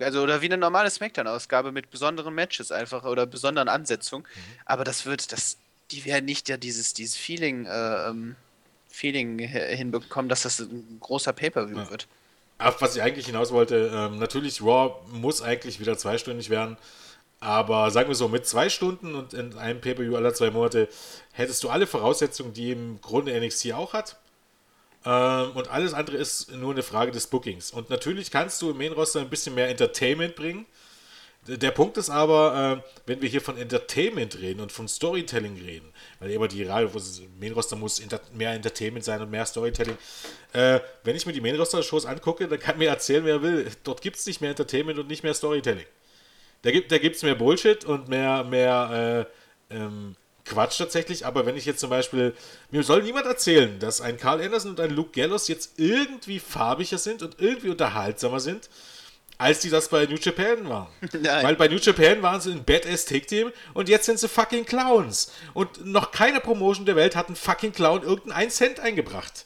[0.00, 4.24] also oder wie eine normale Smackdown-Ausgabe mit besonderen Matches einfach oder besonderen Ansetzungen.
[4.24, 4.40] Mhm.
[4.64, 5.58] Aber das wird, das,
[5.90, 8.36] die werden nicht ja dieses, dieses Feeling, äh, ähm,
[8.88, 11.90] Feeling hinbekommen, dass das ein großer Pay-Per-View ja.
[11.90, 12.08] wird.
[12.58, 16.78] Auf was ich eigentlich hinaus wollte, ähm, natürlich, Raw muss eigentlich wieder zweistündig werden.
[17.40, 20.88] Aber sagen wir so, mit zwei Stunden und in einem Pay-Per-View aller zwei Monate
[21.32, 24.16] hättest du alle Voraussetzungen, die im Grunde NXT auch hat.
[25.04, 27.70] Ähm, und alles andere ist nur eine Frage des Bookings.
[27.70, 30.66] Und natürlich kannst du im Main-Roster ein bisschen mehr Entertainment bringen.
[31.46, 35.92] Der Punkt ist aber, äh, wenn wir hier von Entertainment reden und von Storytelling reden,
[36.18, 38.02] weil immer die Main-Roster muss
[38.32, 39.96] mehr Entertainment sein und mehr Storytelling.
[40.52, 43.70] Äh, wenn ich mir die Main-Roster-Shows angucke, dann kann mir erzählen, wer will.
[43.84, 45.86] Dort gibt es nicht mehr Entertainment und nicht mehr Storytelling.
[46.62, 49.26] Da gibt es da mehr Bullshit und mehr, mehr
[49.70, 51.26] äh, ähm, Quatsch tatsächlich.
[51.26, 52.34] Aber wenn ich jetzt zum Beispiel,
[52.70, 56.98] mir soll niemand erzählen, dass ein Carl Anderson und ein Luke Gallows jetzt irgendwie farbiger
[56.98, 58.68] sind und irgendwie unterhaltsamer sind,
[59.38, 60.88] als die das bei New Japan waren.
[61.12, 61.44] Nein.
[61.44, 64.64] Weil bei New Japan waren sie ein Badass Take Team und jetzt sind sie fucking
[64.64, 65.32] Clowns.
[65.52, 69.44] Und noch keine Promotion der Welt hat einen fucking Clown irgendeinen Cent eingebracht.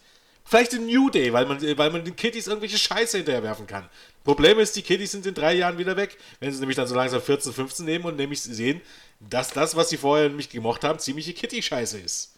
[0.51, 3.89] Vielleicht in New Day, weil man, weil man den Kitties irgendwelche Scheiße hinterherwerfen kann.
[4.25, 6.97] Problem ist, die Kitties sind in drei Jahren wieder weg, wenn sie nämlich dann so
[6.97, 8.81] langsam 14, 15 nehmen und nämlich sehen,
[9.21, 12.35] dass das, was sie vorher nämlich gemocht haben, ziemliche Kitty-Scheiße ist.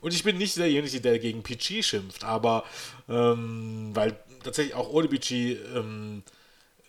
[0.00, 2.64] Und ich bin nicht derjenige, der gegen PG schimpft, aber
[3.08, 6.24] ähm, weil tatsächlich auch ohne PG ähm,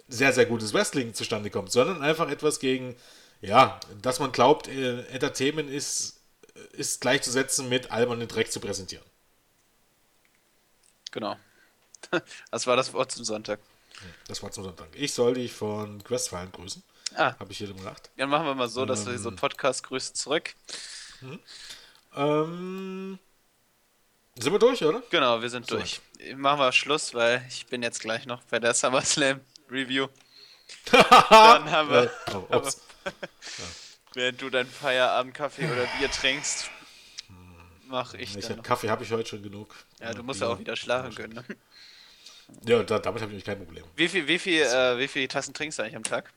[0.07, 2.95] sehr, sehr gutes Wrestling zustande kommt, sondern einfach etwas gegen,
[3.41, 6.19] ja, dass man glaubt, äh, Entertainment ist,
[6.71, 9.05] ist gleichzusetzen mit albernen Dreck zu präsentieren.
[11.13, 11.37] Genau.
[12.51, 13.61] Das war das Wort zum Sonntag.
[14.27, 14.89] Das war zum Sonntag.
[14.93, 16.83] Ich soll dich von Questfallen grüßen.
[17.15, 17.33] Ah.
[17.39, 18.09] Habe ich hier gemacht.
[18.17, 20.53] Dann machen wir mal so, dass ähm, wir so einen Podcast grüßen zurück.
[21.21, 21.39] Mhm.
[22.13, 23.19] Ähm,
[24.37, 25.01] sind wir durch, oder?
[25.09, 25.77] Genau, wir sind so.
[25.77, 26.01] durch.
[26.35, 29.39] Machen wir Schluss, weil ich bin jetzt gleich noch bei der SummerSlam
[29.71, 30.07] Review.
[30.91, 32.11] Dann haben wir.
[32.33, 32.73] oh, haben wir
[34.13, 36.69] während du deinen Feierabendkaffee oder Bier trinkst,
[37.93, 38.35] mache ich.
[38.35, 39.73] ich hab, Kaffee habe ich heute schon genug.
[40.01, 41.35] Ja, du musst ja auch wieder schlafen können.
[41.35, 41.45] Ne?
[42.65, 43.85] Ja, da, damit habe ich kein Problem.
[43.95, 46.33] Wie viel, wie viel, äh, wie viele Tassen trinkst du eigentlich am Tag?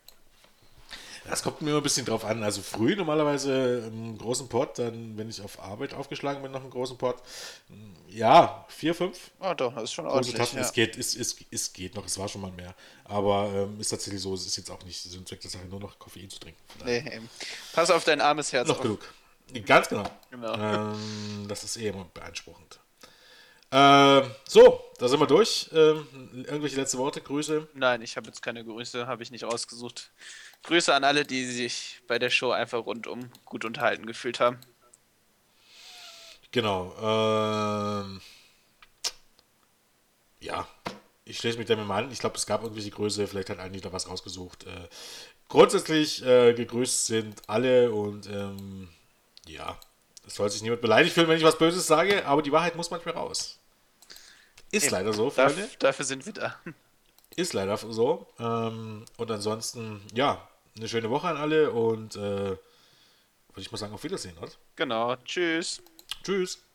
[1.29, 2.45] Das kommt mir immer ein bisschen drauf an.
[2.45, 6.71] Also früh normalerweise im großen Port, dann, wenn ich auf Arbeit aufgeschlagen bin, noch einen
[6.71, 7.21] großen Port.
[8.09, 9.33] Ja, vier, fünf.
[9.41, 10.37] Ah, oh, doch, das ist schon ordentlich.
[10.37, 10.57] Tassen.
[10.57, 10.63] Ja.
[10.63, 12.75] Es, geht, es, es, es geht noch, es war schon mal mehr.
[13.05, 15.65] Aber ähm, ist tatsächlich so, es ist jetzt auch nicht Sinn und Zweck der Sache,
[15.65, 16.61] nur noch Koffein zu trinken.
[16.85, 17.29] Nee, eben.
[17.73, 18.83] Pass auf dein armes Herz Noch auf.
[18.83, 19.13] genug.
[19.65, 20.05] Ganz genau.
[20.31, 20.55] genau.
[20.55, 22.81] Ähm, das ist eh immer beanspruchend.
[23.71, 25.69] Äh, so, da sind wir durch.
[25.73, 26.07] Ähm,
[26.47, 27.69] irgendwelche letzte Worte, Grüße?
[27.75, 30.11] Nein, ich habe jetzt keine Grüße, habe ich nicht rausgesucht.
[30.63, 34.59] Grüße an alle, die sich bei der Show einfach rundum gut unterhalten gefühlt haben.
[36.53, 36.95] Genau.
[37.01, 38.21] Ähm,
[40.41, 40.69] ja,
[41.25, 42.11] ich schließe mich damit mal an.
[42.13, 44.65] Ich glaube, es gab irgendwelche Grüße, vielleicht hat eigentlich da was rausgesucht.
[44.65, 44.89] Äh,
[45.49, 48.89] grundsätzlich äh, gegrüßt sind alle und ähm,
[49.49, 49.79] ja,
[50.27, 52.91] es soll sich niemand beleidigt fühlen, wenn ich was Böses sage, aber die Wahrheit muss
[52.91, 53.59] manchmal raus.
[54.73, 54.93] Ist Eben.
[54.93, 55.63] leider so, Freunde.
[55.63, 56.57] Darf, dafür sind wir da.
[57.37, 58.27] Ist leider so.
[58.39, 62.59] Ähm, und ansonsten, ja, eine schöne Woche an alle und äh, würde
[63.59, 64.51] ich mal sagen, auf Wiedersehen, oder?
[64.75, 65.17] Genau.
[65.17, 65.83] Tschüss.
[66.23, 66.66] Tschüss.